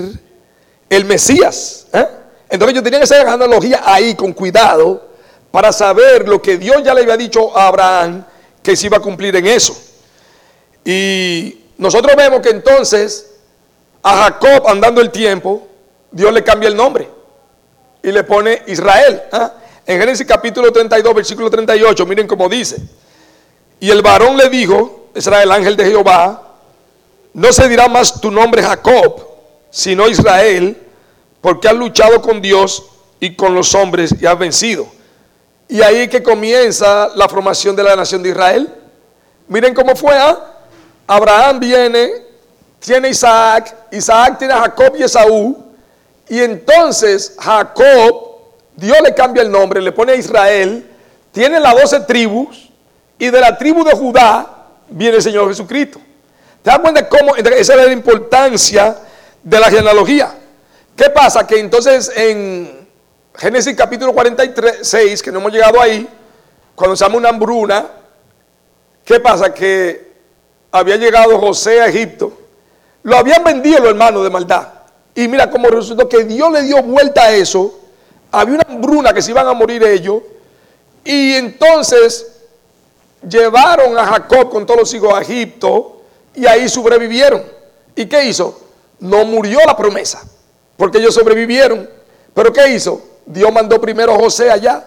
el 0.89 1.05
Mesías. 1.05 1.87
¿eh? 1.93 2.07
Entonces 2.49 2.73
ellos 2.73 2.83
tenían 2.83 3.01
esa 3.01 3.15
genealogía 3.29 3.81
ahí 3.85 4.13
con 4.13 4.33
cuidado 4.33 5.07
para 5.51 5.71
saber 5.71 6.27
lo 6.27 6.41
que 6.41 6.57
Dios 6.57 6.83
ya 6.83 6.93
le 6.93 7.01
había 7.01 7.17
dicho 7.17 7.57
a 7.57 7.67
Abraham 7.67 8.25
que 8.61 8.75
se 8.75 8.87
iba 8.87 8.97
a 8.97 9.01
cumplir 9.01 9.35
en 9.35 9.47
eso. 9.47 9.75
Y 10.83 11.63
nosotros 11.77 12.15
vemos 12.15 12.41
que 12.41 12.49
entonces 12.49 13.31
a 14.03 14.23
Jacob 14.23 14.67
andando 14.67 15.01
el 15.01 15.11
tiempo, 15.11 15.67
Dios 16.11 16.31
le 16.33 16.43
cambia 16.43 16.69
el 16.69 16.75
nombre 16.75 17.16
y 18.03 18.11
le 18.11 18.23
pone 18.23 18.61
Israel. 18.67 19.21
¿ah? 19.31 19.53
En 19.85 19.99
Génesis 19.99 20.25
capítulo 20.25 20.71
32, 20.71 21.13
versículo 21.13 21.49
38, 21.49 22.05
miren 22.05 22.27
cómo 22.27 22.49
dice. 22.49 22.77
Y 23.79 23.89
el 23.89 24.01
varón 24.01 24.37
le 24.37 24.49
dijo, 24.49 25.09
será 25.15 25.43
el 25.43 25.51
ángel 25.51 25.75
de 25.75 25.85
Jehová, 25.85 26.55
no 27.33 27.53
se 27.53 27.69
dirá 27.69 27.87
más 27.87 28.19
tu 28.19 28.31
nombre 28.31 28.63
Jacob, 28.63 29.25
sino 29.69 30.07
Israel, 30.07 30.75
porque 31.41 31.67
has 31.67 31.75
luchado 31.75 32.21
con 32.21 32.41
Dios 32.41 32.83
y 33.19 33.35
con 33.35 33.53
los 33.53 33.75
hombres 33.75 34.13
y 34.19 34.25
has 34.25 34.37
vencido. 34.37 34.87
Y 35.67 35.81
ahí 35.81 36.07
que 36.07 36.23
comienza 36.23 37.09
la 37.15 37.27
formación 37.27 37.75
de 37.75 37.83
la 37.83 37.95
nación 37.95 38.23
de 38.23 38.29
Israel. 38.29 38.73
Miren 39.47 39.73
cómo 39.73 39.95
fue. 39.95 40.15
¿ah? 40.15 40.37
Abraham 41.05 41.59
viene, 41.59 42.11
tiene 42.79 43.09
Isaac, 43.09 43.75
Isaac 43.91 44.39
tiene 44.39 44.53
a 44.53 44.61
Jacob 44.61 44.95
y 44.97 45.03
Esaú. 45.03 45.66
Y 46.29 46.41
entonces 46.41 47.35
Jacob, 47.39 48.39
Dios 48.75 48.97
le 49.03 49.13
cambia 49.13 49.43
el 49.43 49.51
nombre, 49.51 49.81
le 49.81 49.91
pone 49.91 50.13
a 50.13 50.15
Israel, 50.15 50.89
tiene 51.31 51.59
las 51.59 51.73
doce 51.73 51.99
tribus, 52.01 52.69
y 53.17 53.29
de 53.29 53.39
la 53.39 53.57
tribu 53.57 53.83
de 53.83 53.93
Judá 53.93 54.65
viene 54.89 55.17
el 55.17 55.23
Señor 55.23 55.47
Jesucristo. 55.47 55.99
¿Te 56.61 56.69
das 56.69 56.79
cuenta 56.79 57.07
cómo? 57.07 57.35
Esa 57.35 57.75
es 57.75 57.85
la 57.85 57.91
importancia 57.91 58.97
de 59.41 59.59
la 59.59 59.69
genealogía. 59.69 60.33
¿Qué 60.95 61.09
pasa? 61.09 61.45
Que 61.47 61.59
entonces 61.59 62.11
en 62.15 62.87
Génesis 63.35 63.75
capítulo 63.75 64.13
46, 64.13 65.21
que 65.21 65.31
no 65.31 65.39
hemos 65.39 65.51
llegado 65.51 65.79
ahí, 65.79 66.07
cuando 66.75 66.95
se 66.95 67.05
llama 67.05 67.17
una 67.17 67.29
hambruna, 67.29 67.87
¿qué 69.05 69.19
pasa? 69.19 69.53
Que 69.53 70.11
había 70.71 70.97
llegado 70.97 71.39
José 71.39 71.81
a 71.81 71.87
Egipto, 71.87 72.37
lo 73.03 73.17
habían 73.17 73.43
vendido 73.43 73.79
los 73.79 73.89
hermanos 73.89 74.23
de 74.23 74.29
maldad. 74.29 74.67
Y 75.17 75.27
mira 75.27 75.49
cómo 75.49 75.67
resultó 75.69 76.07
que 76.07 76.25
Dios 76.25 76.51
le 76.51 76.61
dio 76.61 76.83
vuelta 76.83 77.23
a 77.23 77.31
eso. 77.31 77.73
Había 78.31 78.53
una 78.53 78.65
hambruna 78.69 79.13
que 79.13 79.23
se 79.23 79.31
iban 79.31 79.47
a 79.47 79.53
morir 79.53 79.83
ellos. 79.83 80.21
Y 81.03 81.33
entonces 81.33 82.33
llevaron 83.27 83.97
a 83.97 84.05
Jacob 84.05 84.51
con 84.51 84.63
todos 84.67 84.81
los 84.81 84.93
hijos 84.93 85.11
a 85.11 85.23
Egipto 85.23 86.03
y 86.35 86.45
ahí 86.45 86.69
sobrevivieron. 86.69 87.43
¿Y 87.95 88.05
qué 88.05 88.25
hizo? 88.25 88.61
No 88.99 89.25
murió 89.25 89.57
la 89.65 89.75
promesa, 89.75 90.21
porque 90.77 90.99
ellos 90.99 91.15
sobrevivieron. 91.15 91.89
Pero 92.35 92.53
¿qué 92.53 92.69
hizo? 92.75 93.01
Dios 93.25 93.51
mandó 93.51 93.81
primero 93.81 94.13
a 94.13 94.19
José 94.19 94.51
allá. 94.51 94.85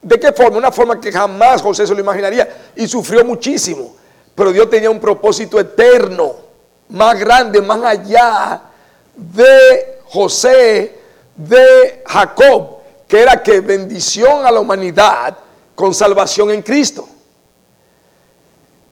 ¿De 0.00 0.18
qué 0.18 0.32
forma? 0.32 0.56
Una 0.56 0.72
forma 0.72 0.98
que 0.98 1.12
jamás 1.12 1.60
José 1.60 1.86
se 1.86 1.92
lo 1.92 2.00
imaginaría. 2.00 2.70
Y 2.74 2.88
sufrió 2.88 3.22
muchísimo. 3.22 3.94
Pero 4.34 4.50
Dios 4.50 4.70
tenía 4.70 4.88
un 4.88 4.98
propósito 4.98 5.60
eterno, 5.60 6.36
más 6.88 7.18
grande, 7.18 7.60
más 7.60 7.84
allá 7.84 8.62
de 9.18 9.98
José, 10.04 10.96
de 11.36 12.02
Jacob, 12.06 12.78
que 13.06 13.20
era 13.20 13.42
que 13.42 13.60
bendición 13.60 14.46
a 14.46 14.50
la 14.50 14.60
humanidad 14.60 15.36
con 15.74 15.92
salvación 15.92 16.50
en 16.50 16.62
Cristo. 16.62 17.08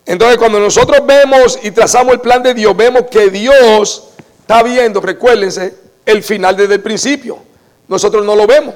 Entonces 0.05 0.39
cuando 0.39 0.61
nosotros 0.61 1.05
vemos 1.07 1.59
y 1.63 1.71
trazamos 1.71 2.15
el 2.15 2.21
plan 2.21 2.43
de 2.43 2.55
Dios, 2.55 2.77
vemos 2.77 3.05
que 3.11 3.31
Dios 3.31 4.09
está 4.41 4.63
viendo, 4.63 5.01
recuérdense, 5.01 5.75
el 6.05 6.23
final 6.23 6.57
desde 6.57 6.75
el 6.75 6.83
principio. 6.83 7.39
Nosotros 7.89 8.25
no 8.25 8.37
lo 8.37 8.47
vemos. 8.47 8.75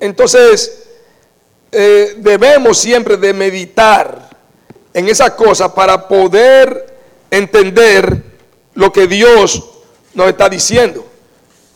Entonces 0.00 0.84
eh, 1.72 2.14
debemos 2.18 2.78
siempre 2.78 3.16
de 3.16 3.32
meditar 3.32 4.28
en 4.94 5.08
esa 5.08 5.34
cosa 5.34 5.74
para 5.74 6.08
poder 6.08 6.94
entender 7.30 8.22
lo 8.74 8.92
que 8.92 9.06
Dios 9.06 9.77
nos 10.18 10.28
está 10.28 10.48
diciendo. 10.48 11.06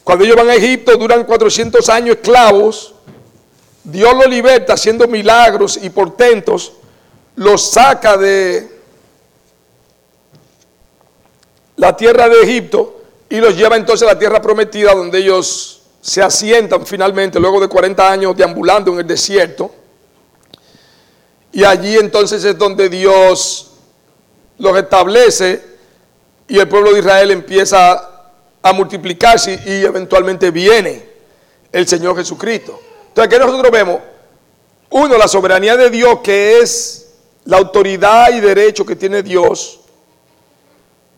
Cuando 0.03 0.25
ellos 0.25 0.37
van 0.37 0.51
a 0.51 0.55
Egipto, 0.55 0.97
duran 0.97 1.25
400 1.25 1.89
años 1.89 2.17
esclavos. 2.17 2.93
Dios 3.85 4.15
los 4.15 4.27
liberta 4.27 4.73
haciendo 4.73 5.07
milagros 5.07 5.79
y 5.81 5.89
portentos 5.91 6.73
los 7.37 7.71
saca 7.71 8.17
de 8.17 8.69
la 11.77 11.97
tierra 11.97 12.29
de 12.29 12.43
Egipto 12.43 13.03
y 13.31 13.37
los 13.37 13.57
lleva 13.57 13.77
entonces 13.77 14.07
a 14.07 14.13
la 14.13 14.19
tierra 14.19 14.43
prometida 14.43 14.93
donde 14.93 15.19
ellos 15.19 15.83
se 16.01 16.21
asientan 16.21 16.85
finalmente 16.85 17.39
luego 17.39 17.61
de 17.61 17.69
40 17.69 18.11
años 18.11 18.37
deambulando 18.37 18.93
en 18.93 18.99
el 18.99 19.07
desierto. 19.07 19.71
Y 21.53 21.63
allí 21.63 21.97
entonces 21.97 22.45
es 22.45 22.59
donde 22.59 22.89
Dios 22.89 23.71
los 24.59 24.77
establece 24.77 25.65
y 26.49 26.59
el 26.59 26.69
pueblo 26.69 26.93
de 26.93 26.99
Israel 26.99 27.31
empieza 27.31 28.12
a 28.63 28.73
multiplicarse 28.73 29.61
y 29.67 29.85
eventualmente 29.85 30.51
viene 30.51 31.05
el 31.73 31.87
Señor 31.89 32.17
Jesucristo. 32.17 32.81
Entonces, 33.09 33.33
¿qué 33.33 33.45
nosotros 33.45 33.71
vemos? 33.71 34.01
Uno, 34.91 35.19
la 35.19 35.27
soberanía 35.27 35.77
de 35.77 35.91
Dios 35.91 36.21
que 36.23 36.61
es 36.61 37.09
la 37.45 37.57
autoridad 37.59 38.33
y 38.33 38.41
derecho 38.41 38.87
que 38.87 38.95
tiene 38.95 39.23
Dios, 39.23 39.81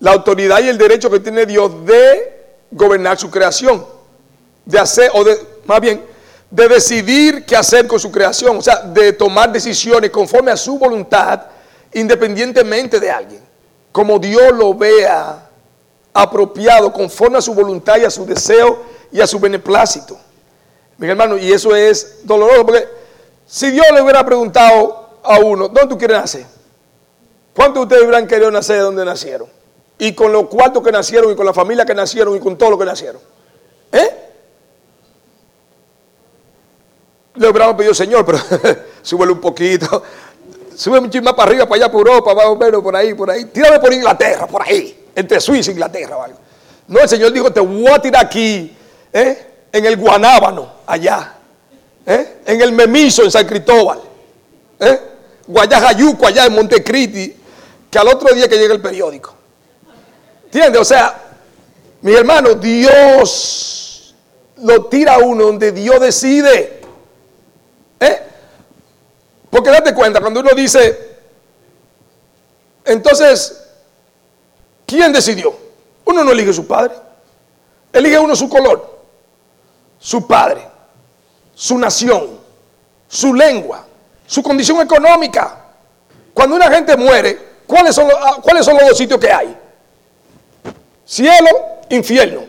la 0.00 0.12
autoridad 0.12 0.62
y 0.62 0.68
el 0.68 0.78
derecho 0.78 1.10
que 1.10 1.20
tiene 1.20 1.44
Dios 1.44 1.84
de 1.84 2.34
gobernar 2.70 3.18
su 3.18 3.30
creación, 3.30 3.84
de 4.64 4.78
hacer, 4.78 5.10
o 5.12 5.22
de, 5.24 5.38
más 5.66 5.80
bien, 5.80 6.02
de 6.50 6.68
decidir 6.68 7.44
qué 7.44 7.56
hacer 7.56 7.86
con 7.86 7.98
su 7.98 8.10
creación, 8.10 8.56
o 8.58 8.62
sea, 8.62 8.76
de 8.76 9.12
tomar 9.12 9.52
decisiones 9.52 10.10
conforme 10.10 10.50
a 10.50 10.56
su 10.56 10.78
voluntad, 10.78 11.42
independientemente 11.92 13.00
de 13.00 13.10
alguien, 13.10 13.42
como 13.92 14.18
Dios 14.18 14.52
lo 14.52 14.74
vea 14.74 15.43
apropiado, 16.14 16.92
conforme 16.92 17.38
a 17.38 17.42
su 17.42 17.52
voluntad 17.52 17.96
y 17.96 18.04
a 18.04 18.10
su 18.10 18.24
deseo 18.24 18.78
y 19.10 19.20
a 19.20 19.26
su 19.26 19.40
beneplácito. 19.40 20.16
Mi 20.96 21.08
hermano, 21.08 21.36
y 21.36 21.52
eso 21.52 21.74
es 21.74 22.20
doloroso, 22.22 22.64
porque 22.64 22.88
si 23.46 23.72
Dios 23.72 23.86
le 23.92 24.00
hubiera 24.00 24.24
preguntado, 24.24 25.04
a 25.24 25.38
uno, 25.38 25.68
¿dónde 25.68 25.88
tú 25.88 25.98
quieres 25.98 26.18
nacer? 26.18 26.46
¿Cuántos 27.54 27.80
de 27.80 27.82
ustedes 27.82 28.02
hubieran 28.02 28.26
querido 28.26 28.50
nacer 28.50 28.76
de 28.76 28.82
donde 28.82 29.04
nacieron? 29.04 29.48
Y 29.98 30.12
con 30.12 30.32
los 30.32 30.48
cuartos 30.48 30.82
que 30.82 30.92
nacieron, 30.92 31.32
y 31.32 31.36
con 31.36 31.46
la 31.46 31.54
familia 31.54 31.84
que 31.84 31.94
nacieron, 31.94 32.36
y 32.36 32.40
con 32.40 32.56
todo 32.56 32.70
lo 32.70 32.78
que 32.78 32.84
nacieron. 32.84 33.20
¿Eh? 33.90 34.20
Le 37.36 37.48
hubiéramos 37.48 37.76
pedido, 37.76 37.94
Señor, 37.94 38.24
pero 38.24 38.38
súbele 39.02 39.32
un 39.32 39.40
poquito. 39.40 40.02
Sube 40.76 40.98
un 40.98 41.10
más 41.22 41.34
para 41.34 41.50
arriba, 41.50 41.66
para 41.66 41.84
allá, 41.84 41.92
por 41.92 42.06
Europa, 42.06 42.34
más 42.34 42.46
o 42.46 42.56
menos, 42.56 42.82
por 42.82 42.94
ahí, 42.94 43.14
por 43.14 43.30
ahí. 43.30 43.44
Tírame 43.46 43.78
por 43.78 43.92
Inglaterra, 43.92 44.46
por 44.46 44.62
ahí. 44.62 45.03
Entre 45.14 45.40
Suiza 45.40 45.70
e 45.70 45.74
Inglaterra. 45.74 46.16
No, 46.86 47.00
el 47.00 47.08
Señor 47.08 47.32
dijo, 47.32 47.52
te 47.52 47.60
voy 47.60 47.88
a 47.88 47.98
tirar 48.00 48.24
aquí, 48.24 48.76
¿eh? 49.12 49.46
en 49.72 49.84
el 49.86 49.96
Guanábano, 49.96 50.72
allá. 50.86 51.34
¿eh? 52.06 52.38
En 52.46 52.60
el 52.60 52.72
Memiso, 52.72 53.22
en 53.22 53.30
San 53.30 53.46
Cristóbal. 53.46 54.00
¿eh? 54.80 55.00
Guayajayuco, 55.46 56.26
allá 56.26 56.46
en 56.46 56.54
Montecristi, 56.54 57.36
que 57.90 57.98
al 57.98 58.08
otro 58.08 58.34
día 58.34 58.48
que 58.48 58.56
llega 58.56 58.74
el 58.74 58.80
periódico. 58.80 59.34
¿Entiendes? 60.44 60.80
O 60.80 60.84
sea, 60.84 61.20
mi 62.02 62.12
hermano, 62.12 62.54
Dios 62.54 64.14
lo 64.58 64.86
tira 64.86 65.14
a 65.14 65.18
uno 65.18 65.44
donde 65.44 65.72
Dios 65.72 66.00
decide. 66.00 66.80
¿Eh? 68.00 68.22
Porque 69.50 69.70
date 69.70 69.94
cuenta, 69.94 70.20
cuando 70.20 70.40
uno 70.40 70.50
dice, 70.54 71.16
entonces, 72.84 73.63
¿quién 74.86 75.12
decidió? 75.12 75.54
Uno 76.04 76.24
no 76.24 76.32
elige 76.32 76.52
su 76.52 76.66
padre, 76.66 76.94
elige 77.92 78.18
uno 78.18 78.36
su 78.36 78.48
color, 78.48 78.98
su 79.98 80.26
padre, 80.26 80.66
su 81.54 81.78
nación, 81.78 82.38
su 83.08 83.32
lengua, 83.32 83.86
su 84.26 84.42
condición 84.42 84.80
económica. 84.80 85.64
Cuando 86.32 86.56
una 86.56 86.70
gente 86.70 86.96
muere, 86.96 87.38
¿cuáles 87.66 87.94
son, 87.94 88.08
los, 88.08 88.16
ah, 88.20 88.38
¿cuáles 88.42 88.64
son 88.64 88.76
los 88.76 88.88
dos 88.88 88.98
sitios 88.98 89.20
que 89.20 89.32
hay? 89.32 89.56
Cielo, 91.06 91.50
infierno. 91.90 92.42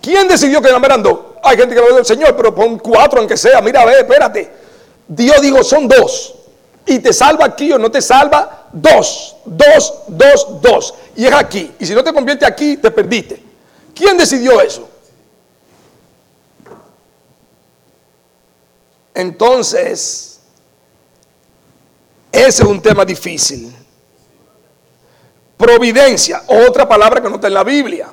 ¿Quién 0.00 0.28
decidió 0.28 0.60
que 0.60 0.68
eran 0.68 1.02
dos? 1.02 1.18
Hay 1.42 1.56
gente 1.56 1.74
que 1.74 1.80
lo 1.80 1.88
ve 1.88 1.94
del 1.94 2.06
Señor, 2.06 2.36
pero 2.36 2.54
pon 2.54 2.78
cuatro 2.78 3.18
aunque 3.18 3.36
sea. 3.36 3.60
Mira, 3.60 3.82
a 3.82 3.84
ver, 3.86 3.98
espérate. 3.98 4.50
Dios 5.08 5.40
dijo, 5.42 5.62
son 5.64 5.88
dos. 5.88 6.34
Y 6.86 6.98
te 6.98 7.12
salva 7.12 7.46
aquí 7.46 7.72
o 7.72 7.78
no 7.78 7.90
te 7.90 8.02
salva, 8.02 8.68
dos, 8.72 9.36
dos, 9.44 9.94
dos, 10.08 10.60
dos. 10.60 10.94
Y 11.16 11.26
es 11.26 11.32
aquí. 11.32 11.72
Y 11.78 11.86
si 11.86 11.94
no 11.94 12.04
te 12.04 12.12
convierte 12.12 12.44
aquí, 12.44 12.76
te 12.76 12.90
perdiste. 12.90 13.42
¿Quién 13.94 14.18
decidió 14.18 14.60
eso? 14.60 14.88
Entonces, 19.14 20.40
ese 22.32 22.62
es 22.62 22.68
un 22.68 22.82
tema 22.82 23.04
difícil. 23.04 23.72
Providencia, 25.56 26.42
otra 26.48 26.86
palabra 26.88 27.22
que 27.22 27.28
no 27.28 27.36
está 27.36 27.46
en 27.46 27.54
la 27.54 27.62
Biblia. 27.62 28.08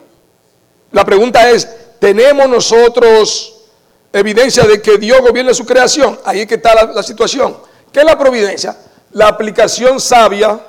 La 0.92 1.04
pregunta 1.04 1.50
es, 1.50 1.68
¿tenemos 2.00 2.48
nosotros 2.48 3.66
evidencia 4.14 4.64
de 4.64 4.80
que 4.80 4.98
Dios 4.98 5.22
gobierna 5.22 5.54
su 5.56 5.66
creación? 5.66 6.20
Ahí 6.24 6.42
es 6.42 6.48
que 6.48 6.56
está 6.56 6.94
la, 6.94 7.02
situación. 7.02 7.58
¿Qué 7.92 8.00
es 8.00 8.06
la 8.06 8.18
providencia? 8.18 8.78
La 9.12 9.28
aplicación 9.28 10.00
sabia, 10.00 10.60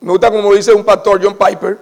me 0.00 0.10
gusta 0.12 0.30
como 0.30 0.52
dice 0.54 0.72
un 0.72 0.84
pastor 0.84 1.20
John 1.22 1.36
Piper, 1.36 1.78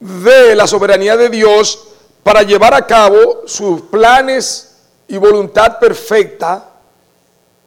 de 0.00 0.54
la 0.54 0.66
soberanía 0.66 1.16
de 1.16 1.28
Dios 1.28 1.88
para 2.22 2.42
llevar 2.42 2.74
a 2.74 2.86
cabo 2.86 3.42
sus 3.46 3.82
planes 3.82 4.76
y 5.06 5.16
voluntad 5.16 5.78
perfecta 5.78 6.70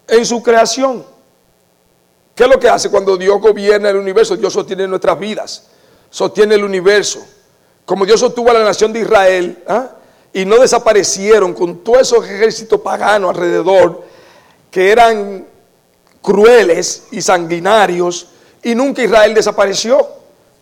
en 0.07 0.25
su 0.25 0.41
creación. 0.43 1.05
¿Qué 2.35 2.43
es 2.43 2.49
lo 2.49 2.59
que 2.59 2.67
hace 2.67 2.89
cuando 2.89 3.15
Dios 3.15 3.39
gobierna 3.39 3.89
el 3.89 3.97
universo? 3.97 4.35
Dios 4.35 4.51
sostiene 4.53 4.87
nuestras 4.87 5.17
vidas, 5.19 5.67
sostiene 6.09 6.55
el 6.55 6.63
universo. 6.63 7.19
Como 7.85 8.05
Dios 8.05 8.19
sostuvo 8.19 8.49
a 8.49 8.53
la 8.53 8.63
nación 8.63 8.91
de 8.91 9.01
Israel, 9.01 9.63
¿ah? 9.67 9.89
y 10.33 10.45
no 10.45 10.57
desaparecieron 10.57 11.53
con 11.53 11.83
todos 11.83 12.01
esos 12.01 12.25
ejércitos 12.25 12.81
paganos 12.81 13.29
alrededor 13.29 14.03
que 14.71 14.91
eran 14.91 15.45
crueles 16.23 17.03
y 17.11 17.21
sanguinarios 17.21 18.27
y 18.63 18.73
nunca 18.73 19.03
Israel 19.03 19.35
desapareció. 19.35 20.07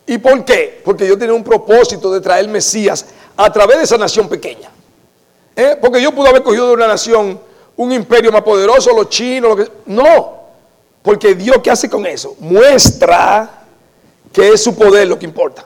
¿Y 0.06 0.18
por 0.18 0.44
qué? 0.44 0.82
Porque 0.84 1.04
Dios 1.04 1.18
tenía 1.18 1.32
un 1.32 1.44
propósito 1.44 2.12
de 2.12 2.20
traer 2.20 2.48
Mesías 2.48 3.06
a 3.36 3.50
través 3.50 3.78
de 3.78 3.84
esa 3.84 3.96
nación 3.96 4.28
pequeña. 4.28 4.70
¿Eh? 5.56 5.78
Porque 5.80 6.00
Dios 6.00 6.12
pudo 6.12 6.28
haber 6.28 6.42
cogido 6.42 6.68
de 6.68 6.74
una 6.74 6.88
nación 6.88 7.40
un 7.76 7.92
imperio 7.92 8.30
más 8.32 8.42
poderoso, 8.42 8.94
los 8.94 9.08
chinos, 9.08 9.50
lo 9.50 9.56
que... 9.56 9.72
no. 9.86 10.42
Porque 11.02 11.34
Dios, 11.34 11.58
¿qué 11.62 11.70
hace 11.70 11.88
con 11.88 12.04
eso? 12.04 12.36
Muestra 12.40 13.64
que 14.32 14.50
es 14.50 14.62
su 14.62 14.74
poder 14.74 15.08
lo 15.08 15.18
que 15.18 15.24
importa. 15.24 15.64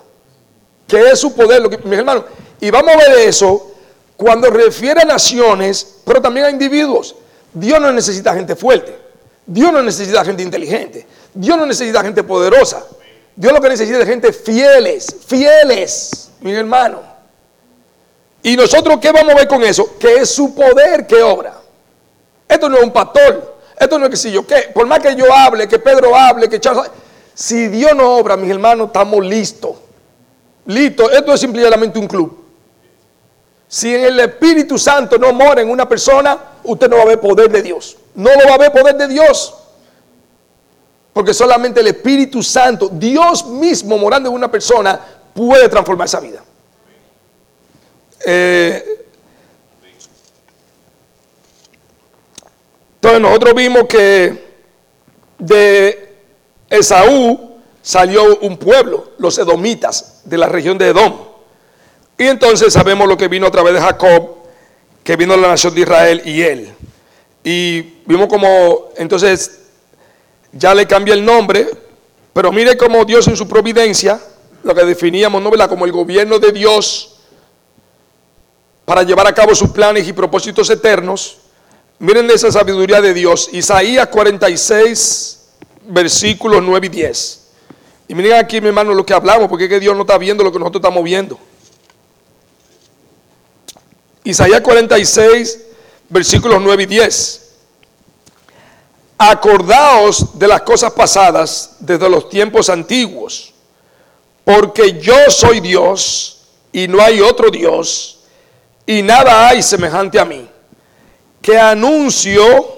Que 0.87 1.11
es 1.11 1.19
su 1.19 1.35
poder 1.35 1.63
lo 1.63 1.71
que... 1.71 1.79
Mis 1.79 1.99
hermanos, 1.99 2.25
y 2.61 2.71
vamos 2.71 2.95
a 2.95 2.99
ver 2.99 3.19
eso 3.21 3.73
cuando 4.17 4.49
refiere 4.51 5.03
a 5.03 5.05
naciones, 5.05 5.99
pero 6.05 6.21
también 6.21 6.47
a 6.47 6.51
individuos. 6.51 7.17
Dios 7.53 7.81
no 7.81 7.93
necesita 7.93 8.35
gente 8.35 8.55
fuerte. 8.57 9.06
Dios 9.47 9.73
no 9.73 9.83
necesita 9.83 10.25
gente 10.25 10.43
inteligente. 10.43 11.07
Dios 11.33 11.57
no 11.57 11.67
necesita 11.67 12.03
gente 12.03 12.25
poderosa. 12.25 12.85
Dios 13.35 13.53
lo 13.53 13.61
que 13.61 13.69
necesita 13.69 14.01
es 14.01 14.07
gente 14.07 14.33
fieles, 14.33 15.15
fieles, 15.27 16.31
mi 16.41 16.53
hermano. 16.53 17.03
Y 18.43 18.57
nosotros, 18.57 18.99
¿qué 19.01 19.13
vamos 19.13 19.35
a 19.35 19.37
ver 19.37 19.49
con 19.49 19.63
eso? 19.63 19.99
Que 19.99 20.17
es 20.17 20.31
su 20.31 20.55
poder 20.55 21.07
que 21.07 21.23
obra. 21.23 21.55
Esto 22.49 22.69
no 22.69 22.79
es 22.79 22.85
un 22.85 22.93
pastor. 22.93 23.57
Esto 23.79 23.99
no 23.99 24.07
es 24.07 24.11
que 24.11 24.17
si 24.17 24.33
yo, 24.33 24.47
¿qué? 24.47 24.71
Por 24.73 24.87
más 24.87 25.01
que 25.01 25.15
yo 25.15 25.33
hable, 25.33 25.69
que 25.69 25.79
Pedro 25.79 26.17
hable, 26.17 26.49
que 26.49 26.59
Charles 26.59 26.91
Si 27.35 27.69
Dios 27.69 27.95
no 27.95 28.17
obra, 28.17 28.37
mis 28.37 28.51
hermanos, 28.51 28.87
estamos 28.87 29.25
listos. 29.25 29.77
Listo. 30.65 31.11
Esto 31.11 31.35
es 31.35 31.41
simplemente 31.41 31.99
un 31.99 32.09
club. 32.09 32.45
Si 33.69 33.95
en 33.95 34.05
el 34.05 34.21
Espíritu 34.21 34.79
Santo 34.79 35.19
no 35.19 35.33
mora 35.33 35.61
en 35.61 35.71
una 35.71 35.89
persona, 35.89 36.39
usted 36.65 36.89
no 36.89 36.97
va 36.97 37.03
a 37.03 37.07
ver 37.07 37.21
poder 37.21 37.51
de 37.51 37.63
Dios. 37.63 37.97
No 38.17 38.31
lo 38.35 38.49
va 38.49 38.55
a 38.55 38.59
ver 38.59 38.73
poder 38.73 38.97
de 38.97 39.09
Dios. 39.09 39.55
Porque 41.13 41.33
solamente 41.33 41.81
el 41.81 41.87
Espíritu 41.87 42.43
Santo, 42.43 42.91
Dios 42.93 43.47
mismo 43.47 43.97
morando 43.97 44.29
en 44.29 44.35
una 44.35 44.51
persona, 44.51 44.99
puede 45.33 45.69
transformar 45.69 46.07
esa 46.07 46.21
vida. 46.21 46.43
Eh, 48.25 49.07
entonces 52.97 53.21
nosotros 53.21 53.55
vimos 53.55 53.85
que 53.85 54.47
de 55.39 56.17
Esaú 56.69 57.61
salió 57.83 58.39
un 58.41 58.57
pueblo, 58.57 59.13
los 59.19 59.39
edomitas, 59.39 60.23
de 60.25 60.39
la 60.39 60.49
región 60.49 60.77
de 60.77 60.89
Edom. 60.89 61.15
Y 62.19 62.25
entonces 62.25 62.73
sabemos 62.73 63.07
lo 63.07 63.17
que 63.17 63.29
vino 63.29 63.47
a 63.47 63.51
través 63.51 63.75
de 63.75 63.81
Jacob, 63.81 64.37
que 65.05 65.17
vino 65.17 65.37
la 65.37 65.49
nación 65.49 65.75
de 65.75 65.83
Israel 65.83 66.23
y 66.25 66.43
él. 66.43 66.75
Y 67.49 68.01
vimos 68.07 68.27
como 68.27 68.89
entonces 68.97 69.61
ya 70.51 70.75
le 70.75 70.85
cambia 70.85 71.15
el 71.15 71.25
nombre, 71.25 71.69
pero 72.33 72.51
mire 72.51 72.77
cómo 72.77 73.05
Dios 73.05 73.29
en 73.29 73.37
su 73.37 73.47
providencia, 73.47 74.21
lo 74.65 74.75
que 74.75 74.85
definíamos, 74.85 75.41
¿no? 75.41 75.53
como 75.69 75.85
el 75.85 75.93
gobierno 75.93 76.41
de 76.41 76.51
Dios 76.51 77.21
para 78.85 79.05
llevar 79.05 79.29
a 79.29 79.33
cabo 79.33 79.55
sus 79.55 79.71
planes 79.71 80.09
y 80.09 80.13
propósitos 80.13 80.69
eternos. 80.71 81.39
Miren 82.01 82.29
esa 82.33 82.51
sabiduría 82.51 83.01
de 83.01 83.15
Dios. 83.15 83.49
Isaías 83.53 84.09
46, 84.09 85.51
versículos 85.87 86.61
9 86.65 86.85
y 86.89 86.91
10. 86.91 87.47
Y 88.09 88.15
miren 88.17 88.33
aquí, 88.33 88.61
mi 88.61 88.67
hermano, 88.67 88.93
lo 88.93 89.07
que 89.07 89.15
hablamos, 89.15 89.49
porque 89.49 89.67
es 89.67 89.71
que 89.71 89.79
Dios 89.79 89.95
no 89.95 90.03
está 90.03 90.19
viendo 90.19 90.43
lo 90.43 90.51
que 90.51 90.59
nosotros 90.59 90.81
estamos 90.81 91.05
viendo. 91.05 91.39
Isaías 94.25 94.63
46, 94.63 95.66
versículos 96.09 96.61
9 96.61 96.83
y 96.83 96.87
10. 96.87 97.43
Acordaos 99.19 100.39
de 100.39 100.49
las 100.49 100.63
cosas 100.63 100.93
pasadas 100.93 101.77
desde 101.81 102.09
los 102.09 102.29
tiempos 102.29 102.69
antiguos, 102.69 103.55
porque 104.45 105.01
yo 105.01 105.31
soy 105.31 105.61
Dios 105.61 106.43
y 106.73 106.87
no 106.87 107.01
hay 107.01 107.21
otro 107.21 107.51
Dios, 107.51 108.19
y 108.87 109.03
nada 109.03 109.49
hay 109.49 109.63
semejante 109.63 110.21
a 110.21 110.25
mí, 110.25 110.49
que 111.41 111.59
anuncio 111.59 112.77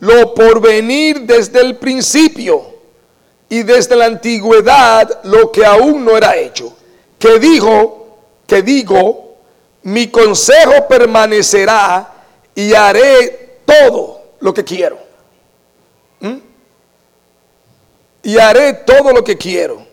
lo 0.00 0.34
por 0.34 0.60
venir 0.60 1.20
desde 1.22 1.60
el 1.60 1.76
principio 1.76 2.74
y 3.48 3.62
desde 3.62 3.96
la 3.96 4.06
antigüedad 4.06 5.20
lo 5.24 5.50
que 5.52 5.64
aún 5.64 6.04
no 6.04 6.16
era 6.16 6.36
hecho, 6.36 6.76
que 7.18 7.38
dijo, 7.38 8.18
que 8.46 8.62
digo, 8.62 9.23
mi 9.84 10.08
consejo 10.08 10.88
permanecerá 10.88 12.12
y 12.54 12.72
haré 12.74 13.60
todo 13.64 14.22
lo 14.40 14.54
que 14.54 14.64
quiero. 14.64 14.98
¿Mm? 16.20 16.36
Y 18.22 18.38
haré 18.38 18.72
todo 18.86 19.12
lo 19.12 19.22
que 19.22 19.36
quiero. 19.36 19.86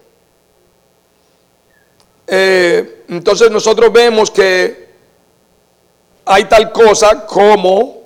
Eh, 2.25 3.03
entonces 3.09 3.51
nosotros 3.51 3.91
vemos 3.91 4.31
que 4.31 4.91
hay 6.25 6.45
tal 6.45 6.71
cosa 6.71 7.25
como 7.25 8.01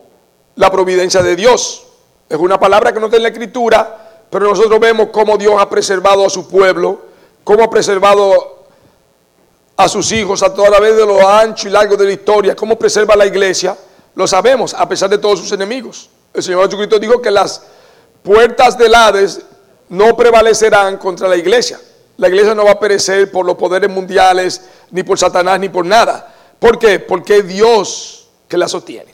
la 0.55 0.71
providencia 0.71 1.21
de 1.21 1.35
Dios. 1.35 1.85
Es 2.27 2.37
una 2.37 2.59
palabra 2.59 2.91
que 2.91 2.99
no 2.99 3.05
está 3.05 3.17
en 3.17 3.23
la 3.23 3.29
escritura, 3.29 4.25
pero 4.31 4.47
nosotros 4.47 4.79
vemos 4.79 5.09
cómo 5.11 5.37
Dios 5.37 5.53
ha 5.59 5.69
preservado 5.69 6.25
a 6.25 6.29
su 6.31 6.49
pueblo, 6.49 7.01
cómo 7.43 7.63
ha 7.63 7.69
preservado 7.69 8.64
a 9.77 9.89
sus 9.89 10.11
hijos 10.11 10.41
a 10.41 10.53
través 10.53 10.95
de 10.95 11.05
lo 11.05 11.27
ancho 11.27 11.67
y 11.67 11.71
largo 11.71 11.97
de 11.97 12.05
la 12.05 12.13
historia, 12.13 12.55
cómo 12.55 12.77
preserva 12.77 13.15
la 13.15 13.25
iglesia, 13.25 13.77
lo 14.15 14.25
sabemos, 14.25 14.73
a 14.73 14.87
pesar 14.87 15.09
de 15.09 15.17
todos 15.17 15.39
sus 15.39 15.51
enemigos. 15.51 16.09
El 16.33 16.43
Señor 16.43 16.65
Jesucristo 16.65 16.99
dijo 16.99 17.21
que 17.21 17.31
las 17.31 17.61
puertas 18.23 18.77
del 18.77 18.95
Hades 18.95 19.41
no 19.89 20.15
prevalecerán 20.15 20.97
contra 20.97 21.27
la 21.27 21.35
iglesia. 21.35 21.79
La 22.17 22.29
iglesia 22.29 22.55
no 22.55 22.63
va 22.63 22.71
a 22.71 22.79
perecer 22.79 23.29
por 23.29 23.45
los 23.45 23.55
poderes 23.55 23.89
mundiales, 23.89 24.61
ni 24.91 25.03
por 25.03 25.19
Satanás, 25.19 25.59
ni 25.59 25.67
por 25.67 25.85
nada. 25.85 26.33
¿Por 26.59 26.79
qué? 26.79 26.99
Porque 26.99 27.37
es 27.37 27.47
Dios 27.47 28.27
que 28.47 28.57
la 28.57 28.69
sostiene. 28.69 29.11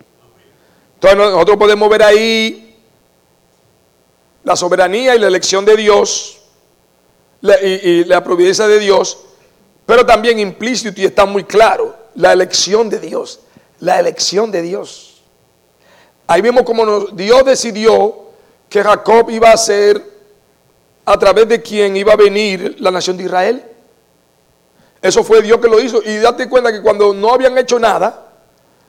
Entonces 0.95 1.17
nosotros 1.17 1.57
podemos 1.57 1.89
ver 1.89 2.03
ahí 2.03 2.79
la 4.43 4.55
soberanía 4.55 5.15
y 5.15 5.19
la 5.19 5.27
elección 5.27 5.65
de 5.65 5.75
Dios 5.75 6.37
y 7.63 8.03
la 8.03 8.23
providencia 8.23 8.67
de 8.67 8.77
Dios 8.77 9.17
pero 9.91 10.05
también 10.05 10.39
implícito 10.39 11.01
y 11.01 11.03
está 11.03 11.25
muy 11.25 11.43
claro, 11.43 11.93
la 12.15 12.31
elección 12.31 12.89
de 12.89 12.97
Dios, 12.97 13.41
la 13.81 13.99
elección 13.99 14.49
de 14.49 14.61
Dios. 14.61 15.21
Ahí 16.27 16.39
vemos 16.39 16.63
como 16.63 17.07
Dios 17.07 17.43
decidió 17.43 18.27
que 18.69 18.81
Jacob 18.81 19.29
iba 19.31 19.51
a 19.51 19.57
ser 19.57 20.01
a 21.03 21.19
través 21.19 21.49
de 21.49 21.61
quien 21.61 21.97
iba 21.97 22.13
a 22.13 22.15
venir 22.15 22.77
la 22.79 22.89
nación 22.89 23.17
de 23.17 23.25
Israel. 23.25 23.65
Eso 25.01 25.25
fue 25.25 25.41
Dios 25.41 25.59
que 25.59 25.67
lo 25.67 25.81
hizo. 25.81 26.01
Y 26.01 26.19
date 26.19 26.47
cuenta 26.47 26.71
que 26.71 26.81
cuando 26.81 27.13
no 27.13 27.33
habían 27.33 27.57
hecho 27.57 27.77
nada, 27.77 28.31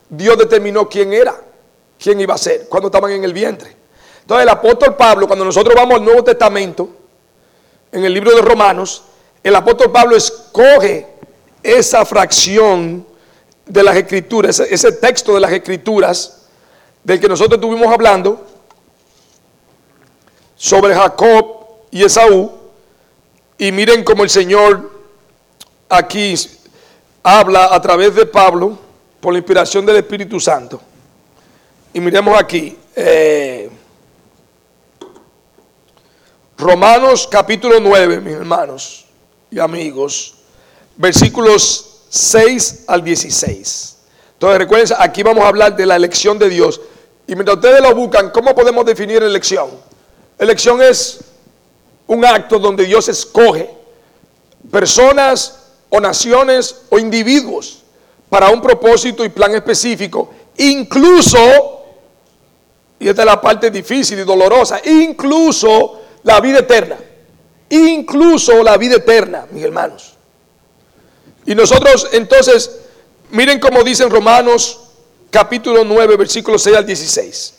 Dios 0.09 0.39
determinó 0.39 0.89
quién 0.89 1.13
era, 1.13 1.35
quién 1.99 2.21
iba 2.21 2.35
a 2.35 2.39
ser, 2.39 2.69
cuando 2.69 2.91
estaban 2.91 3.11
en 3.11 3.25
el 3.25 3.33
vientre. 3.33 3.75
Entonces 4.21 4.45
el 4.45 4.51
apóstol 4.51 4.95
Pablo, 4.95 5.27
cuando 5.27 5.45
nosotros 5.45 5.75
vamos 5.75 5.99
al 5.99 6.05
Nuevo 6.05 6.23
Testamento, 6.23 6.91
en 7.91 8.05
el 8.05 8.15
libro 8.15 8.37
de 8.37 8.41
Romanos, 8.41 9.07
el 9.43 9.57
apóstol 9.57 9.91
Pablo 9.91 10.17
escoge 10.17 11.07
esa 11.63 12.05
fracción 12.05 13.07
de 13.67 13.83
las 13.83 13.97
escrituras, 13.97 14.61
ese, 14.61 14.93
texto 14.93 15.35
de 15.35 15.41
las 15.41 15.53
escrituras 15.53 16.47
del 17.03 17.21
que 17.21 17.29
nosotros 17.29 17.59
estuvimos 17.59 17.93
hablando 17.93 18.47
sobre 20.57 20.95
Jacob 20.95 21.57
y 21.91 22.05
Esaú. 22.05 22.53
Y 23.59 23.73
miren 23.73 24.05
cómo 24.05 24.25
el 24.25 24.31
Señor 24.31 24.91
aquí 25.89 26.35
habla 27.23 27.75
a 27.75 27.81
través 27.81 28.15
de 28.15 28.27
Pablo 28.27 28.79
por 29.21 29.33
la 29.33 29.39
inspiración 29.39 29.87
del 29.87 29.97
Espíritu 29.97 30.39
Santo. 30.41 30.81
Y 31.93 32.01
miremos 32.01 32.39
aquí. 32.41 32.77
Eh, 32.95 33.71
Romanos 36.59 37.29
capítulo 37.31 37.81
9, 37.81 38.21
mis 38.21 38.35
hermanos 38.35 39.02
y 39.53 39.61
amigos, 39.61 40.35
versículos 40.97 42.01
6 42.09 42.85
al 42.87 43.05
16. 43.05 43.97
Entonces 44.33 44.59
recuerden, 44.59 44.97
aquí 44.99 45.23
vamos 45.23 45.45
a 45.45 45.49
hablar 45.49 45.77
de 45.77 45.85
la 45.85 45.95
elección 45.95 46.39
de 46.39 46.49
Dios. 46.49 46.81
Y 47.27 47.35
mientras 47.35 47.59
ustedes 47.59 47.83
lo 47.83 47.95
buscan, 47.95 48.31
¿cómo 48.31 48.55
podemos 48.55 48.85
definir 48.87 49.23
elección? 49.23 49.69
Elección 50.39 50.81
es 50.81 51.21
un 52.07 52.25
acto 52.25 52.59
donde 52.59 52.87
Dios 52.87 53.09
escoge 53.09 53.71
personas 54.71 55.59
o 55.91 56.01
naciones 56.01 56.83
o 56.89 56.99
individuos 56.99 57.83
para 58.31 58.49
un 58.49 58.63
propósito 58.63 59.23
y 59.23 59.29
plan 59.29 59.55
específico, 59.55 60.31
incluso, 60.57 61.85
y 62.99 63.07
esta 63.07 63.23
es 63.23 63.27
la 63.27 63.41
parte 63.41 63.71
difícil 63.71 64.19
y 64.19 64.23
dolorosa, 64.23 64.81
incluso 64.83 66.01
la 66.23 66.41
vida 66.41 66.61
eterna 66.61 66.97
incluso 67.77 68.63
la 68.63 68.77
vida 68.77 68.97
eterna, 68.97 69.47
mis 69.51 69.65
hermanos. 69.65 70.15
Y 71.47 71.55
nosotros 71.55 72.09
entonces 72.13 72.71
Miren 73.33 73.59
cómo 73.61 73.83
dicen 73.83 74.11
Romanos 74.11 74.79
capítulo 75.31 75.85
9, 75.85 76.19
versículo 76.19 76.59
6 76.59 76.77
al 76.77 76.85
16. 76.85 77.55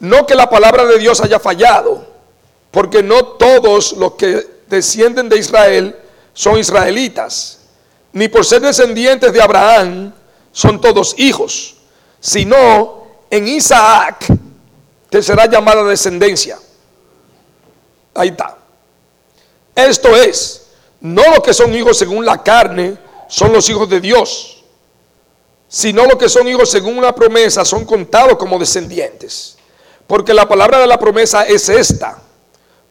No 0.00 0.26
que 0.26 0.34
la 0.34 0.48
palabra 0.48 0.86
de 0.86 0.98
Dios 0.98 1.20
haya 1.20 1.38
fallado, 1.38 2.02
porque 2.70 3.02
no 3.02 3.26
todos 3.26 3.92
los 3.92 4.12
que 4.12 4.46
descienden 4.68 5.28
de 5.28 5.36
Israel 5.36 5.94
son 6.32 6.58
israelitas, 6.58 7.58
ni 8.14 8.28
por 8.28 8.46
ser 8.46 8.62
descendientes 8.62 9.34
de 9.34 9.42
Abraham 9.42 10.14
son 10.50 10.80
todos 10.80 11.14
hijos, 11.18 11.76
sino 12.20 13.06
en 13.28 13.48
Isaac 13.48 14.28
te 15.10 15.22
será 15.22 15.44
llamada 15.44 15.84
descendencia. 15.84 16.58
Ahí 18.14 18.28
está. 18.28 18.56
Esto 19.74 20.14
es, 20.16 20.66
no 21.00 21.22
los 21.30 21.40
que 21.40 21.54
son 21.54 21.74
hijos 21.74 21.98
según 21.98 22.24
la 22.24 22.42
carne 22.42 22.96
son 23.28 23.52
los 23.52 23.68
hijos 23.70 23.88
de 23.88 24.00
Dios, 24.00 24.62
sino 25.68 26.04
los 26.04 26.16
que 26.16 26.28
son 26.28 26.46
hijos 26.48 26.70
según 26.70 26.98
una 26.98 27.14
promesa 27.14 27.64
son 27.64 27.86
contados 27.86 28.36
como 28.36 28.58
descendientes. 28.58 29.56
Porque 30.06 30.34
la 30.34 30.46
palabra 30.46 30.78
de 30.78 30.86
la 30.86 30.98
promesa 30.98 31.44
es 31.44 31.68
esta. 31.70 32.18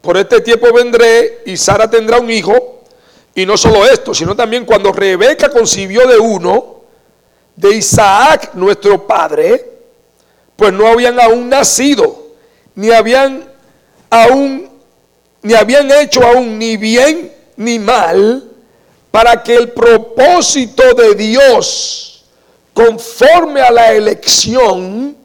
Por 0.00 0.16
este 0.16 0.40
tiempo 0.40 0.72
vendré 0.72 1.42
y 1.46 1.56
Sara 1.56 1.88
tendrá 1.88 2.18
un 2.18 2.28
hijo. 2.30 2.80
Y 3.34 3.46
no 3.46 3.56
solo 3.56 3.86
esto, 3.86 4.12
sino 4.12 4.34
también 4.34 4.64
cuando 4.64 4.92
Rebeca 4.92 5.48
concibió 5.48 6.06
de 6.08 6.18
uno, 6.18 6.82
de 7.54 7.76
Isaac, 7.76 8.50
nuestro 8.54 9.06
padre, 9.06 9.64
pues 10.56 10.72
no 10.72 10.86
habían 10.86 11.18
aún 11.20 11.48
nacido, 11.48 12.32
ni 12.74 12.90
habían 12.90 13.48
aún, 14.10 14.70
ni 15.42 15.54
habían 15.54 15.90
hecho 15.90 16.24
aún 16.24 16.58
ni 16.58 16.76
bien 16.76 17.32
ni 17.56 17.78
mal, 17.78 18.48
para 19.10 19.42
que 19.42 19.54
el 19.54 19.72
propósito 19.72 20.94
de 20.94 21.14
Dios, 21.14 22.24
conforme 22.72 23.60
a 23.60 23.70
la 23.70 23.92
elección, 23.92 25.16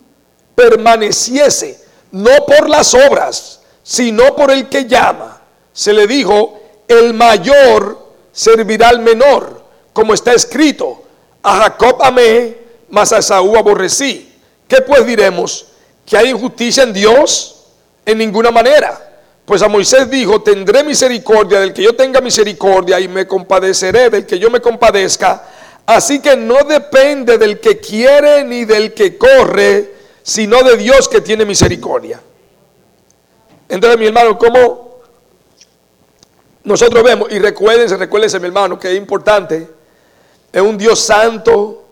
permaneciese, 0.53 1.79
no 2.11 2.45
por 2.45 2.69
las 2.69 2.93
obras, 2.93 3.61
sino 3.83 4.35
por 4.35 4.51
el 4.51 4.67
que 4.67 4.85
llama. 4.85 5.41
Se 5.71 5.93
le 5.93 6.05
dijo, 6.05 6.59
el 6.87 7.13
mayor 7.13 8.07
servirá 8.31 8.89
al 8.89 8.99
menor, 8.99 9.63
como 9.93 10.13
está 10.13 10.33
escrito, 10.33 11.03
a 11.41 11.61
Jacob 11.61 12.03
amé, 12.03 12.57
mas 12.89 13.13
a 13.13 13.21
Saúl 13.21 13.57
aborrecí. 13.57 14.33
¿Qué 14.67 14.81
pues 14.81 15.05
diremos? 15.05 15.67
¿Que 16.05 16.17
hay 16.17 16.29
injusticia 16.29 16.83
en 16.83 16.93
Dios? 16.93 17.67
En 18.05 18.17
ninguna 18.17 18.51
manera. 18.51 19.16
Pues 19.47 19.61
a 19.61 19.69
Moisés 19.69 20.09
dijo, 20.09 20.41
tendré 20.41 20.83
misericordia 20.83 21.61
del 21.61 21.71
que 21.71 21.81
yo 21.81 21.95
tenga 21.95 22.19
misericordia 22.19 22.99
y 22.99 23.07
me 23.07 23.25
compadeceré 23.25 24.09
del 24.09 24.25
que 24.25 24.37
yo 24.37 24.49
me 24.49 24.59
compadezca. 24.59 25.41
Así 25.85 26.19
que 26.19 26.35
no 26.35 26.65
depende 26.65 27.37
del 27.37 27.61
que 27.61 27.77
quiere 27.77 28.43
ni 28.43 28.65
del 28.65 28.93
que 28.93 29.17
corre, 29.17 29.93
sino 30.21 30.61
de 30.63 30.75
Dios 30.75 31.07
que 31.07 31.21
tiene 31.21 31.45
misericordia. 31.45 32.19
Entonces, 33.69 33.97
mi 33.97 34.07
hermano, 34.07 34.37
¿cómo 34.37 34.99
nosotros 36.65 37.01
vemos? 37.01 37.31
Y 37.31 37.39
recuérdense, 37.39 37.95
recuérdense, 37.95 38.41
mi 38.41 38.47
hermano, 38.47 38.77
que 38.77 38.91
es 38.91 38.97
importante. 38.97 39.65
Es 40.51 40.61
un 40.61 40.77
Dios 40.77 40.99
santo, 40.99 41.85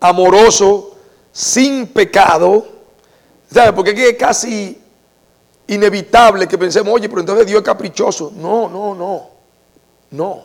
amoroso, 0.00 0.96
sin 1.30 1.86
pecado. 1.86 2.66
¿Sabe? 3.48 3.72
Porque 3.74 4.08
es 4.08 4.16
casi 4.16 4.82
inevitable 5.68 6.46
que 6.46 6.58
pensemos, 6.58 6.94
oye, 6.94 7.08
pero 7.08 7.20
entonces 7.20 7.46
Dios 7.46 7.58
es 7.58 7.64
caprichoso. 7.64 8.32
No, 8.36 8.68
no, 8.68 8.94
no. 8.94 9.30
No. 10.10 10.44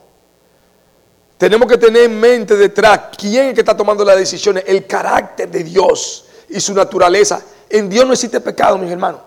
Tenemos 1.38 1.68
que 1.68 1.78
tener 1.78 2.04
en 2.04 2.20
mente 2.20 2.56
detrás 2.56 3.02
quién 3.18 3.48
es 3.48 3.54
que 3.56 3.62
está 3.62 3.76
tomando 3.76 4.06
las 4.06 4.18
decisiones, 4.18 4.64
el 4.68 4.86
carácter 4.86 5.50
de 5.50 5.64
Dios 5.64 6.26
y 6.50 6.60
su 6.60 6.74
naturaleza. 6.74 7.42
En 7.70 7.90
Dios 7.90 8.06
no 8.06 8.14
existe 8.14 8.40
pecado, 8.40 8.78
mis 8.78 8.92
hermanos. 8.92 9.22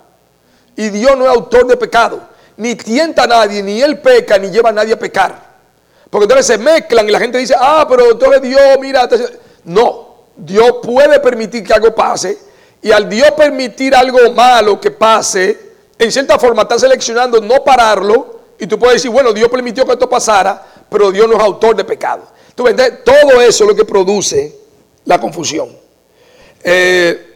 Y 0.76 0.90
Dios 0.90 1.16
no 1.16 1.24
es 1.24 1.30
autor 1.30 1.66
de 1.66 1.76
pecado. 1.76 2.20
Ni 2.56 2.76
tienta 2.76 3.24
a 3.24 3.26
nadie, 3.26 3.62
ni 3.62 3.82
Él 3.82 3.98
peca, 3.98 4.38
ni 4.38 4.50
lleva 4.50 4.70
a 4.70 4.72
nadie 4.72 4.94
a 4.94 4.98
pecar. 4.98 5.54
Porque 6.08 6.24
entonces 6.24 6.46
se 6.46 6.58
mezclan 6.58 7.08
y 7.08 7.10
la 7.10 7.18
gente 7.18 7.38
dice, 7.38 7.56
ah, 7.58 7.84
pero 7.88 8.12
entonces 8.12 8.42
Dios, 8.42 8.60
mira. 8.80 9.08
No, 9.64 10.26
Dios 10.36 10.76
puede 10.82 11.18
permitir 11.18 11.64
que 11.64 11.72
algo 11.72 11.94
pase. 11.94 12.38
Y 12.82 12.92
al 12.92 13.08
Dios 13.08 13.32
permitir 13.32 13.94
algo 13.94 14.30
malo 14.32 14.80
que 14.80 14.90
pase, 14.90 15.63
en 15.98 16.12
cierta 16.12 16.38
forma 16.38 16.62
está 16.62 16.78
seleccionando 16.78 17.40
no 17.40 17.62
pararlo. 17.64 18.40
Y 18.58 18.66
tú 18.66 18.78
puedes 18.78 18.96
decir, 18.96 19.10
bueno, 19.10 19.32
Dios 19.32 19.48
permitió 19.48 19.84
que 19.84 19.92
esto 19.92 20.08
pasara, 20.08 20.64
pero 20.88 21.10
Dios 21.10 21.28
no 21.28 21.36
es 21.36 21.42
autor 21.42 21.76
de 21.76 21.84
pecado. 21.84 22.22
Tú 22.54 22.64
todo 23.04 23.40
eso 23.40 23.64
es 23.64 23.68
lo 23.70 23.74
que 23.74 23.84
produce 23.84 24.56
la 25.04 25.20
confusión. 25.20 25.76
Eh, 26.62 27.34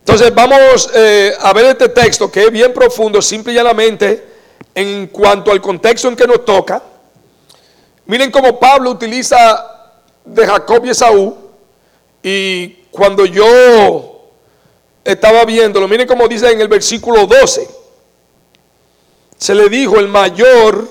entonces 0.00 0.34
vamos 0.34 0.90
eh, 0.94 1.32
a 1.40 1.52
ver 1.52 1.66
este 1.66 1.88
texto 1.88 2.30
que 2.30 2.44
es 2.44 2.50
bien 2.50 2.72
profundo, 2.72 3.22
simple 3.22 3.52
y 3.52 3.56
llanamente, 3.56 4.32
en 4.74 5.06
cuanto 5.06 5.52
al 5.52 5.60
contexto 5.60 6.08
en 6.08 6.16
que 6.16 6.26
nos 6.26 6.44
toca. 6.44 6.82
Miren 8.06 8.32
cómo 8.32 8.58
Pablo 8.58 8.90
utiliza 8.90 9.90
de 10.24 10.46
Jacob 10.46 10.84
y 10.84 10.90
Esaú. 10.90 11.36
Y 12.22 12.68
cuando 12.90 13.24
yo 13.24 14.11
estaba 15.04 15.44
viéndolo, 15.44 15.88
miren 15.88 16.06
cómo 16.06 16.28
dice 16.28 16.50
en 16.50 16.60
el 16.60 16.68
versículo 16.68 17.26
12. 17.26 17.68
Se 19.36 19.54
le 19.54 19.68
dijo, 19.68 19.98
el 19.98 20.08
mayor 20.08 20.88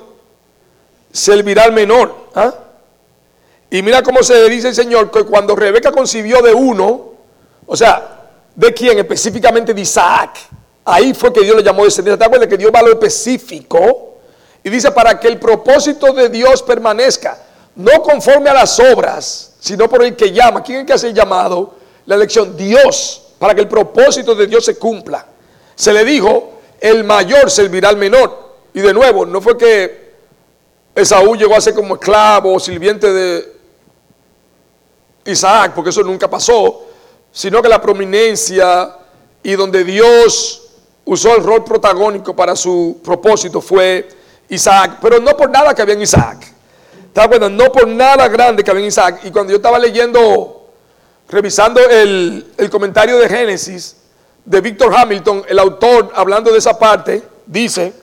servirá 1.11 1.63
al 1.63 1.71
menor. 1.71 2.13
¿ah? 2.35 2.53
Y 3.69 3.81
mira 3.81 4.03
cómo 4.03 4.21
se 4.23 4.33
le 4.33 4.49
dice 4.49 4.69
el 4.69 4.75
Señor, 4.75 5.09
que 5.11 5.23
cuando 5.23 5.55
Rebeca 5.55 5.91
concibió 5.91 6.41
de 6.41 6.53
uno, 6.53 7.11
o 7.65 7.77
sea, 7.77 8.29
¿de 8.53 8.73
quién? 8.73 8.99
Específicamente 8.99 9.73
de 9.73 9.81
Isaac. 9.81 10.37
Ahí 10.83 11.13
fue 11.13 11.31
que 11.31 11.41
Dios 11.41 11.55
le 11.55 11.63
llamó 11.63 11.85
descendencia. 11.85 12.17
¿Te 12.17 12.25
acuerdas 12.25 12.49
que 12.49 12.57
Dios 12.57 12.71
va 12.73 12.81
lo 12.81 12.89
específico? 12.89 14.17
Y 14.63 14.69
dice, 14.69 14.91
para 14.91 15.19
que 15.19 15.29
el 15.29 15.39
propósito 15.39 16.11
de 16.11 16.27
Dios 16.27 16.61
permanezca, 16.63 17.41
no 17.75 18.01
conforme 18.01 18.49
a 18.49 18.53
las 18.53 18.77
obras, 18.79 19.53
sino 19.59 19.89
por 19.89 20.03
el 20.03 20.15
que 20.15 20.31
llama. 20.31 20.61
¿Quién 20.61 20.79
es 20.79 20.81
el 20.81 20.87
que 20.87 20.93
hace 20.93 21.07
el 21.07 21.13
llamado? 21.13 21.75
La 22.05 22.15
elección, 22.15 22.57
Dios, 22.57 23.20
para 23.41 23.55
que 23.55 23.61
el 23.61 23.67
propósito 23.67 24.35
de 24.35 24.45
Dios 24.45 24.63
se 24.63 24.77
cumpla. 24.77 25.25
Se 25.73 25.91
le 25.91 26.05
dijo, 26.05 26.59
el 26.79 27.03
mayor 27.03 27.49
servirá 27.49 27.89
al 27.89 27.97
menor. 27.97 28.51
Y 28.71 28.81
de 28.81 28.93
nuevo, 28.93 29.25
no 29.25 29.41
fue 29.41 29.57
que 29.57 30.11
Esaú 30.93 31.35
llegó 31.35 31.55
a 31.55 31.61
ser 31.61 31.73
como 31.73 31.95
esclavo 31.95 32.53
o 32.53 32.59
sirviente 32.59 33.11
de 33.11 33.55
Isaac, 35.25 35.73
porque 35.73 35.89
eso 35.89 36.03
nunca 36.03 36.29
pasó 36.29 36.85
sino 37.31 37.61
que 37.61 37.69
la 37.69 37.81
prominencia 37.81 38.93
y 39.41 39.53
donde 39.53 39.83
Dios 39.83 40.61
usó 41.05 41.35
el 41.35 41.43
rol 41.43 41.63
protagónico 41.63 42.35
para 42.35 42.55
su 42.55 42.99
propósito 43.03 43.61
fue 43.61 44.07
Isaac, 44.49 44.97
pero 45.01 45.19
no 45.19 45.35
por 45.37 45.49
nada 45.49 45.73
que 45.73 45.81
había 45.81 45.95
en 45.95 46.01
Isaac. 46.01 46.45
¿Está 47.07 47.27
bueno? 47.27 47.49
No 47.49 47.71
por 47.71 47.87
nada 47.87 48.27
grande 48.27 48.63
que 48.63 48.71
había 48.71 48.83
en 48.83 48.87
Isaac. 48.89 49.21
Y 49.23 49.31
cuando 49.31 49.51
yo 49.51 49.57
estaba 49.57 49.79
leyendo, 49.79 50.60
revisando 51.31 51.81
el, 51.89 52.53
el 52.57 52.69
comentario 52.69 53.17
de 53.17 53.27
Génesis 53.27 53.97
de 54.45 54.61
Víctor 54.61 54.93
Hamilton, 54.95 55.45
el 55.47 55.57
autor, 55.57 56.11
hablando 56.13 56.51
de 56.51 56.59
esa 56.59 56.77
parte, 56.77 57.23
dice 57.45 57.93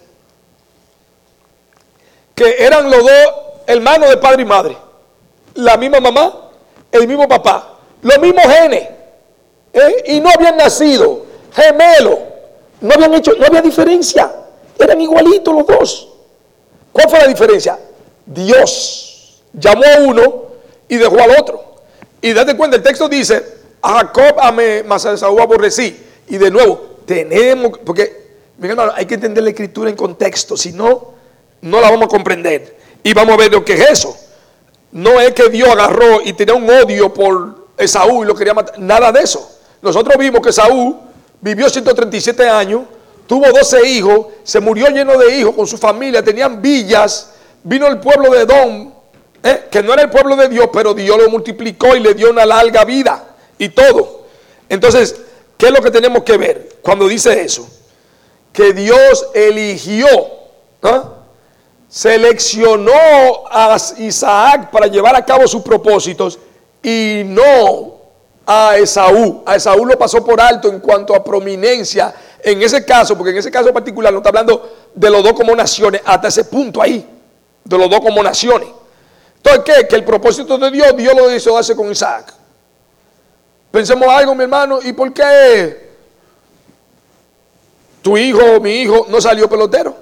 que 2.34 2.56
eran 2.64 2.90
los 2.90 3.02
dos 3.02 3.34
hermanos 3.66 4.08
de 4.08 4.16
padre 4.16 4.42
y 4.42 4.44
madre. 4.46 4.76
La 5.54 5.76
misma 5.76 6.00
mamá, 6.00 6.50
el 6.90 7.06
mismo 7.06 7.28
papá, 7.28 7.78
los 8.02 8.18
mismos 8.18 8.44
genes. 8.44 8.88
¿Eh? 9.70 10.04
y 10.06 10.20
no 10.20 10.30
habían 10.30 10.56
nacido 10.56 11.26
gemelos, 11.52 12.18
no 12.80 12.94
habían 12.94 13.14
hecho, 13.14 13.32
no 13.38 13.46
había 13.46 13.60
diferencia, 13.60 14.32
eran 14.78 15.00
igualitos 15.00 15.54
los 15.54 15.66
dos. 15.66 16.08
¿Cuál 16.90 17.10
fue 17.10 17.18
la 17.18 17.26
diferencia? 17.26 17.78
Dios 18.24 19.42
llamó 19.52 19.84
a 19.84 20.00
uno 20.00 20.42
y 20.88 20.96
dejó 20.96 21.20
al 21.20 21.32
otro. 21.32 21.67
Y 22.20 22.32
date 22.32 22.56
cuenta, 22.56 22.76
el 22.76 22.82
texto 22.82 23.08
dice, 23.08 23.44
a 23.82 23.98
Jacob 23.98 24.36
amé, 24.40 24.82
mas 24.82 25.06
a 25.06 25.16
Saúl 25.16 25.40
aborrecí. 25.40 26.04
Y 26.28 26.36
de 26.36 26.50
nuevo, 26.50 26.98
tenemos, 27.06 27.78
porque, 27.78 28.28
mi 28.58 28.68
hay 28.94 29.06
que 29.06 29.14
entender 29.14 29.42
la 29.44 29.50
escritura 29.50 29.88
en 29.88 29.96
contexto, 29.96 30.56
si 30.56 30.72
no, 30.72 31.14
no 31.62 31.80
la 31.80 31.90
vamos 31.90 32.06
a 32.06 32.08
comprender. 32.08 32.76
Y 33.02 33.12
vamos 33.14 33.34
a 33.34 33.38
ver 33.38 33.52
lo 33.52 33.64
que 33.64 33.74
es 33.74 33.90
eso. 33.90 34.16
No 34.92 35.20
es 35.20 35.32
que 35.32 35.48
Dios 35.48 35.68
agarró 35.68 36.20
y 36.24 36.32
tenía 36.32 36.54
un 36.54 36.68
odio 36.68 37.12
por 37.12 37.68
Esaú 37.76 38.24
y 38.24 38.26
lo 38.26 38.34
quería 38.34 38.54
matar, 38.54 38.78
nada 38.78 39.12
de 39.12 39.20
eso. 39.20 39.58
Nosotros 39.80 40.16
vimos 40.18 40.40
que 40.40 40.52
Saúl 40.52 40.96
vivió 41.40 41.68
137 41.68 42.48
años, 42.48 42.82
tuvo 43.26 43.50
12 43.52 43.86
hijos, 43.88 44.26
se 44.42 44.60
murió 44.60 44.88
lleno 44.88 45.16
de 45.16 45.38
hijos 45.38 45.54
con 45.54 45.66
su 45.66 45.78
familia, 45.78 46.24
tenían 46.24 46.60
villas, 46.60 47.30
vino 47.62 47.86
el 47.86 48.00
pueblo 48.00 48.30
de 48.30 48.42
Edom, 48.42 48.92
¿eh? 49.42 49.66
que 49.70 49.82
no 49.82 49.92
era 49.92 50.02
el 50.02 50.10
pueblo 50.10 50.36
de 50.36 50.48
Dios, 50.48 50.68
pero 50.72 50.94
Dios 50.94 51.16
lo 51.18 51.28
multiplicó 51.30 51.94
y 51.96 52.00
le 52.00 52.14
dio 52.14 52.30
una 52.30 52.46
larga 52.46 52.84
vida 52.84 53.24
y 53.58 53.68
todo. 53.70 54.26
Entonces, 54.68 55.16
¿qué 55.56 55.66
es 55.66 55.72
lo 55.72 55.82
que 55.82 55.90
tenemos 55.90 56.22
que 56.22 56.36
ver 56.36 56.76
cuando 56.82 57.08
dice 57.08 57.42
eso? 57.42 57.68
Que 58.52 58.72
Dios 58.72 59.28
eligió 59.34 60.06
seleccionó 61.88 62.92
a 63.50 63.76
Isaac 63.98 64.70
para 64.70 64.86
llevar 64.86 65.16
a 65.16 65.24
cabo 65.24 65.48
sus 65.48 65.62
propósitos 65.62 66.38
y 66.82 67.22
no 67.24 67.98
a 68.46 68.76
Esaú. 68.76 69.42
A 69.46 69.56
Esaú 69.56 69.86
lo 69.86 69.98
pasó 69.98 70.24
por 70.24 70.40
alto 70.40 70.68
en 70.68 70.80
cuanto 70.80 71.14
a 71.14 71.24
prominencia. 71.24 72.14
En 72.42 72.62
ese 72.62 72.84
caso, 72.84 73.16
porque 73.16 73.30
en 73.30 73.38
ese 73.38 73.50
caso 73.50 73.72
particular 73.72 74.12
no 74.12 74.18
está 74.18 74.28
hablando 74.28 74.70
de 74.94 75.10
los 75.10 75.22
dos 75.22 75.32
como 75.32 75.56
naciones, 75.56 76.02
hasta 76.04 76.28
ese 76.28 76.44
punto 76.44 76.80
ahí, 76.80 77.06
de 77.64 77.78
los 77.78 77.90
dos 77.90 78.00
como 78.00 78.22
naciones. 78.22 78.68
Entonces, 79.48 79.74
¿qué? 79.82 79.88
Que 79.88 79.96
el 79.96 80.04
propósito 80.04 80.58
de 80.58 80.70
Dios, 80.70 80.96
Dios 80.96 81.14
lo 81.14 81.34
hizo 81.34 81.54
darse 81.54 81.74
con 81.74 81.90
Isaac. 81.90 82.32
Pensemos 83.70 84.08
algo, 84.08 84.34
mi 84.34 84.44
hermano, 84.44 84.80
¿y 84.82 84.92
por 84.92 85.12
qué 85.12 85.88
tu 88.02 88.16
hijo, 88.16 88.60
mi 88.60 88.82
hijo, 88.82 89.06
no 89.08 89.20
salió 89.20 89.48
pelotero? 89.48 89.94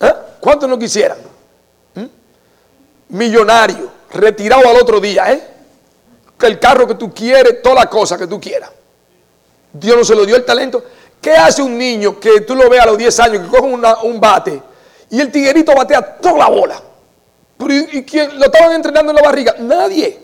¿Eh? 0.00 0.14
¿Cuántos 0.40 0.68
no 0.68 0.78
quisieran? 0.78 1.18
¿Mm? 1.94 2.06
Millonario, 3.10 3.90
retirado 4.12 4.68
al 4.68 4.76
otro 4.76 5.00
día, 5.00 5.32
¿eh? 5.32 5.46
El 6.40 6.58
carro 6.58 6.86
que 6.86 6.94
tú 6.94 7.12
quieres, 7.12 7.60
toda 7.62 7.74
la 7.76 7.86
cosa 7.86 8.16
que 8.16 8.26
tú 8.26 8.40
quieras. 8.40 8.70
Dios 9.72 9.96
no 9.96 10.04
se 10.04 10.14
lo 10.14 10.24
dio 10.24 10.36
el 10.36 10.44
talento. 10.44 10.82
¿Qué 11.20 11.32
hace 11.32 11.60
un 11.60 11.76
niño 11.76 12.18
que 12.18 12.40
tú 12.40 12.54
lo 12.54 12.68
veas 12.70 12.84
a 12.84 12.88
los 12.88 12.98
10 12.98 13.20
años, 13.20 13.42
que 13.42 13.48
coge 13.48 13.68
un 14.04 14.20
bate 14.20 14.62
y 15.10 15.20
el 15.20 15.30
tiguerito 15.30 15.74
batea 15.74 16.16
toda 16.16 16.38
la 16.38 16.48
bola? 16.48 16.82
¿Y 17.68 18.02
quién 18.04 18.38
lo 18.38 18.46
estaban 18.46 18.72
entrenando 18.72 19.10
en 19.10 19.16
la 19.16 19.22
barriga? 19.22 19.54
Nadie. 19.58 20.18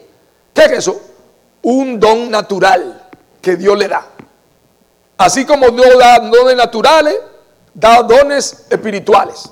¿Qué 0.55 0.63
es 0.63 0.73
eso? 0.73 1.01
Un 1.63 2.01
don 2.01 2.31
natural 2.31 3.09
que 3.43 3.57
Dios 3.57 3.77
le 3.77 3.89
da. 3.89 4.07
Así 5.19 5.45
como 5.45 5.71
Dios 5.71 5.99
da 5.99 6.19
dones 6.21 6.57
naturales, 6.57 7.17
da 7.75 8.03
dones 8.03 8.67
espirituales. 8.71 9.51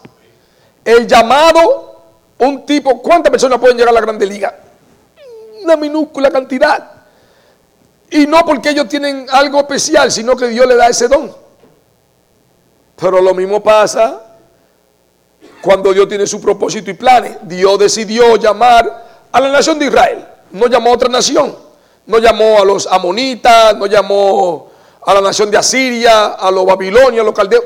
El 0.85 1.07
llamado, 1.07 2.03
un 2.39 2.65
tipo, 2.65 3.03
¿cuántas 3.03 3.31
personas 3.31 3.59
pueden 3.59 3.77
llegar 3.77 3.91
a 3.91 3.95
la 3.95 4.01
grande 4.01 4.27
liga? 4.27 4.59
Una 5.63 5.77
minúscula 5.77 6.31
cantidad. 6.31 6.91
Y 8.11 8.27
no 8.27 8.45
porque 8.45 8.71
ellos 8.71 8.89
tienen 8.89 9.27
algo 9.31 9.59
especial, 9.61 10.11
sino 10.11 10.37
que 10.37 10.49
Dios 10.49 10.67
le 10.67 10.77
da 10.77 10.89
ese 10.89 11.09
don. 11.09 11.35
Pero 12.97 13.21
lo 13.21 13.35
mismo 13.35 13.63
pasa 13.63 14.34
cuando 15.65 15.93
Dios 15.93 16.07
tiene 16.09 16.27
su 16.27 16.41
propósito 16.41 16.91
y 16.91 16.95
planes. 16.95 17.39
Dios 17.43 17.79
decidió 17.79 18.37
llamar 18.37 19.07
a 19.33 19.41
la 19.41 19.49
nación 19.49 19.79
de 19.79 19.87
Israel. 19.87 20.27
No 20.51 20.67
llamó 20.67 20.91
a 20.91 20.95
otra 20.95 21.09
nación. 21.09 21.57
No 22.07 22.19
llamó 22.19 22.61
a 22.61 22.65
los 22.65 22.87
amonitas, 22.87 23.75
no 23.77 23.87
llamó 23.87 24.71
a 25.05 25.15
la 25.15 25.23
nación 25.23 25.51
de 25.51 25.57
Asiria, 25.57 26.27
a 26.35 26.51
los 26.51 26.67
babilonios, 26.67 27.23
a 27.23 27.25
los 27.25 27.35
caldeos. 27.35 27.65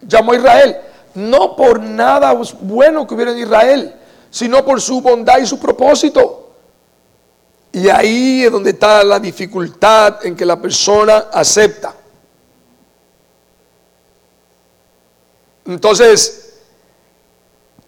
Llamó 0.00 0.32
a 0.32 0.36
Israel 0.36 0.76
no 1.14 1.54
por 1.54 1.80
nada 1.80 2.34
bueno 2.60 3.06
que 3.06 3.14
hubiera 3.14 3.32
en 3.32 3.38
Israel, 3.38 3.94
sino 4.30 4.64
por 4.64 4.80
su 4.80 5.00
bondad 5.00 5.38
y 5.38 5.46
su 5.46 5.58
propósito. 5.58 6.50
Y 7.72 7.88
ahí 7.88 8.44
es 8.44 8.52
donde 8.52 8.70
está 8.70 9.02
la 9.04 9.18
dificultad 9.18 10.24
en 10.24 10.36
que 10.36 10.44
la 10.44 10.60
persona 10.60 11.26
acepta. 11.32 11.94
Entonces, 15.66 16.43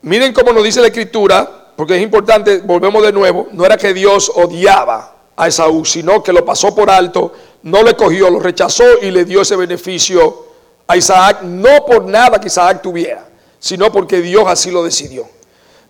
miren 0.07 0.33
cómo 0.33 0.53
nos 0.53 0.63
dice 0.63 0.81
la 0.81 0.87
escritura, 0.87 1.73
porque 1.75 1.97
es 1.97 2.03
importante, 2.03 2.59
volvemos 2.59 3.03
de 3.03 3.13
nuevo, 3.13 3.49
no 3.53 3.67
era 3.67 3.77
que 3.77 3.93
Dios 3.93 4.31
odiaba 4.35 5.15
a 5.37 5.49
Esaú, 5.49 5.85
sino 5.85 6.23
que 6.23 6.33
lo 6.33 6.45
pasó 6.45 6.75
por 6.75 6.89
alto, 6.89 7.33
no 7.65 7.83
le 7.83 7.95
cogió, 7.95 8.31
lo 8.31 8.39
rechazó 8.39 8.85
y 9.03 9.11
le 9.11 9.25
dio 9.25 9.43
ese 9.43 9.57
beneficio 9.57 10.47
a 10.87 10.97
Isaac, 10.97 11.43
no 11.43 11.85
por 11.85 12.05
nada 12.05 12.41
que 12.41 12.47
Isaac 12.47 12.83
tuviera, 12.83 13.27
sino 13.59 13.91
porque 13.91 14.21
Dios 14.21 14.45
así 14.47 14.71
lo 14.71 14.85
decidió. 14.85 15.29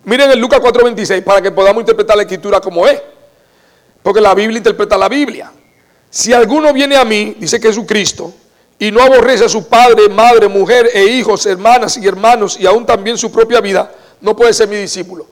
Miren 0.05 0.31
el 0.31 0.39
Lucas 0.39 0.61
4:26 0.61 1.23
para 1.23 1.43
que 1.43 1.51
podamos 1.51 1.83
interpretar 1.83 2.17
la 2.17 2.23
escritura 2.23 2.61
como 2.61 2.87
es. 2.87 3.03
Porque 4.03 4.21
la 4.21 4.35
Biblia 4.35 4.59
interpreta 4.59 4.97
la 4.97 5.09
Biblia. 5.09 5.53
Si 6.09 6.33
alguno 6.33 6.73
viene 6.73 6.97
a 6.97 7.05
mí, 7.05 7.37
dice 7.39 7.61
Jesucristo, 7.61 8.33
y 8.79 8.91
no 8.91 9.03
aborrece 9.03 9.45
a 9.45 9.49
su 9.49 9.69
padre, 9.69 10.09
madre, 10.09 10.49
mujer 10.49 10.91
e 10.93 11.05
hijos, 11.05 11.45
hermanas 11.47 11.97
y 11.97 12.07
hermanos, 12.07 12.57
y 12.59 12.67
aún 12.67 12.87
también 12.87 13.19
su 13.19 13.33
propia 13.33 13.61
vida, 13.61 13.91
no 14.21 14.35
puede 14.35 14.53
ser 14.53 14.69
mi 14.69 14.77
discípulo. 14.77 15.27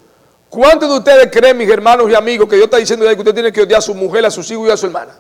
¿Cuántos 0.49 0.89
de 0.89 0.99
ustedes 0.99 1.29
creen, 1.33 1.57
mis 1.57 1.69
hermanos 1.69 2.11
y 2.11 2.15
amigos, 2.15 2.49
que 2.49 2.57
Dios 2.57 2.67
está 2.67 2.77
diciendo 2.77 3.07
que 3.07 3.15
usted 3.15 3.35
tiene 3.35 3.53
que 3.53 3.63
odiar 3.63 3.79
a 3.79 3.83
su 3.83 3.95
mujer, 3.95 4.25
a 4.25 4.31
sus 4.31 4.49
hijos 4.51 4.69
y 4.69 4.71
a 4.71 4.77
su 4.77 4.87
hermana? 4.87 5.17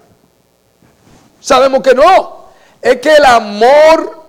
Sabemos 1.40 1.82
que 1.82 1.94
no. 1.94 2.44
Es 2.80 3.00
que 3.00 3.14
el 3.14 3.24
amor 3.24 4.22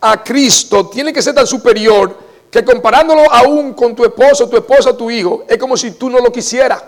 a 0.00 0.22
Cristo 0.22 0.88
tiene 0.88 1.12
que 1.12 1.22
ser 1.22 1.34
tan 1.34 1.46
superior 1.46 2.16
que 2.50 2.64
comparándolo 2.64 3.22
aún 3.32 3.72
con 3.72 3.96
tu 3.96 4.04
esposo, 4.04 4.48
tu 4.48 4.56
esposa, 4.56 4.96
tu 4.96 5.10
hijo, 5.10 5.44
es 5.48 5.56
como 5.56 5.76
si 5.76 5.92
tú 5.92 6.10
no 6.10 6.18
lo 6.18 6.30
quisieras. 6.30 6.82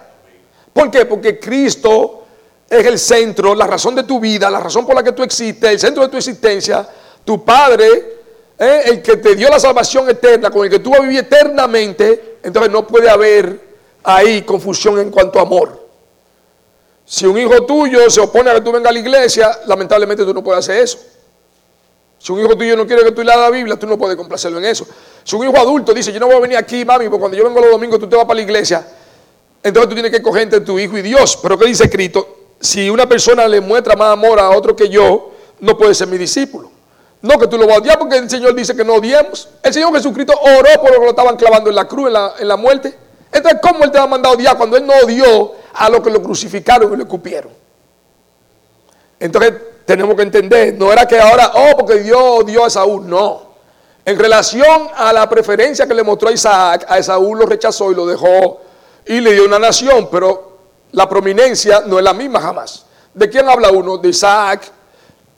¿Por 0.73 0.91
qué? 0.91 1.07
Porque 1.07 1.41
Cristo 1.41 2.25
es 2.69 2.85
el 2.85 2.99
centro, 2.99 3.55
la 3.55 3.67
razón 3.67 3.95
de 3.95 4.03
tu 4.03 4.21
vida, 4.21 4.51
la 4.51 4.61
razón 4.61 4.85
por 4.85 4.95
la 4.95 5.03
que 5.03 5.13
tú 5.13 5.23
existes, 5.23 5.71
el 5.71 5.79
centro 5.79 6.03
de 6.03 6.11
tu 6.11 6.17
existencia, 6.17 6.87
tu 7.25 7.45
Padre, 7.45 8.24
eh, 8.59 8.83
el 8.87 9.03
que 9.03 9.17
te 9.17 9.35
dio 9.35 9.49
la 9.49 9.59
salvación 9.59 10.09
eterna, 10.09 10.51
con 10.51 10.65
el 10.65 10.71
que 10.71 10.79
tú 10.79 10.91
vas 10.91 11.01
a 11.01 11.03
vivir 11.03 11.21
eternamente, 11.21 12.39
entonces 12.43 12.71
no 12.71 12.87
puede 12.87 13.11
haber 13.11 13.61
ahí 14.05 14.43
confusión 14.43 14.99
en 15.01 15.11
cuanto 15.11 15.39
a 15.39 15.43
amor. 15.43 15.85
Si 17.05 17.27
un 17.27 17.37
hijo 17.37 17.65
tuyo 17.67 18.09
se 18.09 18.21
opone 18.21 18.51
a 18.51 18.55
que 18.55 18.61
tú 18.61 18.73
vengas 18.73 18.91
a 18.91 18.93
la 18.93 18.99
iglesia, 18.99 19.59
lamentablemente 19.67 20.25
tú 20.25 20.33
no 20.33 20.43
puedes 20.43 20.61
hacer 20.61 20.83
eso. 20.83 20.99
Si 22.19 22.33
un 22.33 22.41
hijo 22.41 22.57
tuyo 22.57 22.77
no 22.77 22.87
quiere 22.87 23.03
que 23.03 23.13
tú 23.13 23.23
leas 23.23 23.37
la 23.37 23.51
Biblia, 23.51 23.77
tú 23.77 23.87
no 23.87 23.99
puedes 23.99 24.17
complacerlo 24.17 24.59
en 24.59 24.65
eso. 24.65 24.87
Si 25.25 25.37
un 25.37 25.47
hijo 25.47 25.59
adulto 25.59 25.93
dice, 25.93 26.13
yo 26.13 26.21
no 26.21 26.27
voy 26.27 26.37
a 26.37 26.41
venir 26.41 26.57
aquí, 26.57 26.85
mami, 26.85 27.07
porque 27.07 27.21
cuando 27.21 27.37
yo 27.37 27.45
vengo 27.45 27.61
los 27.61 27.71
domingos 27.71 27.99
tú 27.99 28.09
te 28.09 28.17
vas 28.17 28.25
para 28.25 28.37
la 28.37 28.43
iglesia, 28.43 28.87
entonces 29.63 29.89
tú 29.89 29.95
tienes 29.95 30.13
que 30.13 30.23
coger 30.23 30.43
entre 30.43 30.61
tu 30.61 30.79
hijo 30.79 30.97
y 30.97 31.03
Dios. 31.03 31.39
Pero 31.43 31.59
¿qué 31.59 31.67
dice 31.67 31.91
Cristo? 31.91 32.55
Si 32.61 32.89
una 32.89 33.07
persona 33.07 33.47
le 33.47 33.61
muestra 33.61 33.97
más 33.97 34.13
amor 34.13 34.39
a 34.39 34.51
otro 34.51 34.75
que 34.75 34.89
yo, 34.89 35.33
no 35.61 35.77
puede 35.77 35.95
ser 35.95 36.09
mi 36.09 36.17
discípulo. 36.17 36.71
No 37.25 37.39
que 37.39 37.47
tú 37.47 37.57
lo 37.57 37.67
vas 37.67 37.77
a 37.77 37.81
odiar 37.81 37.99
porque 37.99 38.19
el 38.19 38.29
Señor 38.29 38.55
dice 38.55 38.77
que 38.77 38.85
no 38.85 38.97
odiemos. 38.97 39.49
El 39.63 39.73
Señor 39.73 39.95
Jesucristo 39.95 40.39
oró 40.39 40.69
por 40.79 40.91
lo 40.91 40.99
que 40.99 41.05
lo 41.05 41.09
estaban 41.09 41.37
clavando 41.37 41.71
en 41.71 41.77
la 41.77 41.89
cruz, 41.89 42.09
en 42.09 42.13
la, 42.13 42.35
en 42.39 42.47
la 42.47 42.59
muerte. 42.59 42.95
Entonces, 43.33 43.61
¿cómo 43.63 43.83
Él 43.83 43.91
te 43.91 43.97
va 43.97 44.05
a 44.05 44.09
mandar 44.09 44.33
a 44.33 44.35
odiar 44.35 44.59
cuando 44.59 44.77
Él 44.77 44.87
no 44.87 44.93
odió 45.03 45.53
a 45.73 45.89
los 45.89 46.01
que 46.01 46.11
lo 46.11 46.23
crucificaron 46.23 46.93
y 46.93 46.97
lo 46.99 47.05
escupieron? 47.05 47.51
Entonces, 49.19 49.55
tenemos 49.87 50.15
que 50.17 50.21
entender, 50.23 50.75
no 50.75 50.93
era 50.93 51.09
que 51.09 51.19
ahora, 51.19 51.51
oh, 51.55 51.75
porque 51.79 52.01
Dios 52.01 52.45
dio 52.45 52.63
a 52.63 52.69
Saúl, 52.69 53.09
no. 53.09 53.55
En 54.05 54.19
relación 54.19 54.89
a 54.95 55.11
la 55.11 55.27
preferencia 55.27 55.87
que 55.87 55.95
le 55.95 56.03
mostró 56.03 56.29
a 56.29 56.33
Isaac, 56.33 56.85
a 56.87 56.99
Esaú 56.99 57.35
lo 57.35 57.47
rechazó 57.47 57.91
y 57.91 57.95
lo 57.95 58.05
dejó 58.05 58.61
y 59.07 59.21
le 59.21 59.33
dio 59.33 59.47
una 59.47 59.59
nación, 59.59 60.11
pero 60.13 60.59
la 60.93 61.09
prominencia 61.09 61.85
no 61.87 61.97
es 61.97 62.05
la 62.05 62.13
misma 62.13 62.39
jamás. 62.43 62.85
¿De 63.15 63.31
quién 63.31 63.49
habla 63.49 63.71
uno? 63.71 63.97
De 63.97 64.11
Isaac. 64.11 64.71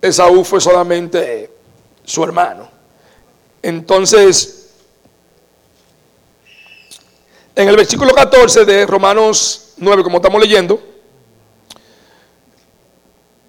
Esaú 0.03 0.43
fue 0.43 0.61
solamente 0.61 1.56
su 2.07 2.25
hermano. 2.25 2.71
Entonces, 3.61 4.71
en 7.55 7.69
el 7.69 7.77
versículo 7.77 8.15
14 8.15 8.65
de 8.65 8.87
Romanos 8.87 9.75
9, 9.77 10.03
como 10.03 10.17
estamos 10.17 10.41
leyendo, 10.41 10.81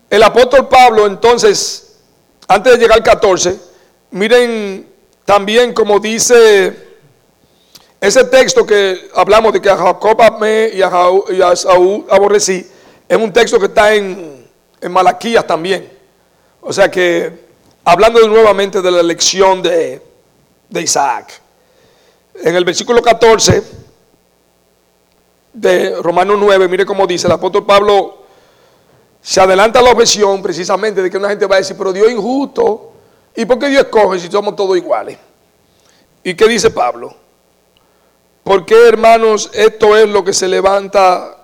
el 0.09 0.23
apóstol 0.23 0.67
Pablo, 0.67 1.05
entonces, 1.05 1.99
antes 2.47 2.73
de 2.73 2.79
llegar 2.79 2.97
al 2.97 3.03
14, 3.03 3.59
miren 4.11 4.91
también 5.23 5.73
como 5.73 5.99
dice 5.99 6.87
ese 7.99 8.23
texto 8.23 8.65
que 8.65 9.09
hablamos 9.13 9.53
de 9.53 9.61
que 9.61 9.69
a 9.69 9.77
Jacob 9.77 10.21
amé 10.21 10.71
y 10.73 10.81
a, 10.81 11.55
Saúl 11.55 12.05
aborrecí, 12.09 12.65
es 13.07 13.17
un 13.17 13.31
texto 13.31 13.59
que 13.59 13.65
está 13.67 13.93
en, 13.93 14.47
en 14.81 14.91
Malaquías 14.91 15.45
también. 15.45 15.91
O 16.61 16.73
sea 16.73 16.89
que, 16.89 17.46
hablando 17.88 18.19
nuevamente 18.27 18.81
de 18.81 18.91
la 18.91 18.99
elección 18.99 19.61
de, 19.61 20.01
de 20.67 20.81
Isaac, 20.81 21.39
en 22.35 22.53
el 22.53 22.65
versículo 22.65 23.01
14 23.01 23.63
de 25.53 25.95
Romanos 26.01 26.35
9, 26.38 26.67
mire 26.67 26.85
cómo 26.85 27.07
dice 27.07 27.27
el 27.27 27.33
apóstol 27.33 27.65
Pablo 27.65 28.25
se 29.21 29.39
adelanta 29.39 29.81
la 29.81 29.91
objeción 29.91 30.41
precisamente 30.41 31.01
de 31.01 31.09
que 31.09 31.15
una 31.15 31.29
gente 31.29 31.45
va 31.45 31.55
a 31.55 31.59
decir, 31.59 31.77
pero 31.77 31.93
Dios 31.93 32.07
es 32.07 32.13
injusto. 32.13 32.91
¿Y 33.33 33.45
por 33.45 33.57
qué 33.57 33.69
Dios 33.69 33.83
escoge 33.83 34.19
si 34.19 34.29
somos 34.29 34.57
todos 34.57 34.75
iguales? 34.75 35.17
¿Y 36.23 36.33
qué 36.33 36.45
dice 36.45 36.71
Pablo? 36.71 37.15
¿Por 38.43 38.65
qué, 38.65 38.88
hermanos, 38.88 39.49
esto 39.53 39.95
es 39.95 40.09
lo 40.09 40.25
que 40.25 40.33
se 40.33 40.49
levanta? 40.49 41.38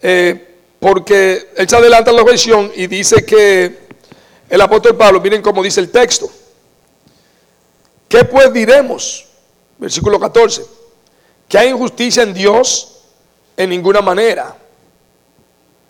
Eh, 0.00 0.58
porque 0.78 1.48
él 1.56 1.68
se 1.68 1.76
adelanta 1.76 2.12
la 2.12 2.22
objeción 2.22 2.70
y 2.76 2.86
dice 2.86 3.26
que 3.26 3.87
el 4.48 4.60
apóstol 4.60 4.96
Pablo, 4.96 5.20
miren 5.20 5.42
cómo 5.42 5.62
dice 5.62 5.80
el 5.80 5.90
texto. 5.90 6.30
¿Qué 8.08 8.24
pues 8.24 8.52
diremos? 8.52 9.26
Versículo 9.78 10.18
14. 10.18 10.64
Que 11.48 11.58
hay 11.58 11.68
injusticia 11.68 12.22
en 12.22 12.32
Dios 12.32 13.02
en 13.56 13.70
ninguna 13.70 14.00
manera. 14.00 14.56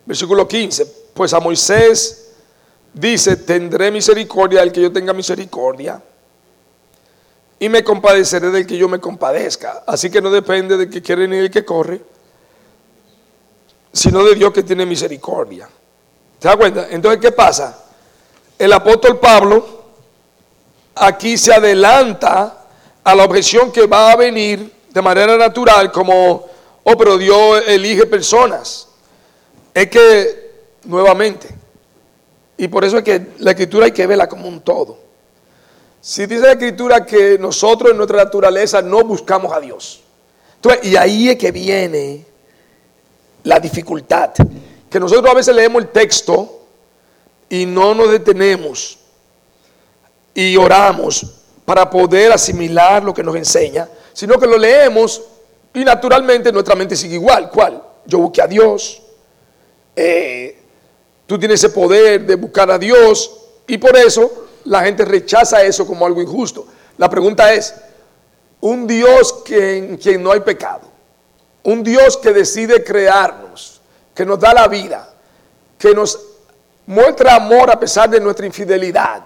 Versículo 0.04 0.46
15 0.46 0.98
pues 1.18 1.34
a 1.34 1.40
Moisés 1.40 2.30
dice, 2.94 3.34
tendré 3.38 3.90
misericordia 3.90 4.61
del 4.61 4.70
que 4.70 4.80
yo 4.80 4.92
tenga 4.92 5.12
misericordia. 5.12 6.00
y 7.59 7.68
me 7.68 7.82
compadeceré 7.82 8.50
del 8.50 8.64
que 8.64 8.76
yo 8.76 8.88
me 8.88 9.00
compadezca. 9.00 9.82
Así 9.84 10.11
que 10.11 10.22
no 10.22 10.30
depende 10.30 10.76
de 10.76 10.88
que 10.88 11.02
quiere 11.02 11.26
ni 11.26 11.38
el 11.38 11.50
que 11.50 11.64
corre, 11.64 12.00
sino 13.92 14.22
de 14.22 14.36
Dios 14.36 14.52
que 14.52 14.62
tiene 14.62 14.86
misericordia. 14.86 15.68
¿Te 16.38 16.46
das 16.46 16.56
cuenta? 16.56 16.86
Entonces, 16.88 17.20
¿qué 17.20 17.32
pasa? 17.32 17.84
El 18.59 18.72
apóstol 18.72 19.18
Pablo 19.18 19.78
aquí 20.94 21.38
se 21.38 21.52
adelanta 21.52 22.66
a 23.04 23.14
la 23.14 23.24
objeción 23.24 23.70
que 23.70 23.86
va 23.86 24.12
a 24.12 24.16
venir 24.16 24.72
de 24.90 25.02
manera 25.02 25.36
natural 25.36 25.92
como, 25.92 26.46
oh, 26.82 26.96
pero 26.96 27.16
Dios 27.16 27.62
elige 27.66 28.04
personas. 28.06 28.88
Es 29.72 29.88
que, 29.88 30.50
nuevamente, 30.84 31.48
y 32.56 32.66
por 32.66 32.84
eso 32.84 32.98
es 32.98 33.04
que 33.04 33.28
la 33.38 33.52
escritura 33.52 33.86
hay 33.86 33.92
que 33.92 34.06
verla 34.06 34.28
como 34.28 34.48
un 34.48 34.61
todo. 34.61 34.98
Si 36.00 36.26
dice 36.26 36.42
la 36.42 36.52
escritura 36.52 37.06
que 37.06 37.38
nosotros 37.38 37.92
en 37.92 37.96
nuestra 37.96 38.24
naturaleza 38.24 38.82
no 38.82 39.04
buscamos 39.04 39.52
a 39.52 39.61
Dios. 39.61 40.02
y 40.82 40.96
ahí 40.96 41.28
es 41.28 41.36
que 41.36 41.52
viene 41.52 42.24
la 43.44 43.61
dificultad. 43.61 44.30
Que 44.90 44.98
nosotros 44.98 45.30
a 45.30 45.34
veces 45.34 45.54
leemos 45.54 45.82
el 45.82 45.88
texto 45.90 46.57
y 47.49 47.66
no 47.66 47.94
nos 47.94 48.11
detenemos 48.11 48.99
y 50.34 50.57
oramos 50.57 51.26
para 51.64 51.88
poder 51.90 52.32
asimilar 52.32 53.03
lo 53.03 53.12
que 53.12 53.22
nos 53.22 53.36
enseña, 53.36 53.88
sino 54.12 54.38
que 54.38 54.46
lo 54.46 54.57
leemos 54.57 55.22
y 55.74 55.84
naturalmente 55.84 56.53
nuestra 56.53 56.74
mente 56.74 56.96
sigue 56.96 57.14
igual. 57.14 57.51
¿Cuál? 57.51 57.82
Yo 58.07 58.18
busqué 58.18 58.42
a 58.42 58.46
Dios. 58.46 59.03
Eh, 59.94 60.59
tú 61.26 61.38
tienes 61.38 61.62
ese 61.62 61.74
poder 61.74 62.24
de 62.24 62.36
buscar 62.36 62.70
a 62.70 62.78
Dios 62.78 63.36
y 63.66 63.78
por 63.78 63.96
eso 63.96 64.46
la 64.64 64.82
gente 64.82 65.05
rechaza 65.05 65.62
eso 65.62 65.86
como 65.86 66.07
algo 66.07 66.22
injusto. 66.22 66.66
La 66.96 67.09
pregunta 67.11 67.53
es, 67.53 67.74
un 68.61 68.86
Dios 68.86 69.42
que, 69.44 69.78
en 69.78 69.96
quien 69.96 70.22
no 70.22 70.32
hay 70.32 70.40
pecado, 70.40 70.82
un 71.62 71.82
Dios 71.84 72.16
que 72.16 72.32
decide 72.32 72.82
crearnos, 72.82 73.80
que 74.14 74.24
nos 74.24 74.40
da 74.40 74.55
la 74.55 74.68
vida, 74.68 75.12
que 75.78 75.94
nos 75.94 76.18
muestra 76.89 77.36
amor 77.36 77.70
a 77.70 77.78
pesar 77.78 78.11
de 78.11 78.20
nuestra 78.20 78.45
infidelidad, 78.45 79.22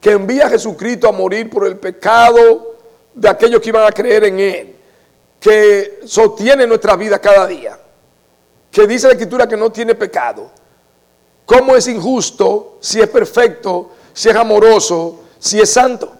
que 0.00 0.10
envía 0.10 0.46
a 0.46 0.50
Jesucristo 0.50 1.08
a 1.08 1.12
morir 1.12 1.48
por 1.48 1.66
el 1.66 1.76
pecado 1.76 2.76
de 3.14 3.28
aquellos 3.28 3.60
que 3.60 3.68
iban 3.68 3.86
a 3.86 3.92
creer 3.92 4.24
en 4.24 4.40
Él, 4.40 4.76
que 5.38 6.00
sostiene 6.04 6.66
nuestra 6.66 6.96
vida 6.96 7.20
cada 7.20 7.46
día, 7.46 7.78
que 8.70 8.86
dice 8.86 9.06
la 9.06 9.12
Escritura 9.12 9.46
que 9.46 9.56
no 9.56 9.70
tiene 9.70 9.94
pecado. 9.94 10.50
¿Cómo 11.46 11.76
es 11.76 11.86
injusto 11.86 12.78
si 12.80 13.00
es 13.00 13.08
perfecto 13.08 13.92
si 14.12 14.28
es 14.28 14.36
amoroso, 14.36 15.20
si 15.38 15.60
es 15.60 15.70
santo. 15.70 16.12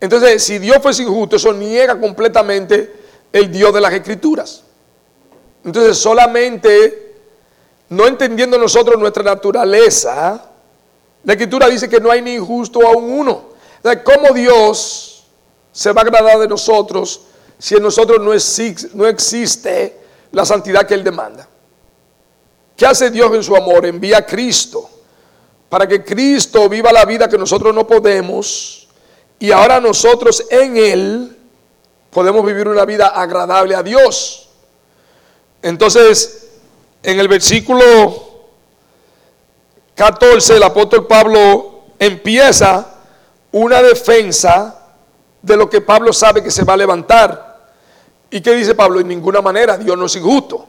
Entonces, 0.00 0.42
si 0.42 0.58
Dios 0.58 0.78
fuese 0.82 1.02
injusto, 1.02 1.36
eso 1.36 1.52
niega 1.52 1.98
completamente 1.98 2.92
el 3.32 3.50
Dios 3.50 3.72
de 3.72 3.80
las 3.80 3.92
Escrituras. 3.92 4.64
Entonces, 5.64 5.96
solamente 5.96 7.03
no 7.94 8.06
entendiendo 8.06 8.58
nosotros 8.58 8.98
nuestra 8.98 9.22
naturaleza, 9.22 10.50
la 11.24 11.32
Escritura 11.32 11.68
dice 11.68 11.88
que 11.88 12.00
no 12.00 12.10
hay 12.10 12.22
ni 12.22 12.34
injusto 12.34 12.86
aún 12.86 13.10
uno. 13.10 13.54
¿Cómo 14.04 14.34
Dios 14.34 15.24
se 15.72 15.92
va 15.92 16.02
a 16.02 16.04
agradar 16.04 16.38
de 16.38 16.48
nosotros 16.48 17.22
si 17.58 17.74
en 17.76 17.82
nosotros 17.82 18.18
no 18.18 18.32
no 18.94 19.06
existe 19.06 20.00
la 20.32 20.44
santidad 20.44 20.86
que 20.86 20.94
Él 20.94 21.04
demanda? 21.04 21.48
¿Qué 22.76 22.86
hace 22.86 23.10
Dios 23.10 23.32
en 23.34 23.42
su 23.42 23.54
amor? 23.54 23.86
Envía 23.86 24.18
a 24.18 24.26
Cristo 24.26 24.90
para 25.68 25.86
que 25.86 26.04
Cristo 26.04 26.68
viva 26.68 26.92
la 26.92 27.04
vida 27.04 27.28
que 27.28 27.38
nosotros 27.38 27.74
no 27.74 27.86
podemos 27.86 28.88
y 29.38 29.50
ahora 29.50 29.80
nosotros 29.80 30.44
en 30.50 30.76
Él 30.76 31.36
podemos 32.10 32.44
vivir 32.44 32.68
una 32.68 32.84
vida 32.84 33.08
agradable 33.08 33.74
a 33.74 33.82
Dios. 33.82 34.48
Entonces, 35.62 36.43
en 37.04 37.20
el 37.20 37.28
versículo 37.28 37.82
14, 39.94 40.56
el 40.56 40.62
apóstol 40.62 41.06
Pablo 41.06 41.82
empieza 41.98 42.94
una 43.52 43.82
defensa 43.82 44.80
de 45.42 45.56
lo 45.56 45.68
que 45.68 45.82
Pablo 45.82 46.12
sabe 46.12 46.42
que 46.42 46.50
se 46.50 46.64
va 46.64 46.72
a 46.72 46.78
levantar. 46.78 47.72
¿Y 48.30 48.40
qué 48.40 48.54
dice 48.54 48.74
Pablo? 48.74 49.00
En 49.00 49.08
ninguna 49.08 49.42
manera, 49.42 49.76
Dios 49.76 49.96
no 49.98 50.06
es 50.06 50.16
injusto. 50.16 50.66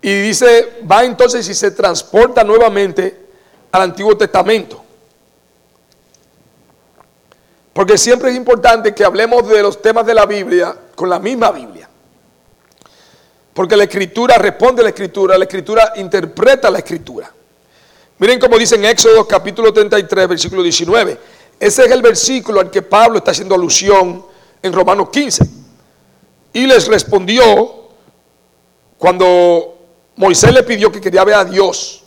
Y 0.00 0.22
dice, 0.22 0.80
va 0.90 1.04
entonces 1.04 1.46
y 1.48 1.54
se 1.54 1.72
transporta 1.72 2.44
nuevamente 2.44 3.26
al 3.72 3.82
Antiguo 3.82 4.16
Testamento. 4.16 4.80
Porque 7.72 7.98
siempre 7.98 8.30
es 8.30 8.36
importante 8.36 8.94
que 8.94 9.04
hablemos 9.04 9.48
de 9.48 9.60
los 9.60 9.82
temas 9.82 10.06
de 10.06 10.14
la 10.14 10.24
Biblia 10.24 10.76
con 10.94 11.10
la 11.10 11.18
misma 11.18 11.50
Biblia. 11.50 11.88
Porque 13.54 13.76
la 13.76 13.84
escritura 13.84 14.38
responde 14.38 14.80
a 14.80 14.84
la 14.84 14.90
escritura, 14.90 15.36
la 15.36 15.44
escritura 15.44 15.92
interpreta 15.96 16.70
la 16.70 16.78
escritura. 16.78 17.30
Miren 18.18 18.38
cómo 18.38 18.56
dice 18.56 18.76
en 18.76 18.84
Éxodo 18.84 19.26
capítulo 19.26 19.72
33, 19.72 20.28
versículo 20.28 20.62
19. 20.62 21.18
Ese 21.58 21.84
es 21.84 21.90
el 21.90 22.02
versículo 22.02 22.60
al 22.60 22.70
que 22.70 22.82
Pablo 22.82 23.18
está 23.18 23.32
haciendo 23.32 23.54
alusión 23.54 24.24
en 24.62 24.72
Romanos 24.72 25.10
15. 25.10 25.44
Y 26.54 26.66
les 26.66 26.86
respondió 26.86 27.88
cuando 28.96 29.78
Moisés 30.16 30.52
le 30.52 30.62
pidió 30.62 30.90
que 30.90 31.00
quería 31.00 31.24
ver 31.24 31.34
a 31.34 31.44
Dios 31.44 32.04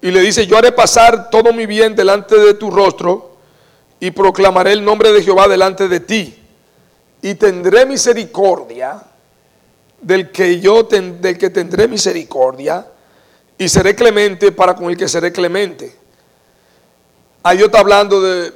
y 0.00 0.10
le 0.10 0.20
dice, 0.20 0.46
yo 0.46 0.58
haré 0.58 0.72
pasar 0.72 1.30
todo 1.30 1.52
mi 1.52 1.66
bien 1.66 1.96
delante 1.96 2.36
de 2.36 2.54
tu 2.54 2.70
rostro 2.70 3.36
y 3.98 4.10
proclamaré 4.10 4.72
el 4.72 4.84
nombre 4.84 5.12
de 5.12 5.22
Jehová 5.22 5.48
delante 5.48 5.88
de 5.88 6.00
ti. 6.00 6.42
Y 7.22 7.34
tendré 7.34 7.86
misericordia 7.86 9.02
del 10.00 10.30
que 10.30 10.60
yo 10.60 10.82
del 10.82 11.38
que 11.38 11.50
tendré 11.50 11.88
misericordia 11.88 12.86
y 13.58 13.68
seré 13.68 13.94
clemente 13.94 14.52
para 14.52 14.74
con 14.74 14.90
el 14.90 14.96
que 14.96 15.08
seré 15.08 15.32
clemente. 15.32 15.96
Ahí 17.42 17.56
Dios 17.58 17.68
está 17.68 17.80
hablando 17.80 18.20
de 18.20 18.52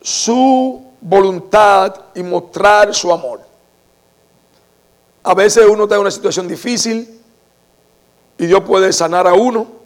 su 0.00 0.84
voluntad 1.00 1.94
y 2.14 2.22
mostrar 2.22 2.94
su 2.94 3.12
amor. 3.12 3.40
A 5.22 5.34
veces 5.34 5.64
uno 5.68 5.84
está 5.84 5.94
en 5.94 6.00
una 6.00 6.10
situación 6.10 6.48
difícil 6.48 7.20
y 8.38 8.46
Dios 8.46 8.62
puede 8.62 8.92
sanar 8.92 9.26
a 9.26 9.34
uno 9.34 9.82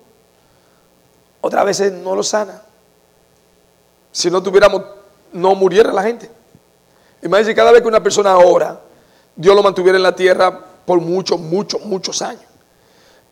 otras 1.46 1.64
veces 1.64 1.92
no 1.92 2.16
lo 2.16 2.24
sana. 2.24 2.60
Si 4.10 4.30
no 4.30 4.42
tuviéramos, 4.42 4.82
no 5.32 5.54
muriera 5.54 5.92
la 5.92 6.02
gente. 6.02 6.28
Imagínense 7.22 7.54
cada 7.54 7.70
vez 7.70 7.82
que 7.82 7.88
una 7.88 8.02
persona 8.02 8.36
ora, 8.36 8.80
Dios 9.36 9.54
lo 9.54 9.62
mantuviera 9.62 9.96
en 9.96 10.02
la 10.02 10.16
tierra 10.16 10.58
por 10.84 11.00
muchos, 11.00 11.38
muchos, 11.38 11.84
muchos 11.84 12.22
años. 12.22 12.42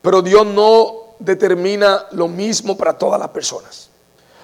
Pero 0.03 0.21
Dios 0.21 0.47
no 0.47 1.15
determina 1.19 2.07
lo 2.13 2.29
mismo 2.29 2.77
para 2.77 2.97
todas 2.97 3.19
las 3.19 3.31
personas. 3.31 3.89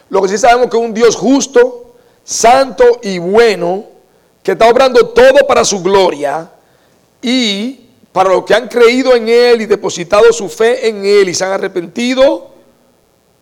Lo 0.08 0.22
que 0.22 0.28
sí 0.28 0.38
sabemos 0.38 0.70
que 0.70 0.76
un 0.76 0.94
Dios 0.94 1.14
justo, 1.14 1.94
santo 2.24 2.84
y 3.02 3.18
bueno, 3.18 3.84
que 4.42 4.52
está 4.52 4.68
obrando 4.68 5.08
todo 5.08 5.46
para 5.46 5.64
su 5.64 5.82
gloria 5.82 6.50
y 7.20 7.88
para 8.12 8.30
los 8.30 8.44
que 8.44 8.54
han 8.54 8.68
creído 8.68 9.14
en 9.14 9.28
Él 9.28 9.60
y 9.60 9.66
depositado 9.66 10.32
su 10.32 10.48
fe 10.48 10.88
en 10.88 11.04
Él 11.04 11.28
y 11.28 11.34
se 11.34 11.44
han 11.44 11.52
arrepentido, 11.52 12.50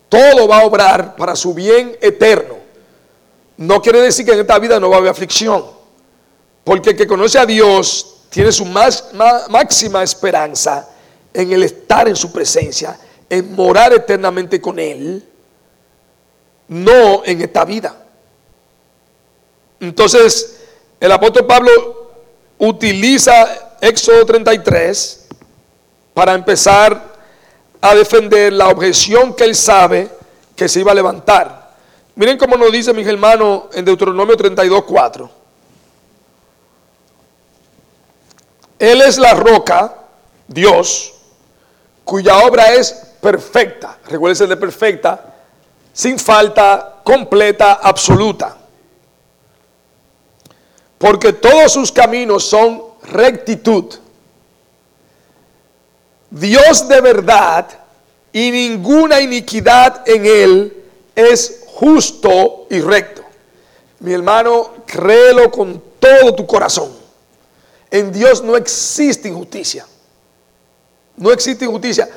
todo 0.08 0.48
va 0.48 0.60
a 0.60 0.64
obrar 0.66 1.16
para 1.16 1.36
su 1.36 1.54
bien 1.54 1.96
eterno. 2.00 2.56
No 3.56 3.80
quiere 3.80 4.00
decir 4.00 4.26
que 4.26 4.32
en 4.32 4.40
esta 4.40 4.58
vida 4.58 4.78
no 4.78 4.90
va 4.90 4.96
a 4.96 4.98
haber 4.98 5.10
aflicción. 5.10 5.77
Porque 6.68 6.90
el 6.90 6.96
que 6.96 7.06
conoce 7.06 7.38
a 7.38 7.46
Dios 7.46 8.24
tiene 8.28 8.52
su 8.52 8.66
más, 8.66 9.08
máxima 9.48 10.02
esperanza 10.02 10.86
en 11.32 11.50
el 11.50 11.62
estar 11.62 12.06
en 12.06 12.14
su 12.14 12.30
presencia, 12.30 13.00
en 13.26 13.54
morar 13.54 13.94
eternamente 13.94 14.60
con 14.60 14.78
Él, 14.78 15.26
no 16.68 17.24
en 17.24 17.40
esta 17.40 17.64
vida. 17.64 17.96
Entonces, 19.80 20.58
el 21.00 21.10
apóstol 21.10 21.46
Pablo 21.46 22.10
utiliza 22.58 23.78
Éxodo 23.80 24.26
33 24.26 25.26
para 26.12 26.34
empezar 26.34 27.02
a 27.80 27.94
defender 27.94 28.52
la 28.52 28.68
objeción 28.68 29.32
que 29.32 29.44
él 29.44 29.54
sabe 29.54 30.10
que 30.54 30.68
se 30.68 30.80
iba 30.80 30.92
a 30.92 30.94
levantar. 30.94 31.72
Miren 32.14 32.36
cómo 32.36 32.58
nos 32.58 32.70
dice 32.70 32.92
mi 32.92 33.04
hermano 33.04 33.70
en 33.72 33.86
Deuteronomio 33.86 34.36
32, 34.36 34.84
4. 34.84 35.37
Él 38.78 39.02
es 39.02 39.18
la 39.18 39.34
roca, 39.34 39.94
Dios, 40.46 41.14
cuya 42.04 42.38
obra 42.38 42.74
es 42.74 42.92
perfecta. 43.20 43.98
Recuérdense 44.06 44.46
de 44.46 44.56
perfecta, 44.56 45.34
sin 45.92 46.18
falta, 46.18 47.00
completa, 47.02 47.80
absoluta. 47.82 48.56
Porque 50.96 51.32
todos 51.32 51.72
sus 51.72 51.92
caminos 51.92 52.44
son 52.44 52.82
rectitud 53.02 53.94
Dios 56.30 56.86
de 56.88 57.00
verdad 57.00 57.66
y 58.32 58.50
ninguna 58.50 59.20
iniquidad 59.20 60.06
en 60.06 60.26
él 60.26 60.84
es 61.14 61.64
justo 61.66 62.66
y 62.70 62.80
recto. 62.80 63.22
Mi 64.00 64.12
hermano, 64.12 64.74
créelo 64.86 65.50
con 65.50 65.82
todo 65.98 66.34
tu 66.34 66.46
corazón. 66.46 66.97
En 67.90 68.12
Dios 68.12 68.42
no 68.42 68.56
existe 68.56 69.28
injusticia. 69.28 69.86
No 71.16 71.32
existe 71.32 71.64
injusticia. 71.64 72.08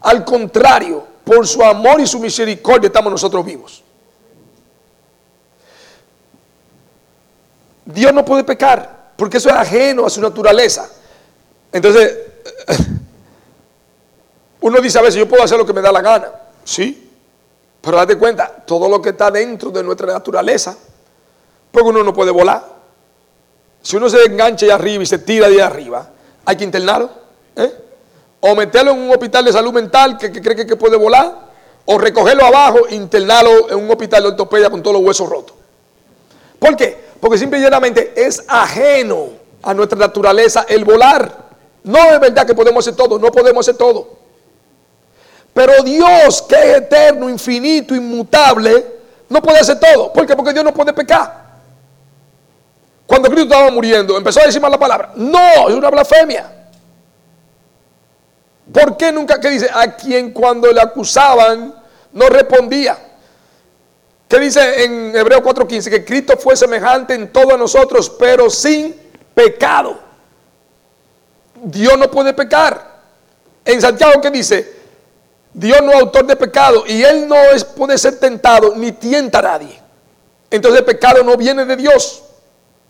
Al 0.00 0.24
contrario, 0.24 1.04
por 1.24 1.46
su 1.46 1.62
amor 1.62 2.00
y 2.00 2.06
su 2.06 2.20
misericordia 2.20 2.86
estamos 2.86 3.10
nosotros 3.10 3.44
vivos. 3.44 3.82
Dios 7.84 8.12
no 8.12 8.24
puede 8.24 8.44
pecar, 8.44 9.12
porque 9.16 9.38
eso 9.38 9.48
es 9.48 9.54
ajeno 9.54 10.06
a 10.06 10.10
su 10.10 10.20
naturaleza. 10.20 10.88
Entonces, 11.72 12.16
uno 14.60 14.80
dice 14.80 14.98
a 14.98 15.02
veces, 15.02 15.16
yo 15.16 15.28
puedo 15.28 15.42
hacer 15.42 15.56
lo 15.56 15.66
que 15.66 15.72
me 15.72 15.80
da 15.80 15.92
la 15.92 16.00
gana. 16.00 16.32
Sí, 16.64 17.10
pero 17.80 17.96
date 17.96 18.18
cuenta, 18.18 18.48
todo 18.48 18.88
lo 18.88 19.00
que 19.00 19.10
está 19.10 19.30
dentro 19.30 19.70
de 19.70 19.82
nuestra 19.82 20.12
naturaleza, 20.12 20.76
porque 21.70 21.88
uno 21.88 22.02
no 22.02 22.12
puede 22.12 22.32
volar. 22.32 22.75
Si 23.86 23.96
uno 23.96 24.10
se 24.10 24.20
engancha 24.24 24.66
ahí 24.66 24.72
arriba 24.72 25.04
y 25.04 25.06
se 25.06 25.18
tira 25.18 25.48
de 25.48 25.62
arriba, 25.62 26.10
hay 26.44 26.56
que 26.56 26.64
internarlo. 26.64 27.08
¿eh? 27.54 27.72
O 28.40 28.52
meterlo 28.56 28.90
en 28.90 28.98
un 28.98 29.10
hospital 29.12 29.44
de 29.44 29.52
salud 29.52 29.72
mental 29.72 30.18
que, 30.18 30.32
cree 30.32 30.66
que, 30.66 30.74
puede 30.74 30.96
volar, 30.96 31.32
o 31.84 31.96
recogerlo 31.96 32.44
abajo 32.44 32.88
e 32.88 32.96
internarlo 32.96 33.70
en 33.70 33.78
un 33.78 33.88
hospital 33.88 34.24
de 34.24 34.28
ortopedia 34.30 34.70
con 34.70 34.82
todos 34.82 34.94
los 34.94 35.06
huesos 35.06 35.28
rotos. 35.28 35.54
¿Por 36.58 36.74
qué? 36.74 37.00
Porque 37.20 37.38
simplemente 37.38 38.12
es 38.16 38.42
ajeno 38.48 39.28
a 39.62 39.72
nuestra 39.72 39.96
naturaleza 39.96 40.66
el 40.68 40.84
volar. 40.84 41.46
No 41.84 42.12
es 42.12 42.18
verdad 42.18 42.44
que 42.44 42.56
podemos 42.56 42.84
hacer 42.84 42.96
todo, 42.96 43.20
no 43.20 43.30
podemos 43.30 43.68
hacer 43.68 43.76
todo. 43.78 44.08
Pero 45.54 45.84
Dios, 45.84 46.42
que 46.42 46.56
es 46.56 46.76
eterno, 46.78 47.30
infinito, 47.30 47.94
inmutable, 47.94 48.84
no 49.28 49.40
puede 49.40 49.60
hacer 49.60 49.78
todo. 49.78 50.12
¿Por 50.12 50.26
qué? 50.26 50.34
Porque 50.34 50.52
Dios 50.52 50.64
no 50.64 50.74
puede 50.74 50.92
pecar. 50.92 51.45
Cuando 53.06 53.28
Cristo 53.28 53.44
estaba 53.44 53.70
muriendo, 53.70 54.16
empezó 54.16 54.40
a 54.40 54.46
decir 54.46 54.60
mal 54.60 54.70
la 54.70 54.78
palabra. 54.78 55.12
No, 55.14 55.68
es 55.68 55.74
una 55.74 55.90
blasfemia. 55.90 56.52
¿Por 58.72 58.96
qué 58.96 59.12
nunca? 59.12 59.40
¿Qué 59.40 59.50
dice? 59.50 59.70
A 59.72 59.94
quien 59.94 60.32
cuando 60.32 60.72
le 60.72 60.80
acusaban 60.80 61.74
no 62.12 62.28
respondía. 62.28 62.98
¿Qué 64.28 64.40
dice 64.40 64.84
en 64.84 65.14
Hebreo 65.14 65.42
4:15? 65.42 65.88
Que 65.88 66.04
Cristo 66.04 66.36
fue 66.36 66.56
semejante 66.56 67.14
en 67.14 67.32
todos 67.32 67.56
nosotros, 67.56 68.10
pero 68.10 68.50
sin 68.50 68.94
pecado. 69.34 70.00
Dios 71.62 71.96
no 71.96 72.10
puede 72.10 72.32
pecar. 72.32 72.96
En 73.64 73.80
Santiago, 73.80 74.20
¿qué 74.20 74.30
dice? 74.30 74.74
Dios 75.52 75.80
no 75.82 75.92
es 75.92 76.00
autor 76.00 76.26
de 76.26 76.36
pecado 76.36 76.84
y 76.86 77.02
Él 77.02 77.26
no 77.26 77.36
es, 77.36 77.64
puede 77.64 77.96
ser 77.96 78.18
tentado 78.18 78.74
ni 78.76 78.92
tienta 78.92 79.38
a 79.38 79.42
nadie. 79.42 79.80
Entonces 80.50 80.80
el 80.80 80.84
pecado 80.84 81.22
no 81.22 81.36
viene 81.36 81.64
de 81.64 81.76
Dios. 81.76 82.25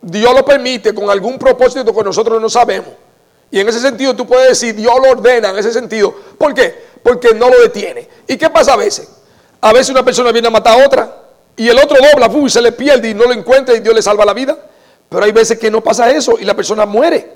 Dios 0.06 0.32
lo 0.32 0.44
permite 0.44 0.94
con 0.94 1.10
algún 1.10 1.36
propósito 1.36 1.92
que 1.92 2.04
nosotros 2.04 2.40
no 2.40 2.48
sabemos. 2.48 2.90
Y 3.50 3.58
en 3.58 3.68
ese 3.68 3.80
sentido 3.80 4.14
tú 4.14 4.24
puedes 4.24 4.50
decir, 4.50 4.76
Dios 4.76 4.94
lo 5.02 5.10
ordena 5.10 5.50
en 5.50 5.58
ese 5.58 5.72
sentido. 5.72 6.14
¿Por 6.38 6.54
qué? 6.54 6.86
Porque 7.02 7.34
no 7.34 7.50
lo 7.50 7.60
detiene. 7.60 8.08
¿Y 8.28 8.36
qué 8.36 8.48
pasa 8.48 8.74
a 8.74 8.76
veces? 8.76 9.08
A 9.60 9.72
veces 9.72 9.90
una 9.90 10.04
persona 10.04 10.30
viene 10.30 10.46
a 10.46 10.50
matar 10.52 10.80
a 10.80 10.86
otra 10.86 11.22
y 11.56 11.68
el 11.68 11.76
otro 11.76 11.96
dobla 11.96 12.30
y 12.46 12.50
se 12.50 12.62
le 12.62 12.70
pierde 12.70 13.10
y 13.10 13.14
no 13.14 13.24
lo 13.24 13.32
encuentra 13.32 13.74
y 13.74 13.80
Dios 13.80 13.96
le 13.96 14.00
salva 14.00 14.24
la 14.24 14.32
vida. 14.32 14.56
Pero 15.08 15.24
hay 15.24 15.32
veces 15.32 15.58
que 15.58 15.72
no 15.72 15.80
pasa 15.80 16.08
eso 16.08 16.36
y 16.38 16.44
la 16.44 16.54
persona 16.54 16.86
muere. 16.86 17.32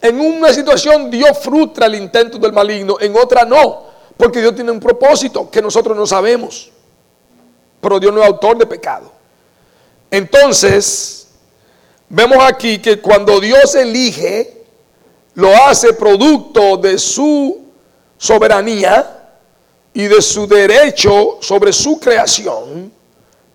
En 0.00 0.18
una 0.18 0.52
situación 0.52 1.08
Dios 1.08 1.38
frustra 1.38 1.86
el 1.86 1.94
intento 1.94 2.38
del 2.38 2.52
maligno, 2.52 2.96
en 2.98 3.16
otra 3.16 3.44
no. 3.44 3.92
Porque 4.16 4.40
Dios 4.40 4.56
tiene 4.56 4.72
un 4.72 4.80
propósito 4.80 5.48
que 5.48 5.62
nosotros 5.62 5.96
no 5.96 6.04
sabemos. 6.04 6.72
Pero 7.80 8.00
Dios 8.00 8.12
no 8.12 8.20
es 8.20 8.26
autor 8.26 8.58
de 8.58 8.66
pecado. 8.66 9.12
Entonces, 10.10 11.21
Vemos 12.14 12.44
aquí 12.44 12.78
que 12.78 13.00
cuando 13.00 13.40
Dios 13.40 13.74
elige, 13.74 14.64
lo 15.32 15.48
hace 15.64 15.94
producto 15.94 16.76
de 16.76 16.98
su 16.98 17.58
soberanía 18.18 19.30
y 19.94 20.02
de 20.02 20.20
su 20.20 20.46
derecho 20.46 21.38
sobre 21.40 21.72
su 21.72 21.98
creación, 21.98 22.92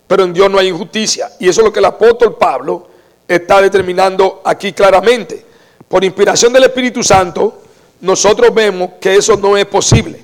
pero 0.07 0.23
en 0.23 0.33
Dios 0.33 0.49
no 0.49 0.57
hay 0.57 0.69
injusticia. 0.69 1.29
Y 1.39 1.47
eso 1.47 1.61
es 1.61 1.65
lo 1.65 1.71
que 1.71 1.77
el 1.77 1.85
apóstol 1.85 2.35
Pablo 2.35 2.87
está 3.27 3.61
determinando 3.61 4.41
aquí 4.43 4.73
claramente. 4.73 5.45
Por 5.87 6.03
inspiración 6.03 6.51
del 6.51 6.63
Espíritu 6.63 7.03
Santo, 7.03 7.61
nosotros 8.01 8.51
vemos 8.55 8.93
que 8.99 9.17
eso 9.17 9.37
no 9.37 9.55
es 9.55 9.67
posible. 9.67 10.19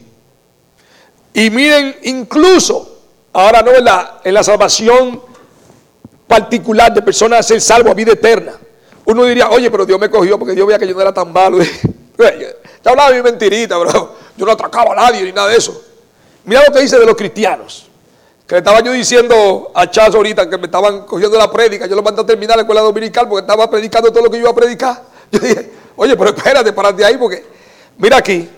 Y 1.35 1.51
miren, 1.51 1.97
incluso, 2.01 2.97
ahora 3.31 3.61
no 3.61 3.75
en 3.75 3.85
la, 3.85 4.21
en 4.23 4.33
la 4.33 4.43
salvación 4.43 5.21
particular 6.33 6.91
de 6.91 7.03
personas 7.03 7.41
a 7.41 7.43
ser 7.43 7.61
salvo 7.61 7.91
a 7.91 7.93
vida 7.93 8.13
eterna. 8.13 8.53
Uno 9.05 9.23
diría, 9.25 9.49
oye, 9.51 9.69
pero 9.69 9.85
Dios 9.85 9.99
me 9.99 10.09
cogió 10.09 10.39
porque 10.39 10.55
Dios 10.55 10.65
veía 10.65 10.79
que 10.79 10.87
yo 10.87 10.95
no 10.95 11.01
era 11.01 11.13
tan 11.13 11.31
malo. 11.31 11.59
Te 12.17 12.89
hablaba 12.89 13.11
de 13.11 13.17
mi 13.17 13.21
mentirita, 13.21 13.77
bro. 13.77 14.15
Yo 14.35 14.43
no 14.43 14.51
atracaba 14.51 14.93
a 14.93 14.95
nadie 14.95 15.21
ni 15.21 15.31
nada 15.31 15.49
de 15.49 15.57
eso. 15.57 15.79
Mira 16.45 16.63
lo 16.67 16.73
que 16.73 16.81
dice 16.81 16.97
de 16.97 17.05
los 17.05 17.15
cristianos. 17.15 17.85
Que 18.47 18.55
le 18.55 18.59
estaba 18.59 18.81
yo 18.81 18.91
diciendo 18.93 19.71
a 19.75 19.89
Chaz 19.91 20.15
ahorita 20.15 20.49
que 20.49 20.57
me 20.57 20.65
estaban 20.65 21.05
cogiendo 21.05 21.37
la 21.37 21.51
prédica. 21.51 21.85
Yo 21.85 21.95
lo 21.95 22.01
mandé 22.01 22.23
a 22.23 22.25
terminar 22.25 22.57
la 22.57 22.63
escuela 22.63 22.81
dominical 22.81 23.29
porque 23.29 23.41
estaba 23.41 23.69
predicando 23.69 24.11
todo 24.11 24.23
lo 24.23 24.31
que 24.31 24.37
yo 24.37 24.41
iba 24.41 24.51
a 24.51 24.55
predicar. 24.55 25.03
Yo 25.31 25.39
dije, 25.39 25.71
oye, 25.95 26.17
pero 26.17 26.31
espérate, 26.31 26.71
de 26.71 27.05
ahí 27.05 27.17
porque. 27.17 27.45
Mira 27.97 28.17
aquí. 28.17 28.49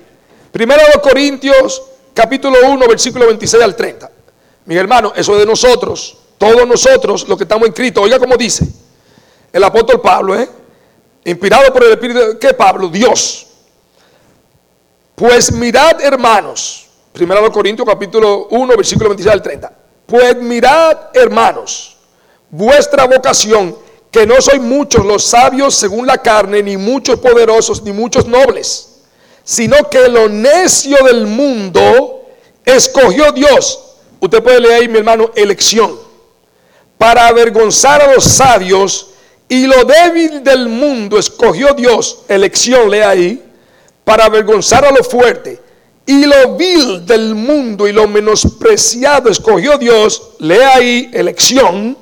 Primero 0.52 0.81
los 0.93 1.03
Corintios, 1.03 1.81
capítulo 2.14 2.57
1, 2.69 2.88
versículo 2.88 3.27
26 3.27 3.64
al 3.64 3.76
30. 3.76 4.11
Mi 4.65 4.77
hermano, 4.77 5.11
eso 5.15 5.34
es 5.34 5.39
de 5.39 5.45
nosotros. 5.45 6.24
Todos 6.37 6.67
nosotros, 6.67 7.27
los 7.27 7.37
que 7.37 7.43
estamos 7.43 7.67
inscritos, 7.67 8.03
oiga 8.03 8.19
como 8.19 8.35
dice 8.35 8.65
el 9.55 9.63
apóstol 9.63 10.01
Pablo, 10.01 10.37
¿eh? 10.37 10.49
inspirado 11.23 11.71
por 11.71 11.85
el 11.85 11.91
Espíritu, 11.91 12.37
¿qué 12.37 12.53
Pablo? 12.53 12.89
Dios. 12.89 13.47
Pues 15.15 15.49
mirad, 15.53 16.01
hermanos, 16.01 16.87
primero 17.13 17.41
de 17.41 17.49
Corintios 17.51 17.87
capítulo 17.87 18.47
1, 18.49 18.75
versículo 18.75 19.11
26 19.11 19.33
al 19.33 19.41
30. 19.41 19.71
Pues 20.07 20.35
mirad, 20.35 20.97
hermanos, 21.13 21.95
vuestra 22.49 23.05
vocación, 23.05 23.77
que 24.11 24.25
no 24.25 24.41
sois 24.41 24.61
muchos 24.61 25.05
los 25.05 25.23
sabios 25.23 25.73
según 25.73 26.05
la 26.05 26.17
carne, 26.17 26.61
ni 26.61 26.75
muchos 26.75 27.17
poderosos, 27.19 27.81
ni 27.81 27.93
muchos 27.93 28.27
nobles, 28.27 29.03
sino 29.45 29.89
que 29.89 30.09
lo 30.09 30.27
necio 30.27 30.97
del 31.05 31.27
mundo 31.27 32.25
escogió 32.65 33.31
Dios. 33.31 33.95
Usted 34.19 34.43
puede 34.43 34.59
leer 34.59 34.81
ahí, 34.81 34.87
mi 34.89 34.97
hermano, 34.97 35.31
elección 35.33 36.05
para 36.97 37.27
avergonzar 37.27 38.01
a 38.01 38.13
los 38.13 38.23
sabios 38.23 39.11
y 39.47 39.67
lo 39.67 39.84
débil 39.84 40.43
del 40.43 40.67
mundo 40.67 41.19
escogió 41.19 41.73
Dios, 41.73 42.23
elección, 42.27 42.89
lea 42.89 43.09
ahí, 43.09 43.43
para 44.03 44.26
avergonzar 44.26 44.85
a 44.85 44.91
lo 44.91 45.03
fuerte. 45.03 45.61
Y 46.07 46.26
lo 46.26 46.55
vil 46.55 47.05
del 47.05 47.35
mundo 47.35 47.88
y 47.88 47.91
lo 47.91 48.07
menospreciado 48.07 49.30
escogió 49.30 49.77
Dios, 49.77 50.31
lea 50.39 50.76
ahí, 50.76 51.09
elección. 51.13 51.97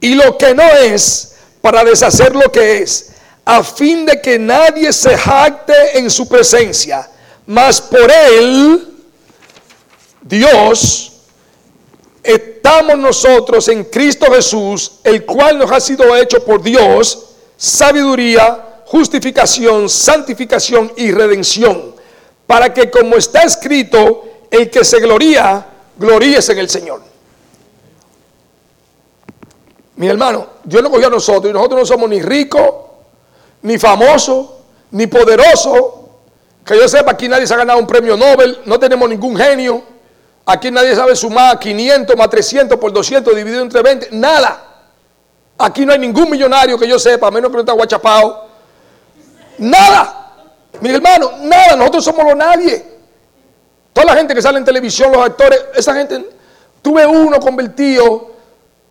Y 0.00 0.14
lo 0.14 0.36
que 0.36 0.54
no 0.54 0.62
es, 0.62 1.34
para 1.60 1.84
deshacer 1.84 2.34
lo 2.34 2.50
que 2.50 2.78
es, 2.78 3.10
a 3.44 3.62
fin 3.62 4.06
de 4.06 4.20
que 4.20 4.38
nadie 4.38 4.92
se 4.92 5.16
jacte 5.16 5.98
en 5.98 6.10
su 6.10 6.28
presencia. 6.28 7.08
Mas 7.46 7.80
por 7.80 8.10
él, 8.10 8.86
Dios, 10.22 11.11
estamos 12.22 12.98
nosotros 12.98 13.68
en 13.68 13.84
Cristo 13.84 14.26
Jesús, 14.32 15.00
el 15.04 15.24
cual 15.24 15.58
nos 15.58 15.70
ha 15.70 15.80
sido 15.80 16.16
hecho 16.16 16.44
por 16.44 16.62
Dios 16.62 17.28
sabiduría, 17.56 18.82
justificación, 18.86 19.88
santificación 19.88 20.92
y 20.96 21.12
redención, 21.12 21.94
para 22.46 22.74
que 22.74 22.90
como 22.90 23.16
está 23.16 23.42
escrito, 23.42 24.24
el 24.50 24.68
que 24.68 24.84
se 24.84 25.00
gloría, 25.00 25.64
gloríese 25.96 26.52
en 26.52 26.58
el 26.58 26.68
Señor. 26.68 27.02
Mi 29.96 30.08
hermano, 30.08 30.46
Dios 30.64 30.82
nos 30.82 30.90
cogió 30.90 31.06
a 31.06 31.10
nosotros 31.10 31.50
y 31.50 31.54
nosotros 31.54 31.80
no 31.80 31.86
somos 31.86 32.10
ni 32.10 32.20
ricos, 32.20 32.62
ni 33.62 33.78
famosos, 33.78 34.50
ni 34.90 35.06
poderosos. 35.06 35.84
Que 36.64 36.76
yo 36.76 36.88
sepa, 36.88 37.12
aquí 37.12 37.28
nadie 37.28 37.46
se 37.46 37.54
ha 37.54 37.58
ganado 37.58 37.78
un 37.78 37.86
premio 37.86 38.16
Nobel, 38.16 38.58
no 38.64 38.80
tenemos 38.80 39.08
ningún 39.08 39.36
genio. 39.36 39.91
Aquí 40.44 40.70
nadie 40.70 40.94
sabe 40.96 41.14
sumar 41.14 41.58
500 41.58 42.16
más 42.16 42.28
300 42.28 42.78
por 42.78 42.92
200 42.92 43.34
dividido 43.34 43.62
entre 43.62 43.82
20. 43.82 44.08
Nada. 44.12 44.68
Aquí 45.58 45.86
no 45.86 45.92
hay 45.92 45.98
ningún 45.98 46.28
millonario 46.28 46.78
que 46.78 46.88
yo 46.88 46.98
sepa, 46.98 47.28
a 47.28 47.30
menos 47.30 47.50
que 47.50 47.54
no 47.54 47.60
está 47.60 47.72
guachapao. 47.72 48.48
Nada. 49.58 50.32
Mi 50.80 50.90
hermano, 50.90 51.32
nada. 51.42 51.76
Nosotros 51.76 52.04
somos 52.04 52.24
los 52.24 52.36
nadie. 52.36 52.84
Toda 53.92 54.06
la 54.06 54.16
gente 54.16 54.34
que 54.34 54.42
sale 54.42 54.58
en 54.58 54.64
televisión, 54.64 55.12
los 55.12 55.24
actores, 55.24 55.66
esa 55.74 55.94
gente, 55.94 56.28
tuve 56.80 57.06
uno 57.06 57.38
convertido. 57.38 58.32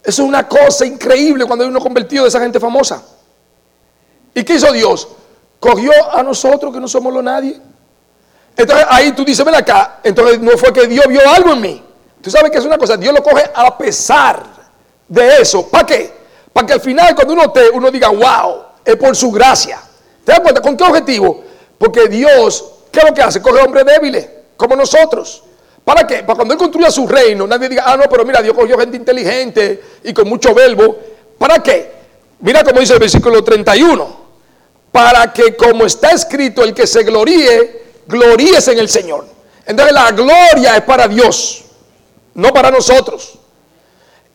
Eso 0.03 0.23
es 0.23 0.27
una 0.27 0.47
cosa 0.47 0.85
increíble 0.85 1.45
cuando 1.45 1.65
hay 1.65 1.69
uno 1.69 1.81
convertido 1.81 2.23
de 2.23 2.29
esa 2.29 2.39
gente 2.39 2.59
famosa. 2.59 3.03
¿Y 4.33 4.43
qué 4.43 4.55
hizo 4.55 4.71
Dios? 4.71 5.07
Cogió 5.59 5.91
a 6.11 6.23
nosotros 6.23 6.73
que 6.73 6.79
no 6.79 6.87
somos 6.87 7.13
los 7.13 7.23
nadie 7.23 7.59
entonces 8.55 8.85
ahí 8.89 9.11
tú 9.13 9.23
dices, 9.23 9.45
ven 9.45 9.55
acá, 9.55 9.99
entonces 10.03 10.39
no 10.39 10.51
fue 10.57 10.71
que 10.73 10.87
Dios 10.87 11.07
vio 11.07 11.21
algo 11.29 11.53
en 11.53 11.61
mí. 11.61 11.83
Tú 12.21 12.29
sabes 12.29 12.51
que 12.51 12.57
es 12.57 12.65
una 12.65 12.77
cosa, 12.77 12.97
Dios 12.97 13.13
lo 13.13 13.23
coge 13.23 13.43
a 13.53 13.77
pesar 13.77 14.43
de 15.07 15.41
eso. 15.41 15.67
¿Para 15.67 15.85
qué? 15.85 16.13
Para 16.53 16.67
que 16.67 16.73
al 16.73 16.81
final 16.81 17.15
cuando 17.15 17.33
uno 17.33 17.51
te, 17.51 17.69
uno 17.69 17.89
diga, 17.89 18.09
wow, 18.09 18.63
es 18.85 18.95
por 18.95 19.15
su 19.15 19.31
gracia. 19.31 19.79
¿Te 20.23 20.31
das 20.31 20.41
cuenta? 20.41 20.61
¿Con 20.61 20.77
qué 20.77 20.83
objetivo? 20.83 21.43
Porque 21.77 22.07
Dios, 22.07 22.65
¿qué 22.91 22.99
es 22.99 23.05
lo 23.05 23.13
que 23.13 23.21
hace? 23.21 23.41
Coge 23.41 23.61
hombres 23.61 23.85
débiles, 23.85 24.29
como 24.55 24.75
nosotros. 24.75 25.43
¿Para 25.83 26.05
qué? 26.05 26.17
Para 26.17 26.35
cuando 26.35 26.53
Él 26.53 26.59
construya 26.59 26.91
su 26.91 27.07
reino, 27.07 27.47
nadie 27.47 27.69
diga, 27.69 27.83
ah, 27.87 27.97
no, 27.97 28.03
pero 28.07 28.23
mira, 28.23 28.41
Dios 28.41 28.55
cogió 28.55 28.77
gente 28.77 28.97
inteligente 28.97 29.81
y 30.03 30.13
con 30.13 30.29
mucho 30.29 30.53
verbo. 30.53 30.95
¿Para 31.39 31.63
qué? 31.63 31.91
Mira 32.41 32.63
cómo 32.63 32.79
dice 32.79 32.93
el 32.93 32.99
versículo 32.99 33.43
31. 33.43 34.21
Para 34.91 35.33
que 35.33 35.55
como 35.55 35.85
está 35.85 36.11
escrito, 36.11 36.63
el 36.63 36.73
que 36.73 36.85
se 36.85 37.03
gloríe, 37.03 37.80
gloríese 38.07 38.73
en 38.73 38.79
el 38.79 38.89
Señor. 38.89 39.25
Entonces 39.65 39.93
la 39.93 40.11
gloria 40.11 40.77
es 40.77 40.83
para 40.83 41.07
Dios, 41.07 41.63
no 42.33 42.51
para 42.51 42.71
nosotros. 42.71 43.39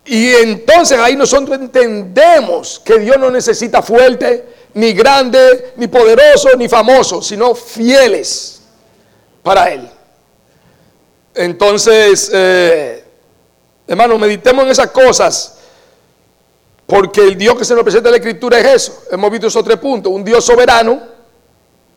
Y 0.04 0.32
entonces 0.34 0.98
ahí 0.98 1.16
nosotros 1.16 1.58
entendemos 1.58 2.80
que 2.84 2.98
Dios 2.98 3.18
no 3.18 3.30
necesita 3.30 3.82
fuerte, 3.82 4.44
ni 4.74 4.92
grande, 4.92 5.72
ni 5.76 5.88
poderoso, 5.88 6.50
ni 6.56 6.68
famoso, 6.68 7.20
sino 7.20 7.54
fieles 7.54 8.62
para 9.42 9.70
Él. 9.72 9.90
Entonces, 11.34 12.30
eh, 12.32 13.04
hermano, 13.86 14.18
meditemos 14.18 14.64
en 14.64 14.70
esas 14.70 14.90
cosas, 14.90 15.58
porque 16.86 17.22
el 17.22 17.36
Dios 17.36 17.56
que 17.56 17.64
se 17.64 17.74
nos 17.74 17.82
presenta 17.82 18.08
en 18.08 18.12
la 18.12 18.18
Escritura 18.18 18.60
es 18.60 18.66
eso. 18.66 19.02
Hemos 19.10 19.30
visto 19.30 19.48
esos 19.48 19.64
tres 19.64 19.78
puntos. 19.78 20.12
Un 20.12 20.24
Dios 20.24 20.44
soberano 20.44 21.15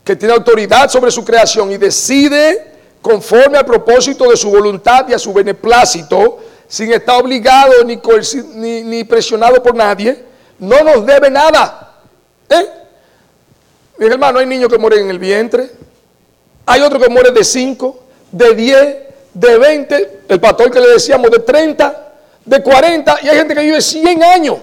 que 0.10 0.16
tiene 0.16 0.34
autoridad 0.34 0.90
sobre 0.90 1.12
su 1.12 1.24
creación 1.24 1.72
y 1.72 1.78
decide 1.78 2.66
conforme 3.00 3.60
al 3.60 3.66
propósito 3.68 4.28
de 4.28 4.36
su 4.36 4.50
voluntad 4.50 5.08
y 5.08 5.14
a 5.14 5.20
su 5.20 5.32
beneplácito, 5.32 6.40
sin 6.68 6.92
estar 6.92 7.22
obligado 7.22 7.74
ni, 7.86 8.02
ni, 8.82 9.04
presionado 9.04 9.62
por 9.62 9.76
nadie, 9.76 10.26
no 10.58 10.82
nos 10.82 11.06
debe 11.06 11.30
nada. 11.30 11.94
¿Eh? 12.50 12.70
Mi 14.00 14.08
hermano, 14.08 14.40
hay 14.40 14.48
niños 14.48 14.68
que 14.68 14.80
mueren 14.80 15.02
en 15.02 15.12
el 15.12 15.20
vientre, 15.20 15.70
hay 16.66 16.82
otros 16.82 17.04
que 17.04 17.10
mueren 17.10 17.36
de 17.36 17.44
5, 17.44 18.00
de 18.32 18.56
10, 18.56 18.96
de 19.36 19.58
20, 19.60 20.22
el 20.28 20.40
pastor 20.40 20.72
que 20.72 20.80
le 20.80 20.90
decíamos 20.90 21.30
de 21.30 21.38
30, 21.38 22.14
de 22.46 22.64
40, 22.64 23.20
y 23.22 23.30
hay 23.30 23.38
gente 23.38 23.54
que 23.54 23.62
vive 23.62 23.80
100 23.80 24.24
años. 24.24 24.58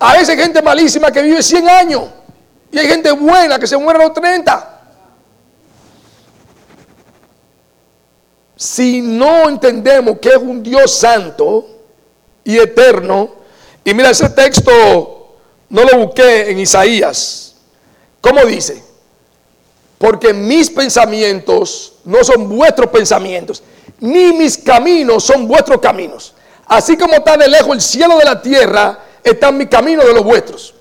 A 0.00 0.14
veces 0.14 0.36
gente 0.36 0.60
malísima 0.60 1.12
que 1.12 1.22
vive 1.22 1.40
100 1.40 1.68
años, 1.68 2.02
y 2.74 2.78
hay 2.80 2.88
gente 2.88 3.12
buena 3.12 3.56
que 3.56 3.68
se 3.68 3.76
muere 3.76 4.00
a 4.00 4.08
los 4.08 4.14
30. 4.14 4.80
Si 8.56 9.00
no 9.00 9.48
entendemos 9.48 10.18
que 10.18 10.30
es 10.30 10.38
un 10.38 10.60
Dios 10.60 10.92
santo 10.92 11.68
y 12.42 12.58
eterno, 12.58 13.30
y 13.84 13.94
mira 13.94 14.10
ese 14.10 14.28
texto, 14.30 15.36
no 15.68 15.84
lo 15.84 15.98
busqué 15.98 16.50
en 16.50 16.58
Isaías, 16.58 17.54
¿cómo 18.20 18.44
dice? 18.44 18.82
Porque 19.96 20.34
mis 20.34 20.68
pensamientos 20.68 21.92
no 22.04 22.24
son 22.24 22.48
vuestros 22.48 22.90
pensamientos, 22.90 23.62
ni 24.00 24.32
mis 24.32 24.58
caminos 24.58 25.22
son 25.22 25.46
vuestros 25.46 25.78
caminos. 25.78 26.34
Así 26.66 26.96
como 26.96 27.14
está 27.14 27.36
de 27.36 27.46
lejos 27.46 27.76
el 27.76 27.80
cielo 27.80 28.18
de 28.18 28.24
la 28.24 28.42
tierra, 28.42 28.98
están 29.22 29.56
mis 29.56 29.68
caminos 29.68 30.06
de 30.06 30.12
los 30.12 30.24
vuestros. 30.24 30.73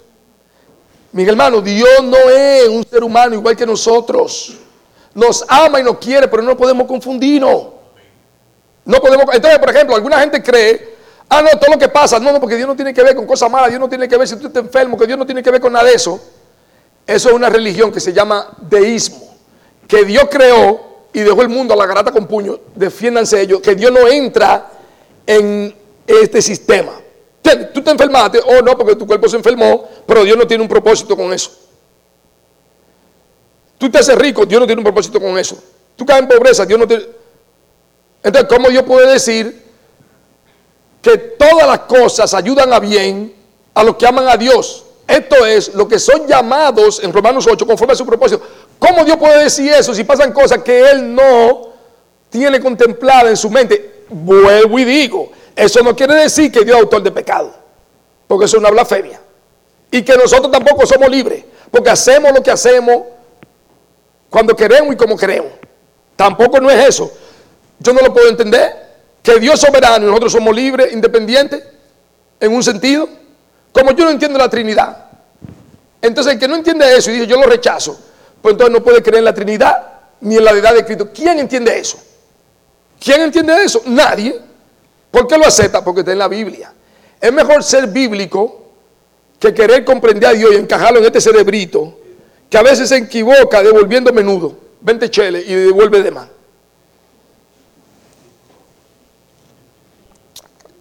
Mi 1.14 1.24
hermano, 1.24 1.62
Dios 1.62 2.04
no 2.04 2.18
es 2.18 2.68
un 2.68 2.84
ser 2.84 3.04
humano 3.04 3.36
igual 3.36 3.56
que 3.56 3.68
nosotros. 3.68 4.58
Nos 5.14 5.46
ama 5.48 5.80
y 5.80 5.84
nos 5.84 6.00
quiere, 6.00 6.28
pero 6.28 6.42
no 6.42 6.58
podemos 6.58 6.88
confundirnos. 6.88 7.68
No 8.84 8.98
podemos. 9.00 9.26
Entonces, 9.32 9.60
por 9.60 9.70
ejemplo, 9.70 9.96
alguna 9.96 10.20
gente 10.20 10.42
cree, 10.42 10.96
ah, 11.30 11.44
no, 11.44 11.50
todo 11.60 11.72
lo 11.72 11.78
que 11.78 11.88
pasa, 11.88 12.20
no, 12.20 12.32
no, 12.32 12.40
porque 12.40 12.56
Dios 12.56 12.68
no 12.68 12.76
tiene 12.76 12.96
que 12.96 13.04
ver 13.04 13.16
con 13.16 13.28
cosas 13.28 13.50
malas, 13.50 13.70
Dios 13.70 13.80
no 13.80 13.88
tiene 13.88 14.10
que 14.10 14.18
ver 14.18 14.28
si 14.28 14.38
tú 14.38 14.48
estás 14.48 14.64
enfermo, 14.64 14.98
que 14.98 15.06
Dios 15.06 15.20
no 15.20 15.26
tiene 15.26 15.44
que 15.44 15.52
ver 15.52 15.62
con 15.62 15.72
nada 15.72 15.86
de 15.86 15.94
eso. 15.94 16.20
Eso 17.06 17.30
es 17.30 17.36
una 17.36 17.50
religión 17.50 17.92
que 17.92 18.00
se 18.00 18.12
llama 18.12 18.48
deísmo, 18.62 19.36
que 19.88 20.06
Dios 20.06 20.26
creó 20.32 20.82
y 21.14 21.20
dejó 21.20 21.44
el 21.44 21.50
mundo 21.50 21.76
a 21.76 21.78
la 21.78 21.86
garata 21.86 22.12
con 22.12 22.26
puño. 22.26 22.60
Defiéndanse 22.74 23.40
ellos, 23.40 23.62
que 23.62 23.76
Dios 23.76 23.92
no 23.92 24.08
entra 24.08 24.68
en 25.28 25.76
este 26.08 26.42
sistema. 26.42 27.03
Tú 27.74 27.82
te 27.82 27.92
enfermaste, 27.92 28.40
oh, 28.40 28.62
no, 28.62 28.78
porque 28.78 28.96
tu 28.96 29.06
cuerpo 29.06 29.28
se 29.28 29.36
enfermó, 29.36 29.88
pero 30.06 30.24
Dios 30.24 30.38
no 30.38 30.48
tiene 30.48 30.64
un 30.64 30.70
propósito 30.70 31.16
con 31.16 31.34
eso. 31.34 31.52
Tú 33.78 33.92
te 33.92 34.00
haces 34.00 34.18
rico, 34.18 34.46
Dios 34.46 34.62
no 34.62 34.66
tiene 34.66 34.80
un 34.80 34.86
propósito 34.86 35.20
con 35.20 35.38
eso. 35.38 35.62
Tú 35.96 36.06
caes 36.06 36.22
en 36.22 36.28
pobreza, 36.30 36.66
Dios 36.66 36.80
no 36.80 36.88
tiene... 36.88 37.04
Entonces, 38.24 38.50
¿cómo 38.50 38.70
yo 38.70 38.86
puedo 38.86 39.10
decir 39.10 39.62
que 41.02 41.18
todas 41.18 41.68
las 41.68 41.80
cosas 41.80 42.34
ayudan 42.34 42.72
a 42.72 42.80
bien 42.80 43.36
a 43.74 43.84
los 43.84 43.98
que 43.98 44.08
aman 44.08 44.30
a 44.30 44.38
Dios? 44.38 44.86
Esto 45.06 45.46
es 45.46 45.74
lo 45.76 45.86
que 45.86 46.00
son 46.00 46.26
llamados 46.26 47.04
en 47.04 47.12
Romanos 47.12 47.46
8 47.46 47.68
conforme 47.68 47.92
a 47.92 47.98
su 47.98 48.06
propósito. 48.06 48.42
¿Cómo 48.80 49.04
Dios 49.04 49.18
puede 49.18 49.44
decir 49.44 49.72
eso 49.72 49.94
si 49.94 50.06
pasan 50.06 50.32
cosas 50.32 50.64
que 50.64 50.90
Él 50.90 51.14
no 51.14 51.74
tiene 52.30 52.62
contemplada 52.62 53.30
en 53.30 53.36
su 53.38 53.50
mente? 53.50 54.06
Vuelvo 54.10 54.80
y 54.80 54.86
digo, 54.86 55.30
eso 55.56 55.82
no 55.82 55.96
quiere 55.96 56.16
decir 56.16 56.52
que 56.52 56.64
Dios 56.64 56.78
es 56.78 56.84
autor 56.84 57.04
de 57.04 57.12
pecado, 57.12 57.54
porque 58.28 58.46
eso 58.46 58.58
es 58.58 58.62
una 58.62 58.72
blasfemia. 58.72 59.20
Y 59.92 60.02
que 60.02 60.18
nosotros 60.18 60.52
tampoco 60.52 60.86
somos 60.86 61.10
libres, 61.10 61.44
porque 61.70 61.90
hacemos 61.90 62.32
lo 62.34 62.42
que 62.42 62.52
hacemos 62.52 63.04
cuando 64.30 64.56
queremos 64.56 64.94
y 64.94 64.98
como 64.98 65.16
queremos. 65.16 65.52
Tampoco 66.16 66.60
no 66.60 66.70
es 66.70 66.88
eso. 66.88 67.12
Yo 67.80 67.94
no 67.94 68.02
lo 68.02 68.14
puedo 68.14 68.30
entender. 68.30 68.84
Que 69.22 69.40
Dios 69.40 69.60
soberano 69.60 70.06
y 70.06 70.08
nosotros 70.08 70.32
somos 70.34 70.54
libres, 70.56 70.92
independientes, 70.92 71.64
en 72.40 72.54
un 72.54 72.64
sentido. 72.64 73.08
Como 73.72 73.92
yo 73.92 74.06
no 74.06 74.12
entiendo 74.12 74.38
la 74.38 74.50
Trinidad. 74.50 75.06
Entonces 76.02 76.34
el 76.34 76.40
que 76.40 76.48
no 76.48 76.56
entiende 76.56 76.98
eso 76.98 77.10
y 77.10 77.14
dice 77.14 77.28
yo 77.28 77.40
lo 77.40 77.48
rechazo, 77.48 77.98
pues 78.42 78.54
entonces 78.54 78.74
no 78.74 78.84
puede 78.84 79.02
creer 79.02 79.20
en 79.20 79.26
la 79.26 79.34
Trinidad 79.34 79.78
ni 80.20 80.36
en 80.36 80.44
la 80.44 80.52
deidad 80.52 80.74
de 80.74 80.84
Cristo. 80.84 81.10
¿Quién 81.14 81.40
entiende 81.40 81.80
eso? 81.80 81.98
¿Quién 83.00 83.22
entiende 83.22 83.64
eso? 83.64 83.82
Nadie. 83.86 84.40
¿Por 85.14 85.28
qué 85.28 85.38
lo 85.38 85.46
acepta? 85.46 85.84
Porque 85.84 86.00
está 86.00 86.12
en 86.12 86.18
la 86.18 86.28
Biblia. 86.28 86.74
Es 87.22 87.32
mejor 87.32 87.64
ser 87.64 87.86
bíblico 87.86 88.72
que 89.40 89.54
querer 89.54 89.86
comprender 89.86 90.32
a 90.32 90.34
Dios 90.34 90.54
y 90.54 90.56
encajarlo 90.56 90.98
en 90.98 91.06
este 91.06 91.22
cerebrito 91.22 92.00
que 92.50 92.58
a 92.58 92.64
veces 92.64 92.90
se 92.90 92.98
equivoca 92.98 93.62
devolviendo 93.62 94.12
menudo. 94.12 94.58
Vente 94.82 95.12
chele 95.12 95.44
y 95.46 95.54
devuelve 95.54 96.02
de 96.02 96.10
más. 96.10 96.28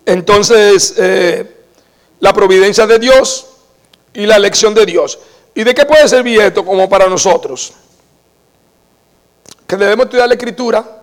Entonces, 0.07 0.95
eh, 0.97 1.55
la 2.21 2.33
providencia 2.33 2.87
de 2.87 2.99
Dios 2.99 3.49
y 4.15 4.25
la 4.25 4.37
elección 4.37 4.73
de 4.73 4.87
Dios. 4.87 5.19
¿Y 5.55 5.63
de 5.63 5.75
qué 5.75 5.85
puede 5.85 6.09
servir 6.09 6.41
esto 6.41 6.65
como 6.65 6.89
para 6.89 7.07
nosotros? 7.07 7.75
Que 9.67 9.77
debemos 9.77 10.07
estudiar 10.07 10.27
la 10.27 10.35
Escritura 10.37 11.02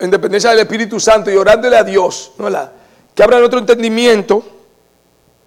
en 0.00 0.10
dependencia 0.10 0.50
del 0.50 0.60
Espíritu 0.60 0.98
Santo 0.98 1.30
y 1.30 1.36
orándole 1.36 1.76
a 1.76 1.84
Dios, 1.84 2.32
¿no? 2.38 2.48
que 3.14 3.22
abra 3.22 3.38
nuestro 3.38 3.58
entendimiento 3.58 4.42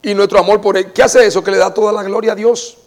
y 0.02 0.14
nuestro 0.14 0.40
amor 0.40 0.62
por 0.62 0.78
Él. 0.78 0.92
¿Qué 0.92 1.02
hace 1.02 1.26
eso? 1.26 1.44
Que 1.44 1.52
le 1.52 1.58
da 1.58 1.74
toda 1.74 1.92
la 1.92 2.04
gloria 2.04 2.34
a 2.34 2.36
Dios. 2.36 2.78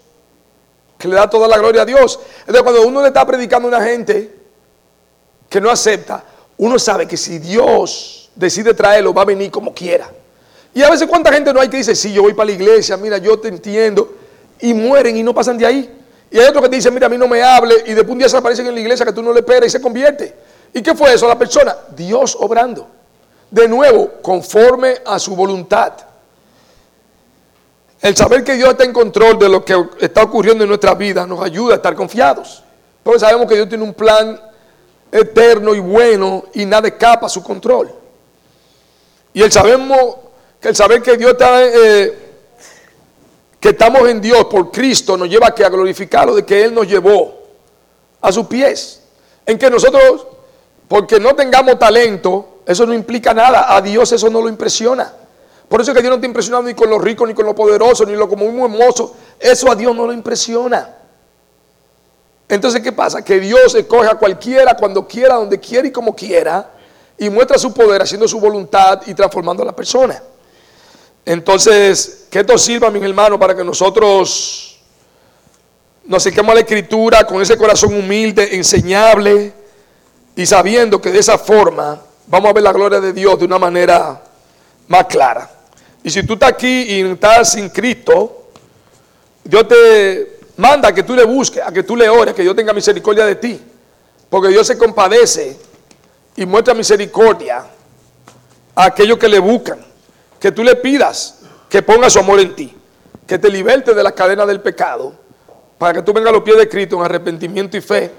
Que 0.97 1.09
le 1.09 1.17
da 1.17 1.29
toda 1.29 1.49
la 1.49 1.59
gloria 1.59 1.83
a 1.83 1.85
Dios. 1.85 2.21
Entonces, 2.41 2.63
cuando 2.63 2.87
uno 2.87 3.03
le 3.03 3.09
está 3.09 3.27
predicando 3.27 3.69
a 3.69 3.77
una 3.77 3.85
gente 3.85 4.35
que 5.49 5.61
no 5.61 5.71
acepta, 5.71 6.25
uno 6.59 6.79
sabe 6.79 7.07
que 7.07 7.17
si 7.17 7.39
Dios 7.39 8.31
decide 8.35 8.75
traerlo, 8.75 9.13
va 9.13 9.23
a 9.23 9.25
venir 9.27 9.51
como 9.51 9.75
quiera. 9.75 10.11
Y 10.75 10.83
a 10.83 10.91
veces, 10.91 11.09
¿cuánta 11.09 11.33
gente 11.33 11.53
no 11.53 11.61
hay 11.61 11.69
que 11.69 11.79
dice, 11.79 11.95
sí, 11.95 12.13
yo 12.13 12.23
voy 12.23 12.35
para 12.35 12.47
la 12.47 12.53
iglesia, 12.53 12.97
mira, 12.97 13.19
yo 13.19 13.39
te 13.39 13.49
entiendo, 13.49 14.15
y 14.61 14.75
mueren 14.75 15.17
y 15.17 15.23
no 15.23 15.35
pasan 15.35 15.57
de 15.57 15.65
ahí? 15.67 15.91
Y 16.31 16.39
hay 16.39 16.47
otro 16.47 16.61
que 16.61 16.69
te 16.69 16.77
dice, 16.77 16.91
mira, 16.91 17.07
a 17.07 17.09
mí 17.09 17.17
no 17.17 17.27
me 17.29 17.43
hable, 17.43 17.75
y 17.87 17.95
después 17.95 18.11
un 18.11 18.19
día 18.19 18.29
se 18.29 18.37
aparecen 18.37 18.67
en 18.67 18.75
la 18.75 18.81
iglesia 18.81 19.07
que 19.07 19.13
tú 19.13 19.23
no 19.23 19.33
le 19.33 19.41
esperas 19.41 19.69
y 19.69 19.71
se 19.71 19.81
convierte. 19.81 20.35
¿Y 20.73 20.83
qué 20.83 20.95
fue 20.95 21.15
eso? 21.15 21.27
La 21.27 21.39
persona, 21.39 21.77
Dios 21.95 22.37
obrando. 22.39 22.89
De 23.51 23.69
nuevo, 23.69 24.15
conforme 24.23 24.97
a 25.05 25.19
su 25.19 25.35
voluntad. 25.35 25.93
El 28.01 28.17
saber 28.17 28.45
que 28.45 28.55
Dios 28.55 28.71
está 28.71 28.85
en 28.85 28.93
control 28.93 29.39
de 29.39 29.49
lo 29.49 29.65
que 29.65 29.75
está 30.01 30.23
ocurriendo 30.23 30.65
en 30.65 30.69
nuestra 30.69 30.95
vida 30.95 31.27
nos 31.27 31.43
ayuda 31.43 31.75
a 31.75 31.77
estar 31.77 31.95
confiados. 31.95 32.63
Porque 33.03 33.21
sabemos 33.21 33.47
que 33.47 33.55
Dios 33.55 33.69
tiene 33.69 33.85
un 33.85 33.95
plan 33.95 34.41
eterno 35.11 35.75
y 35.75 35.81
bueno 35.81 36.45
y 36.55 36.65
nada 36.65 36.89
escapa 36.89 37.27
a 37.27 37.29
su 37.29 37.43
control. 37.43 37.93
Y 39.33 39.43
el 39.43 39.53
sabemos 39.53 40.17
que 40.61 40.69
el 40.69 40.77
saber 40.77 41.03
que 41.03 41.17
Dios 41.17 41.33
está 41.33 41.65
eh, 41.65 42.27
que 43.61 43.71
estamos 43.71 44.09
en 44.09 44.21
Dios 44.21 44.45
por 44.47 44.71
Cristo 44.71 45.17
nos 45.17 45.29
lleva 45.29 45.49
a, 45.49 45.55
que 45.55 45.65
a 45.65 45.69
glorificarlo 45.69 46.35
de 46.35 46.45
que 46.45 46.65
Él 46.65 46.75
nos 46.75 46.87
llevó 46.87 47.43
a 48.21 48.31
sus 48.31 48.47
pies. 48.47 49.03
En 49.45 49.59
que 49.59 49.71
nosotros 49.71 50.27
porque 50.89 51.19
no 51.19 51.35
tengamos 51.35 51.79
talento, 51.79 52.61
eso 52.67 52.87
no 52.87 52.95
implica 52.95 53.35
nada. 53.35 53.75
A 53.75 53.81
Dios 53.81 54.13
eso 54.13 54.31
no 54.31 54.41
lo 54.41 54.49
impresiona. 54.49 55.13
Por 55.69 55.81
eso 55.81 55.91
es 55.91 55.97
que 55.97 56.03
Dios 56.03 56.11
no 56.11 56.17
está 56.17 56.27
impresionado 56.27 56.63
ni 56.63 56.75
con 56.75 56.89
los 56.89 57.03
ricos, 57.03 57.27
ni 57.27 57.35
con 57.35 57.45
los 57.45 57.55
poderosos, 57.55 58.07
ni 58.07 58.15
lo 58.15 58.29
como 58.29 58.47
muy 58.51 58.71
hermoso. 58.71 59.17
Eso 59.39 59.71
a 59.71 59.75
Dios 59.75 59.95
no 59.97 60.07
lo 60.07 60.13
impresiona. 60.13 60.95
Entonces, 62.49 62.81
¿qué 62.81 62.93
pasa? 62.93 63.25
Que 63.25 63.41
Dios 63.41 63.75
escoge 63.75 64.09
a 64.09 64.15
cualquiera, 64.15 64.77
cuando 64.77 65.07
quiera, 65.09 65.35
donde 65.35 65.59
quiera 65.59 65.89
y 65.89 65.91
como 65.91 66.15
quiera, 66.15 66.71
y 67.19 67.29
muestra 67.29 67.59
su 67.59 67.75
poder 67.75 68.03
haciendo 68.03 68.29
su 68.29 68.39
voluntad 68.39 69.03
y 69.07 69.15
transformando 69.15 69.65
a 69.65 69.67
la 69.67 69.75
persona. 69.75 70.23
Entonces, 71.25 72.29
que 72.31 72.39
esto 72.39 72.57
sirva, 72.57 72.89
mis 72.91 73.03
hermanos, 73.03 73.41
para 73.41 73.57
que 73.57 73.65
nosotros 73.65 74.79
nos 76.05 76.23
acerquemos 76.23 76.53
a 76.53 76.55
la 76.55 76.61
escritura 76.61 77.27
con 77.27 77.43
ese 77.43 77.57
corazón 77.57 77.93
humilde, 77.95 78.55
enseñable 78.55 79.66
y 80.37 80.45
sabiendo 80.45 81.01
que 81.01 81.11
de 81.11 81.19
esa 81.19 81.39
forma 81.39 82.01
vamos 82.27 82.51
a 82.51 82.53
ver 82.53 82.63
la 82.63 82.73
gloria 82.73 83.01
de 83.01 83.13
Dios 83.13 83.39
de 83.39 83.47
una 83.47 83.59
manera 83.59 84.23
más 84.87 85.07
clara. 85.07 85.51
Y 86.03 86.11
si 86.11 86.23
tú 86.23 86.35
estás 86.35 86.51
aquí 86.51 86.83
y 86.83 87.01
estás 87.01 87.53
sin 87.53 87.71
Cristo, 87.71 88.51
Dios 89.43 89.67
te 89.67 90.39
manda 90.57 90.91
a 90.91 90.95
que 90.95 91.03
tú 91.03 91.15
le 91.15 91.25
busques, 91.25 91.63
a 91.65 91.73
que 91.73 91.83
tú 91.83 91.97
le 91.97 92.09
ores, 92.09 92.35
que 92.35 92.43
Dios 92.43 92.55
tenga 92.55 92.73
misericordia 92.73 93.25
de 93.25 93.37
ti. 93.37 93.61
Porque 94.29 94.49
Dios 94.49 94.67
se 94.67 94.77
compadece 94.77 95.59
y 96.37 96.45
muestra 96.45 96.75
misericordia 96.75 97.65
a 98.75 98.85
aquellos 98.85 99.19
que 99.19 99.29
le 99.29 99.39
buscan. 99.39 99.85
Que 100.39 100.53
tú 100.53 100.63
le 100.63 100.77
pidas 100.77 101.41
que 101.69 101.83
ponga 101.83 102.11
su 102.11 102.19
amor 102.19 102.41
en 102.41 102.55
ti, 102.55 102.77
que 103.27 103.39
te 103.39 103.49
liberte 103.49 103.95
de 103.95 104.03
la 104.03 104.13
cadena 104.13 104.47
del 104.47 104.61
pecado, 104.61 105.15
para 105.79 105.95
que 105.95 106.03
tú 106.03 106.13
vengas 106.13 106.31
a 106.31 106.33
los 106.35 106.43
pies 106.43 106.59
de 106.59 106.69
Cristo 106.69 106.97
en 106.97 107.03
arrepentimiento 107.03 107.77
y 107.77 107.81
fe 107.81 108.13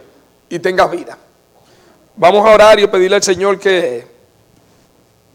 y 0.50 0.60
tengas 0.60 0.90
vida. 0.92 1.18
Vamos 2.20 2.48
a 2.48 2.52
orar 2.52 2.80
y 2.80 2.88
pedirle 2.88 3.18
al 3.18 3.24
Señor 3.24 3.60
que 3.60 4.08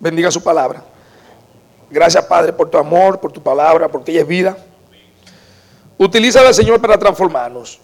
bendiga 0.01 0.33
su 0.33 0.43
palabra. 0.43 0.83
Gracias, 1.89 2.25
Padre, 2.25 2.53
por 2.53 2.69
tu 2.69 2.77
amor, 2.77 3.21
por 3.21 3.31
tu 3.31 3.41
palabra, 3.41 3.89
porque 3.89 4.11
ella 4.11 4.23
es 4.23 4.27
vida. 4.27 4.57
Utilízala, 5.97 6.53
Señor, 6.53 6.81
para 6.81 6.99
transformarnos. 6.99 7.79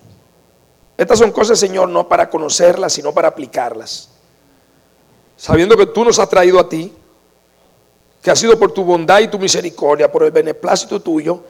Estas 0.97 1.17
son 1.21 1.31
cosas, 1.31 1.61
Señor, 1.61 1.89
no 1.89 2.09
para 2.09 2.29
conocerlas, 2.29 2.93
sino 2.93 3.13
para 3.13 3.29
aplicarlas. 3.29 4.09
Sabiendo 5.37 5.77
que 5.77 5.87
tú 5.87 6.05
nos 6.05 6.19
has 6.19 6.29
traído 6.29 6.59
a 6.59 6.69
ti, 6.69 6.93
que 8.21 8.33
ha 8.33 8.35
sido 8.35 8.59
por 8.59 8.73
tu 8.73 8.83
bondad 8.83 9.21
y 9.21 9.29
tu 9.29 9.39
misericordia, 9.39 10.11
por 10.11 10.25
el 10.25 10.33
beneplácito 10.33 11.01
tuyo, 11.01 11.45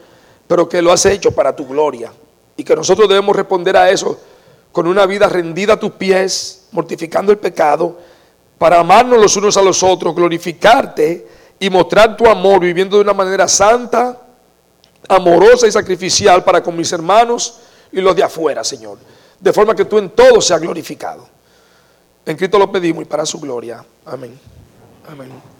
pero 0.47 0.69
que 0.69 0.83
lo 0.83 0.91
has 0.91 1.03
hecho 1.07 1.31
para 1.31 1.55
tu 1.55 1.65
gloria. 1.65 2.13
Y 2.55 2.63
que 2.63 2.75
nosotros 2.75 3.09
debemos 3.09 3.35
responder 3.35 3.75
a 3.75 3.89
eso 3.89 4.19
con 4.71 4.85
una 4.85 5.07
vida 5.07 5.27
rendida 5.27 5.73
a 5.73 5.79
tus 5.79 5.93
pies, 5.93 6.58
mortificando 6.71 7.31
el 7.31 7.37
pecado, 7.37 7.97
para 8.57 8.79
amarnos 8.79 9.19
los 9.19 9.35
unos 9.37 9.57
a 9.57 9.61
los 9.61 9.81
otros, 9.83 10.13
glorificarte 10.13 11.27
y 11.59 11.69
mostrar 11.69 12.15
tu 12.15 12.27
amor 12.27 12.59
viviendo 12.59 12.97
de 12.97 13.03
una 13.03 13.13
manera 13.13 13.47
santa, 13.47 14.19
amorosa 15.07 15.67
y 15.67 15.71
sacrificial 15.71 16.43
para 16.43 16.61
con 16.61 16.75
mis 16.75 16.91
hermanos 16.91 17.59
y 17.91 18.01
los 18.01 18.15
de 18.15 18.23
afuera, 18.23 18.63
Señor. 18.63 18.97
De 19.39 19.53
forma 19.53 19.75
que 19.75 19.85
tú 19.85 19.97
en 19.97 20.09
todo 20.09 20.41
seas 20.41 20.59
glorificado. 20.59 21.27
En 22.25 22.37
Cristo 22.37 22.59
lo 22.59 22.71
pedimos 22.71 23.03
y 23.03 23.05
para 23.05 23.25
su 23.25 23.39
gloria. 23.39 23.83
Amén. 24.05 24.37
Amén. 25.09 25.58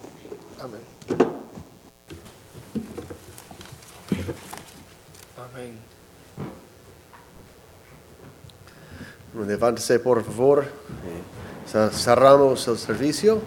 Levántese 9.45 9.99
por 9.99 10.23
favor. 10.23 10.63
Eh, 10.63 11.89
Cerramos 11.91 12.67
el 12.67 12.77
servicio 12.77 13.39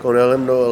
con 0.00 0.18
el 0.18 0.34
himno. 0.34 0.70